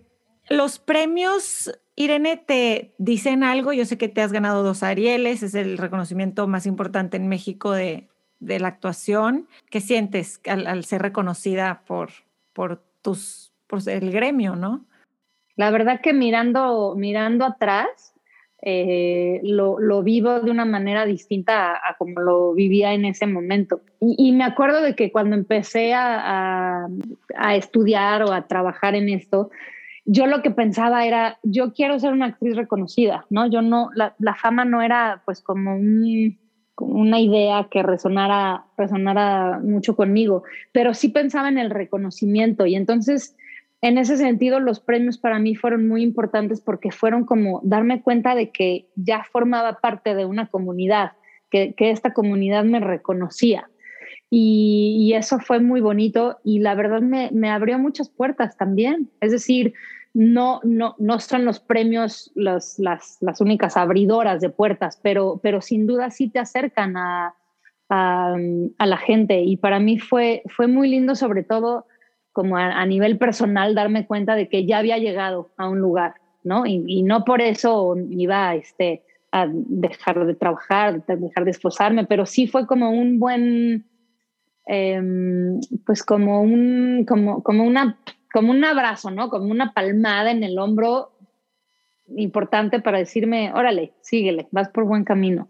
los 0.49 0.80
premios, 0.80 1.72
Irene, 1.95 2.38
te 2.38 2.93
dicen 2.97 3.43
algo, 3.43 3.74
yo 3.74 3.86
sé 3.86 3.97
que 3.97 4.10
te 4.10 4.22
has 4.22 4.32
ganado 4.32 4.64
dos 4.64 4.84
Arieles, 4.84 5.43
es 5.43 5.56
el 5.56 5.78
reconocimiento 5.78 6.47
más 6.47 6.66
importante 6.66 7.18
en 7.18 7.28
México 7.28 7.72
de, 7.72 8.08
la 8.39 8.68
actuación. 8.68 9.47
¿Qué 9.70 9.82
sientes 9.82 10.41
al 10.45 10.84
ser 10.84 11.04
reconocida 11.04 11.84
por, 11.86 12.10
por 12.54 12.84
tus, 13.02 13.54
por 13.68 13.88
el 13.88 14.12
gremio, 14.12 14.56
¿no? 14.56 14.86
La 15.56 15.70
verdad 15.70 16.02
que 16.02 16.12
mirando, 16.12 16.95
mirando 16.97 17.45
atrás, 17.45 18.11
eh, 18.64 19.39
lo, 19.43 19.80
lo, 19.80 20.03
vivo 20.03 20.39
de 20.39 20.51
una 20.51 20.66
manera 20.66 21.05
distinta 21.05 21.74
a, 21.74 21.95
como 21.97 22.20
lo 22.22 22.53
vivía 22.53 22.93
en 22.93 23.05
ese 23.05 23.26
momento. 23.26 23.82
Y, 23.99 24.32
me 24.34 24.43
acuerdo 24.43 24.82
de 24.82 24.95
que 24.95 25.12
cuando 25.12 25.36
empecé 25.36 25.93
a, 25.93 26.88
a, 27.36 27.55
estudiar 27.55 28.24
o 28.24 28.32
a 28.32 28.47
trabajar 28.47 28.93
en 28.95 29.09
esto, 29.09 29.49
yo 30.05 30.28
lo 30.28 30.41
que 30.41 30.51
pensaba 30.51 31.05
era, 31.05 31.39
yo 31.43 31.74
quiero 31.74 31.99
ser 31.99 32.14
una 32.14 32.28
actriz 32.28 32.55
reconocida, 32.55 33.26
¿no? 33.30 33.47
Yo 33.47 33.62
no, 33.62 33.89
la, 33.95 34.16
la 34.20 34.36
fama 34.36 34.64
no 34.64 34.82
era 34.82 35.22
pues 35.26 35.41
como 35.41 35.76
un, 35.76 36.38
una 36.78 37.20
idea 37.20 37.68
que 37.70 37.84
resonara, 37.84 38.66
resonara 38.78 39.59
mucho 39.59 39.95
conmigo, 39.95 40.43
pero 40.72 40.93
sí 40.93 41.09
pensaba 41.09 41.49
en 41.49 41.57
el 41.57 41.70
reconocimiento 41.70 42.66
y 42.66 42.76
entonces 42.76 43.36
en 43.82 43.98
ese 43.98 44.18
sentido 44.18 44.60
los 44.60 44.80
premios 44.80 45.18
para 45.18 45.40
mí 45.40 45.56
fueron 45.56 45.88
muy 45.88 46.04
importantes 46.04 46.62
porque 46.62 46.92
fueron 46.92 47.26
como 47.26 47.62
darme 47.64 48.02
cuenta 48.02 48.36
de 48.36 48.52
que 48.52 48.88
ya 48.96 49.24
formaba 49.32 49.80
parte 49.80 50.14
de 50.14 50.26
una 50.26 50.48
comunidad, 50.48 51.14
que, 51.50 51.74
esta 51.78 52.14
comunidad 52.14 52.64
me 52.64 52.80
reconocía. 52.80 53.70
Y, 54.30 55.14
eso 55.16 55.40
fue 55.40 55.60
muy 55.60 55.82
bonito 55.82 56.40
y 56.44 56.60
la 56.60 56.74
verdad 56.76 57.02
me, 57.02 57.30
me 57.34 57.50
abrió 57.50 57.78
muchas 57.80 58.10
puertas 58.10 58.56
también. 58.56 59.10
Es 59.20 59.32
decir, 59.32 59.74
no, 60.14 60.60
no, 60.64 60.96
no 61.00 61.20
son 61.20 61.46
los 61.46 61.60
premios 61.60 62.32
las, 62.36 62.78
las, 62.80 63.20
únicas 63.40 63.78
abridoras 63.78 64.42
de 64.42 64.50
puertas, 64.50 65.00
pero, 65.02 65.40
pero 65.42 65.62
sin 65.62 65.88
duda 65.88 66.12
sí 66.12 66.30
te 66.30 66.40
acercan 66.40 66.98
a, 66.98 67.36
a, 67.90 68.38
la 68.86 68.98
gente. 68.98 69.42
Y 69.42 69.58
para 69.58 69.80
mí 69.80 70.00
fue, 70.00 70.44
fue 70.56 70.68
muy 70.68 70.90
lindo, 70.90 71.16
sobre 71.16 71.44
todo 71.44 71.86
como 72.32 72.58
a, 72.58 72.86
nivel 72.86 73.18
personal, 73.18 73.76
darme 73.76 74.08
cuenta 74.08 74.36
de 74.36 74.48
que 74.48 74.66
ya 74.66 74.80
había 74.80 74.98
llegado 74.98 75.52
a 75.58 75.68
un 75.68 75.80
lugar, 75.80 76.16
¿no? 76.44 76.66
Y, 76.66 77.04
no 77.04 77.26
por 77.26 77.42
eso 77.42 77.96
iba 78.10 78.56
este, 78.56 79.04
a 79.32 79.48
dejar 79.50 80.26
de 80.26 80.36
trabajar, 80.36 81.06
dejar 81.06 81.46
de 81.46 81.52
esforzarme, 81.52 82.06
pero 82.06 82.26
sí 82.26 82.48
fue 82.48 82.66
como 82.66 82.90
un 82.92 83.20
buen, 83.20 83.86
em, 84.66 85.60
pues 85.86 86.04
como, 86.04 86.42
un, 86.42 87.06
como, 87.08 87.44
como 87.44 87.66
una 87.66 87.98
como 88.32 88.52
un 88.52 88.64
abrazo, 88.64 89.12
¿no? 89.12 89.30
Como 89.30 89.52
una 89.52 89.74
palmada 89.74 90.32
en 90.32 90.44
el 90.44 90.58
hombro 90.58 91.12
importante 92.16 92.80
para 92.80 92.98
decirme, 92.98 93.52
órale, 93.54 93.94
síguele, 94.02 94.48
vas 94.52 94.70
por 94.70 94.86
buen 94.86 95.04
camino. 95.04 95.50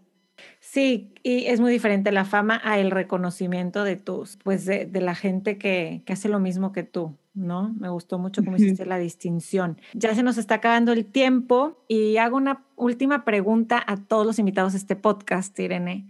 Sí, 0.60 1.12
y 1.22 1.46
es 1.46 1.60
muy 1.60 1.72
diferente 1.72 2.12
la 2.12 2.24
fama 2.24 2.60
a 2.64 2.78
el 2.78 2.90
reconocimiento 2.90 3.84
de 3.84 3.96
tus, 3.96 4.38
pues 4.42 4.64
de, 4.64 4.88
la 4.92 5.14
gente 5.14 5.58
que, 5.58 6.02
hace 6.08 6.28
lo 6.28 6.38
mismo 6.38 6.72
que 6.72 6.82
tú, 6.82 7.16
¿no? 7.34 7.74
Me 7.78 7.88
gustó 7.88 8.18
mucho 8.18 8.44
cómo 8.44 8.56
hiciste 8.56 8.86
la 8.86 8.98
distinción. 8.98 9.80
Ya 9.92 10.14
se 10.14 10.22
nos 10.22 10.38
está 10.38 10.56
acabando 10.56 10.92
el 10.92 11.04
tiempo 11.04 11.84
y 11.88 12.16
hago 12.16 12.36
una 12.36 12.64
última 12.76 13.24
pregunta 13.24 13.82
a 13.86 13.96
todos 13.96 14.26
los 14.26 14.38
invitados 14.38 14.74
a 14.74 14.76
este 14.76 14.96
podcast, 14.96 15.58
Irene 15.58 16.06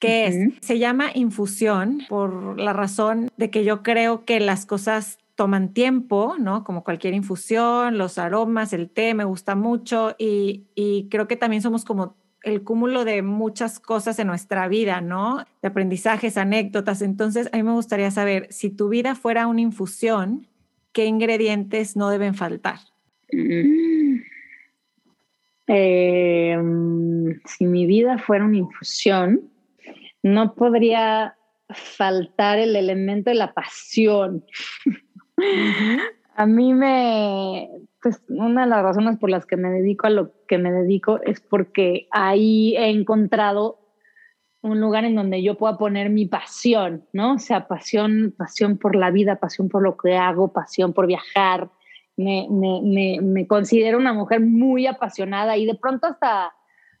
que 0.00 0.26
es, 0.26 0.54
se 0.62 0.78
llama 0.78 1.10
infusión 1.14 2.00
por 2.08 2.58
la 2.58 2.72
razón 2.72 3.30
de 3.36 3.50
que 3.50 3.64
yo 3.64 3.82
creo 3.82 4.24
que 4.24 4.40
las 4.40 4.64
cosas 4.64 5.18
toman 5.40 5.72
tiempo, 5.72 6.34
¿no? 6.38 6.64
Como 6.64 6.84
cualquier 6.84 7.14
infusión, 7.14 7.96
los 7.96 8.18
aromas, 8.18 8.74
el 8.74 8.90
té 8.90 9.14
me 9.14 9.24
gusta 9.24 9.54
mucho 9.54 10.14
y, 10.18 10.66
creo 11.10 11.28
que 11.28 11.36
también 11.36 11.62
somos 11.62 11.84
como 11.84 12.14
el 12.42 12.62
cúmulo 12.62 13.04
de 13.04 13.22
muchas 13.22 13.80
cosas 13.80 14.18
en 14.18 14.26
nuestra 14.26 14.68
vida, 14.68 15.00
¿no? 15.00 15.44
De 15.62 15.68
aprendizajes, 15.68 16.36
anécdotas. 16.36 17.02
Entonces, 17.02 17.48
a 17.52 17.56
mí 17.56 17.62
me 17.62 17.72
gustaría 17.72 18.10
saber, 18.10 18.46
si 18.50 18.70
tu 18.70 18.88
vida 18.88 19.14
fuera 19.14 19.46
una 19.46 19.60
infusión, 19.60 20.46
¿qué 20.92 21.06
ingredientes 21.06 21.96
no 21.96 22.10
deben 22.10 22.34
faltar? 22.34 22.78
Mm. 23.32 24.20
Em, 25.66 27.40
si 27.44 27.66
mi 27.66 27.86
vida 27.86 28.18
fuera 28.18 28.44
una 28.44 28.56
infusión, 28.56 29.50
no 30.22 30.54
podría 30.54 31.36
faltar 31.68 32.58
el 32.58 32.74
elemento 32.74 33.30
de 33.30 33.36
la 33.36 33.54
pasión. 33.54 34.44
A 36.36 36.46
mí 36.46 36.74
me, 36.74 37.68
pues 38.02 38.22
una 38.28 38.62
de 38.62 38.68
las 38.68 38.82
razones 38.82 39.18
por 39.18 39.30
las 39.30 39.46
que 39.46 39.56
me 39.56 39.70
dedico 39.70 40.06
a 40.06 40.10
lo 40.10 40.32
que 40.46 40.58
me 40.58 40.72
dedico 40.72 41.20
es 41.22 41.40
porque 41.40 42.08
ahí 42.10 42.74
he 42.76 42.88
encontrado 42.88 43.80
un 44.62 44.80
lugar 44.80 45.04
en 45.04 45.14
donde 45.14 45.42
yo 45.42 45.56
pueda 45.56 45.78
poner 45.78 46.10
mi 46.10 46.26
pasión, 46.26 47.06
¿no? 47.12 47.34
O 47.34 47.38
sea, 47.38 47.66
pasión, 47.66 48.34
pasión 48.36 48.76
por 48.76 48.94
la 48.94 49.10
vida, 49.10 49.36
pasión 49.36 49.68
por 49.68 49.82
lo 49.82 49.96
que 49.96 50.16
hago, 50.16 50.52
pasión 50.52 50.92
por 50.92 51.06
viajar. 51.06 51.70
Me, 52.16 52.46
me, 52.50 53.46
considero 53.46 53.96
una 53.96 54.12
mujer 54.12 54.40
muy 54.40 54.86
apasionada 54.86 55.56
y 55.56 55.64
de 55.64 55.74
pronto 55.74 56.06
hasta, 56.06 56.52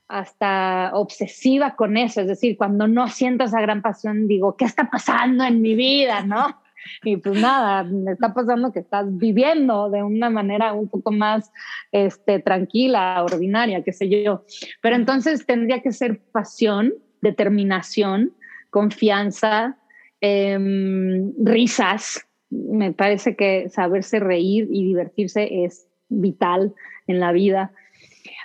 hasta 0.08 0.92
obsesiva 0.94 1.76
con 1.76 1.98
eso. 1.98 2.22
Es 2.22 2.28
decir, 2.28 2.56
cuando 2.56 2.88
no 2.88 3.08
siento 3.08 3.44
esa 3.44 3.60
gran 3.60 3.82
pasión, 3.82 4.26
digo, 4.26 4.56
¿qué 4.56 4.64
está 4.64 4.88
pasando 4.90 5.44
en 5.44 5.60
mi 5.60 5.74
vida, 5.74 6.22
no? 6.22 6.58
Y 7.02 7.16
pues 7.16 7.40
nada, 7.40 7.84
me 7.84 8.12
está 8.12 8.32
pasando 8.34 8.72
que 8.72 8.80
estás 8.80 9.06
viviendo 9.08 9.90
de 9.90 10.02
una 10.02 10.30
manera 10.30 10.72
un 10.72 10.88
poco 10.88 11.12
más 11.12 11.52
este, 11.92 12.38
tranquila, 12.38 13.22
ordinaria, 13.22 13.82
qué 13.82 13.92
sé 13.92 14.08
yo. 14.08 14.44
Pero 14.80 14.96
entonces 14.96 15.46
tendría 15.46 15.80
que 15.80 15.92
ser 15.92 16.20
pasión 16.32 16.94
determinación, 17.20 18.32
confianza, 18.70 19.76
em, 20.20 21.32
risas. 21.42 22.26
Me 22.50 22.92
parece 22.92 23.36
que 23.36 23.68
saberse 23.68 24.20
reír 24.20 24.68
y 24.70 24.84
divertirse 24.84 25.64
es 25.64 25.86
vital 26.08 26.74
en 27.06 27.20
la 27.20 27.32
vida. 27.32 27.72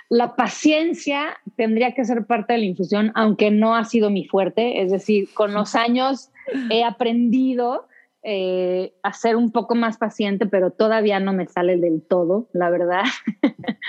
La 0.08 0.36
paciencia 0.36 1.36
tendría 1.56 1.94
que 1.94 2.04
ser 2.04 2.26
parte 2.26 2.52
de 2.52 2.60
la 2.60 2.66
infusión, 2.66 3.10
aunque 3.14 3.50
no 3.50 3.74
ha 3.74 3.84
sido 3.84 4.10
mi 4.10 4.24
fuerte. 4.24 4.82
Es 4.82 4.92
decir, 4.92 5.28
con 5.34 5.52
los 5.52 5.74
años 5.74 6.30
he 6.70 6.84
aprendido 6.84 7.88
eh, 8.22 8.94
a 9.02 9.12
ser 9.12 9.36
un 9.36 9.52
poco 9.52 9.74
más 9.74 9.98
paciente, 9.98 10.46
pero 10.46 10.70
todavía 10.70 11.20
no 11.20 11.32
me 11.32 11.46
sale 11.46 11.76
del 11.76 12.02
todo, 12.02 12.48
la 12.52 12.70
verdad. 12.70 13.04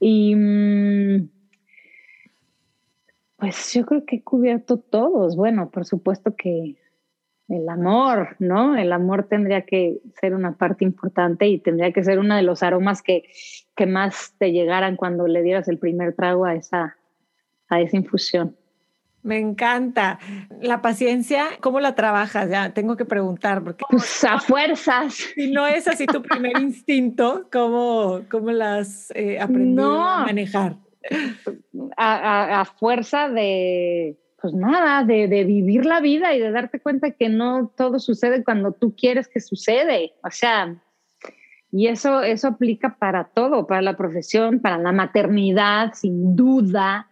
y 0.00 0.34
mm, 0.34 1.28
pues 3.38 3.72
yo 3.72 3.86
creo 3.86 4.04
que 4.04 4.16
he 4.16 4.22
cubierto 4.22 4.78
todos. 4.78 5.36
Bueno, 5.36 5.70
por 5.70 5.84
supuesto 5.86 6.34
que 6.36 6.76
el 7.48 7.68
amor, 7.68 8.36
¿no? 8.38 8.76
El 8.76 8.92
amor 8.92 9.28
tendría 9.28 9.62
que 9.62 10.00
ser 10.20 10.34
una 10.34 10.56
parte 10.56 10.84
importante 10.84 11.46
y 11.46 11.58
tendría 11.58 11.92
que 11.92 12.04
ser 12.04 12.18
uno 12.18 12.36
de 12.36 12.42
los 12.42 12.62
aromas 12.62 13.02
que, 13.02 13.24
que 13.76 13.86
más 13.86 14.34
te 14.38 14.52
llegaran 14.52 14.96
cuando 14.96 15.26
le 15.26 15.42
dieras 15.42 15.68
el 15.68 15.78
primer 15.78 16.14
trago 16.14 16.46
a 16.46 16.54
esa, 16.54 16.96
a 17.68 17.80
esa 17.80 17.96
infusión. 17.96 18.56
Me 19.24 19.38
encanta. 19.38 20.20
La 20.60 20.82
paciencia, 20.82 21.46
¿cómo 21.60 21.80
la 21.80 21.94
trabajas? 21.94 22.48
Ya 22.50 22.72
tengo 22.72 22.96
que 22.96 23.04
preguntar. 23.04 23.64
Porque, 23.64 23.84
pues 23.90 24.22
a 24.22 24.38
fuerzas. 24.38 25.14
Si 25.14 25.50
no 25.50 25.66
es 25.66 25.88
así 25.88 26.06
tu 26.06 26.22
primer 26.22 26.60
instinto, 26.60 27.48
¿cómo, 27.50 28.20
cómo 28.30 28.52
las 28.52 29.10
has 29.10 29.16
eh, 29.16 29.40
aprendido 29.40 30.00
a 30.00 30.24
manejar? 30.24 30.76
a, 31.96 32.64
fuerza 32.78 33.28
de, 33.28 34.18
pues 34.40 34.54
nada, 34.54 35.04
de, 35.04 35.26
vivir 35.44 35.86
la 35.86 36.00
vida 36.00 36.34
y 36.34 36.40
de 36.40 36.50
darte 36.50 36.80
cuenta 36.80 37.10
que 37.12 37.28
no 37.28 37.72
todo 37.76 37.98
sucede 37.98 38.44
cuando 38.44 38.72
tú 38.72 38.94
quieres 38.96 39.28
que 39.28 39.40
sucede. 39.40 40.12
O 40.22 40.30
sea, 40.30 40.76
y 41.72 41.88
eso, 41.88 42.22
eso 42.22 42.48
aplica 42.48 42.96
para 42.98 43.24
todo, 43.24 43.66
para 43.66 43.82
la 43.82 43.96
profesión, 43.96 44.60
para 44.60 44.78
la 44.78 44.92
maternidad, 44.92 45.92
sin 45.94 46.36
duda. 46.36 47.08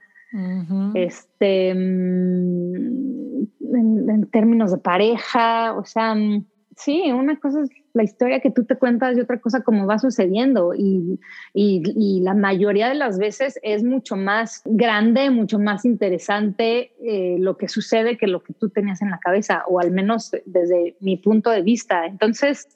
Este, 0.94 1.74
mm, 1.74 3.42
en, 3.74 4.30
términos 4.30 4.72
de 4.72 4.78
pareja, 4.78 5.74
o 5.74 5.84
sea, 5.84 6.14
mm, 6.14 6.46
sí, 6.76 7.12
una 7.12 7.38
cosa 7.38 7.62
es 7.62 7.70
la 7.94 8.02
historia 8.02 8.40
que 8.40 8.50
tú 8.50 8.64
te 8.64 8.76
cuentas 8.76 9.16
y 9.16 9.20
otra 9.20 9.38
cosa 9.38 9.62
cómo 9.62 9.86
va 9.86 9.98
sucediendo. 9.98 10.72
Y, 10.74 11.20
y, 11.52 12.20
la 12.22 12.34
mayoría 12.34 12.88
de 12.88 12.94
las 12.94 13.18
veces 13.18 13.60
es 13.62 13.84
mucho 13.84 14.16
más 14.16 14.62
grande, 14.64 15.28
mucho 15.30 15.58
más 15.58 15.84
interesante 15.84 16.92
eh, 17.02 17.36
lo 17.38 17.56
que 17.56 17.68
sucede 17.68 18.16
que 18.16 18.26
lo 18.26 18.42
que 18.42 18.54
tú 18.54 18.70
tenías 18.70 19.02
en 19.02 19.10
la 19.10 19.18
cabeza, 19.18 19.64
o 19.68 19.80
al 19.80 19.90
menos 19.90 20.30
desde 20.46 20.96
mi 21.00 21.16
punto 21.16 21.50
de 21.50 21.62
vista. 21.62 22.06
Entonces, 22.06 22.68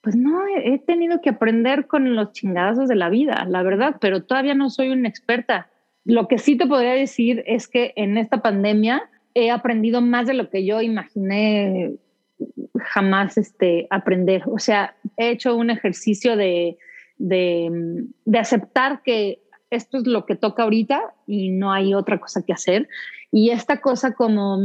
pues 0.00 0.16
no, 0.16 0.42
he 0.46 0.78
tenido 0.78 1.20
que 1.20 1.30
aprender 1.30 1.86
con 1.86 2.14
los 2.14 2.32
chingadazos 2.32 2.88
de 2.88 2.94
la 2.94 3.08
vida, 3.08 3.46
la 3.48 3.62
verdad, 3.62 3.96
pero 4.00 4.22
todavía 4.22 4.54
no 4.54 4.70
soy 4.70 4.90
una 4.90 5.08
experta. 5.08 5.70
Lo 6.04 6.28
que 6.28 6.38
sí 6.38 6.56
te 6.56 6.66
podría 6.66 6.92
decir 6.92 7.42
es 7.46 7.68
que 7.68 7.92
en 7.96 8.18
esta 8.18 8.42
pandemia 8.42 9.08
he 9.34 9.50
aprendido 9.50 10.00
más 10.00 10.26
de 10.26 10.34
lo 10.34 10.50
que 10.50 10.64
yo 10.64 10.80
imaginé 10.80 11.94
jamás 12.76 13.36
este, 13.36 13.86
aprender. 13.90 14.42
O 14.46 14.58
sea, 14.58 14.96
he 15.16 15.30
hecho 15.30 15.56
un 15.56 15.70
ejercicio 15.70 16.36
de, 16.36 16.78
de, 17.18 18.38
aceptar 18.38 19.02
que 19.02 19.40
esto 19.70 19.98
es 19.98 20.06
lo 20.06 20.26
que 20.26 20.36
toca 20.36 20.62
ahorita 20.62 21.14
y 21.26 21.50
no 21.50 21.72
hay 21.72 21.94
otra 21.94 22.20
cosa 22.20 22.42
que 22.44 22.52
hacer. 22.52 22.88
Y 23.32 23.50
esta 23.50 23.80
cosa 23.80 24.14
como 24.14 24.58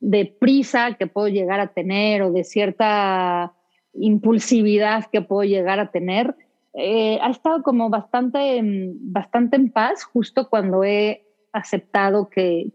de 0.00 0.26
prisa 0.26 0.96
que 0.98 1.06
puedo 1.06 1.28
llegar 1.28 1.60
a 1.60 1.72
tener 1.72 2.22
o 2.22 2.32
de 2.32 2.44
cierta 2.44 3.52
impulsividad 3.94 5.06
que 5.10 5.22
puedo 5.22 5.42
llegar 5.44 5.80
a 5.80 5.90
tener, 5.90 6.34
eh, 6.80 7.18
ha 7.20 7.30
estado 7.30 7.64
como 7.64 7.90
bastante, 7.90 8.60
bastante 8.62 9.56
en 9.56 9.72
paz 9.72 10.04
justo 10.04 10.48
cuando 10.48 10.84
he 10.84 11.26
aceptado 11.52 12.30
que, 12.30 12.70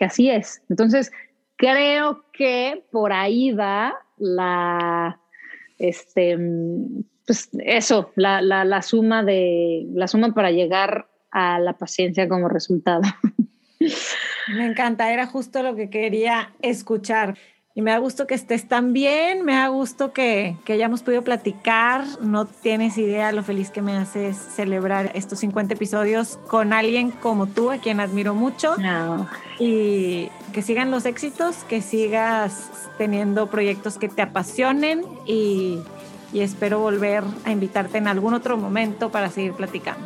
así 0.00 0.30
es. 0.30 0.62
Entonces, 0.70 1.12
creo 1.56 2.24
que 2.32 2.82
por 2.90 3.12
ahí 3.12 3.52
va 3.52 3.94
la, 4.16 5.20
este, 5.76 6.38
pues 7.26 7.50
eso, 7.58 8.10
la, 8.16 8.80
suma 8.80 9.22
de, 9.22 9.86
la 9.92 10.08
suma 10.08 10.32
para 10.32 10.50
llegar 10.50 11.10
a 11.30 11.60
la 11.60 11.76
paciencia 11.76 12.26
como 12.26 12.48
resultado. 12.48 13.02
Me 14.56 14.64
encanta, 14.64 15.12
era 15.12 15.26
justo 15.26 15.62
lo 15.62 15.76
que 15.76 15.90
quería 15.90 16.54
escuchar. 16.62 17.36
Y 17.78 17.80
me 17.80 17.92
da 17.92 17.98
gusto 17.98 18.26
que 18.26 18.34
estés 18.34 18.66
tan 18.66 18.92
bien, 18.92 19.44
me 19.44 19.52
da 19.54 19.68
gusto 19.68 20.12
que, 20.12 20.56
que, 20.64 20.72
hayamos 20.72 21.04
podido 21.04 21.22
platicar. 21.22 22.02
No 22.20 22.44
tienes 22.44 22.98
idea 22.98 23.30
lo 23.30 23.44
feliz 23.44 23.70
que 23.70 23.82
me 23.82 23.96
haces 23.96 24.36
celebrar 24.36 25.12
estos 25.14 25.38
50 25.38 25.74
episodios 25.74 26.40
con 26.48 26.72
alguien 26.72 27.12
como 27.12 27.46
tú, 27.46 27.70
a 27.70 27.78
quien 27.78 28.00
admiro 28.00 28.34
mucho. 28.34 28.76
No. 28.78 29.28
Y 29.60 30.28
que 30.52 30.62
sigan 30.62 30.90
los 30.90 31.06
éxitos, 31.06 31.58
que 31.68 31.80
sigas 31.80 32.68
teniendo 32.98 33.46
proyectos 33.46 33.96
que 33.96 34.08
te 34.08 34.22
apasionen 34.22 35.04
y, 35.24 35.78
y 36.32 36.40
espero 36.40 36.80
volver 36.80 37.22
a 37.44 37.52
invitarte 37.52 37.98
en 37.98 38.08
algún 38.08 38.34
otro 38.34 38.56
momento 38.56 39.12
para 39.12 39.30
seguir 39.30 39.52
platicando. 39.52 40.04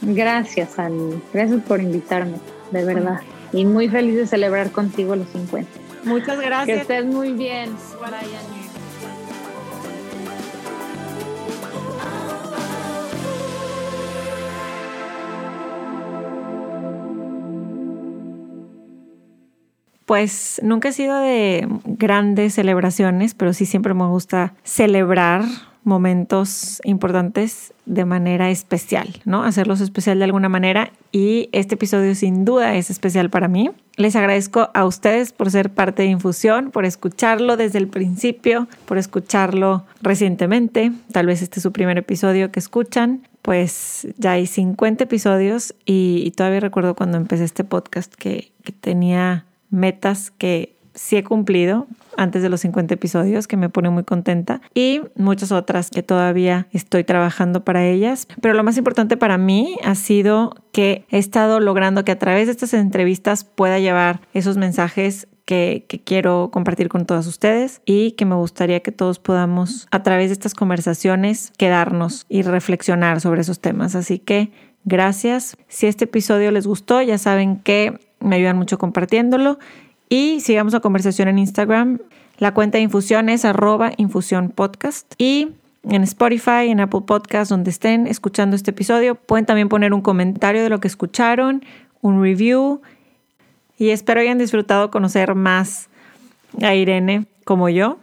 Gracias, 0.00 0.78
Ani. 0.78 1.20
Gracias 1.34 1.62
por 1.64 1.82
invitarme, 1.82 2.38
de 2.70 2.82
verdad. 2.82 3.20
Y 3.52 3.66
muy 3.66 3.90
feliz 3.90 4.16
de 4.16 4.26
celebrar 4.26 4.70
contigo 4.70 5.14
los 5.14 5.28
50. 5.28 5.83
Muchas 6.04 6.40
gracias. 6.40 6.86
Que 6.86 6.94
estés 6.94 7.06
muy 7.06 7.32
bien. 7.32 7.74
Pues 20.06 20.60
nunca 20.62 20.90
he 20.90 20.92
sido 20.92 21.18
de 21.18 21.66
grandes 21.84 22.54
celebraciones, 22.54 23.34
pero 23.34 23.54
sí 23.54 23.64
siempre 23.64 23.94
me 23.94 24.06
gusta 24.06 24.54
celebrar 24.62 25.44
momentos 25.84 26.80
importantes 26.84 27.72
de 27.86 28.04
manera 28.04 28.50
especial, 28.50 29.20
¿no? 29.24 29.44
Hacerlos 29.44 29.80
especial 29.80 30.18
de 30.18 30.24
alguna 30.24 30.48
manera 30.48 30.90
y 31.12 31.48
este 31.52 31.74
episodio 31.74 32.14
sin 32.14 32.44
duda 32.44 32.74
es 32.74 32.90
especial 32.90 33.30
para 33.30 33.48
mí. 33.48 33.70
Les 33.96 34.16
agradezco 34.16 34.70
a 34.74 34.84
ustedes 34.86 35.32
por 35.32 35.50
ser 35.50 35.70
parte 35.70 36.02
de 36.02 36.08
Infusión, 36.08 36.70
por 36.70 36.84
escucharlo 36.84 37.56
desde 37.56 37.78
el 37.78 37.88
principio, 37.88 38.66
por 38.86 38.98
escucharlo 38.98 39.84
recientemente. 40.02 40.92
Tal 41.12 41.26
vez 41.26 41.42
este 41.42 41.60
es 41.60 41.62
su 41.62 41.72
primer 41.72 41.98
episodio 41.98 42.50
que 42.50 42.60
escuchan. 42.60 43.28
Pues 43.42 44.08
ya 44.16 44.32
hay 44.32 44.46
50 44.46 45.04
episodios 45.04 45.74
y, 45.84 46.32
todavía 46.34 46.60
recuerdo 46.60 46.94
cuando 46.96 47.18
empecé 47.18 47.44
este 47.44 47.62
podcast 47.62 48.12
que, 48.14 48.52
que 48.64 48.72
tenía 48.72 49.44
metas 49.68 50.30
que 50.30 50.73
sí 50.94 51.16
he 51.16 51.24
cumplido 51.24 51.86
antes 52.16 52.42
de 52.42 52.48
los 52.48 52.60
50 52.60 52.94
episodios, 52.94 53.48
que 53.48 53.56
me 53.56 53.68
pone 53.68 53.90
muy 53.90 54.04
contenta, 54.04 54.60
y 54.74 55.00
muchas 55.16 55.52
otras 55.52 55.90
que 55.90 56.02
todavía 56.02 56.68
estoy 56.72 57.04
trabajando 57.04 57.64
para 57.64 57.84
ellas. 57.84 58.28
Pero 58.40 58.54
lo 58.54 58.62
más 58.62 58.76
importante 58.76 59.16
para 59.16 59.36
mí 59.36 59.76
ha 59.84 59.94
sido 59.94 60.54
que 60.72 61.04
he 61.10 61.18
estado 61.18 61.60
logrando 61.60 62.04
que 62.04 62.12
a 62.12 62.18
través 62.18 62.46
de 62.46 62.52
estas 62.52 62.74
entrevistas 62.74 63.44
pueda 63.44 63.78
llevar 63.78 64.20
esos 64.32 64.56
mensajes 64.56 65.28
que, 65.44 65.84
que, 65.88 66.00
quiero 66.00 66.50
compartir 66.50 66.88
con 66.88 67.04
todos 67.04 67.26
ustedes 67.26 67.82
y 67.84 68.12
que 68.12 68.24
me 68.24 68.34
gustaría 68.34 68.80
que 68.80 68.92
todos 68.92 69.18
podamos 69.18 69.88
a 69.90 70.02
través 70.02 70.28
de 70.28 70.32
estas 70.32 70.54
conversaciones 70.54 71.52
quedarnos 71.58 72.24
y 72.30 72.42
reflexionar 72.42 73.20
sobre 73.20 73.42
esos 73.42 73.60
temas. 73.60 73.94
Así 73.94 74.18
que 74.18 74.52
gracias. 74.84 75.56
Si 75.68 75.86
este 75.86 76.04
episodio 76.04 76.50
les 76.50 76.66
gustó, 76.66 77.02
ya 77.02 77.18
saben 77.18 77.58
que 77.58 77.98
me 78.20 78.36
ayudan 78.36 78.56
mucho 78.56 78.78
compartiéndolo 78.78 79.58
y 80.14 80.38
sigamos 80.38 80.72
la 80.72 80.78
conversación 80.78 81.26
en 81.26 81.40
Instagram. 81.40 81.98
La 82.38 82.54
cuenta 82.54 82.78
de 82.78 82.84
infusión 82.84 83.28
es 83.28 83.44
arroba 83.44 83.90
infusión 83.96 84.50
podcast. 84.50 85.12
Y 85.18 85.48
en 85.82 86.04
Spotify, 86.04 86.68
en 86.68 86.78
Apple 86.78 87.00
Podcast, 87.04 87.50
donde 87.50 87.70
estén 87.70 88.06
escuchando 88.06 88.54
este 88.54 88.70
episodio, 88.70 89.16
pueden 89.16 89.44
también 89.44 89.68
poner 89.68 89.92
un 89.92 90.02
comentario 90.02 90.62
de 90.62 90.68
lo 90.68 90.78
que 90.78 90.86
escucharon, 90.86 91.64
un 92.00 92.22
review. 92.22 92.80
y 93.76 93.90
espero 93.90 94.20
hayan 94.20 94.38
disfrutado 94.38 94.92
conocer 94.92 95.34
más 95.34 95.88
a 96.62 96.76
Irene 96.76 97.26
como 97.44 97.68
yo. 97.68 97.98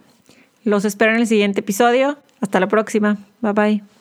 Los 0.64 0.84
espero 0.84 1.12
en 1.12 1.20
el 1.20 1.26
siguiente 1.26 1.60
episodio. 1.60 2.18
Hasta 2.42 2.60
la 2.60 2.68
próxima. 2.68 3.16
Bye 3.40 3.52
bye. 3.52 3.91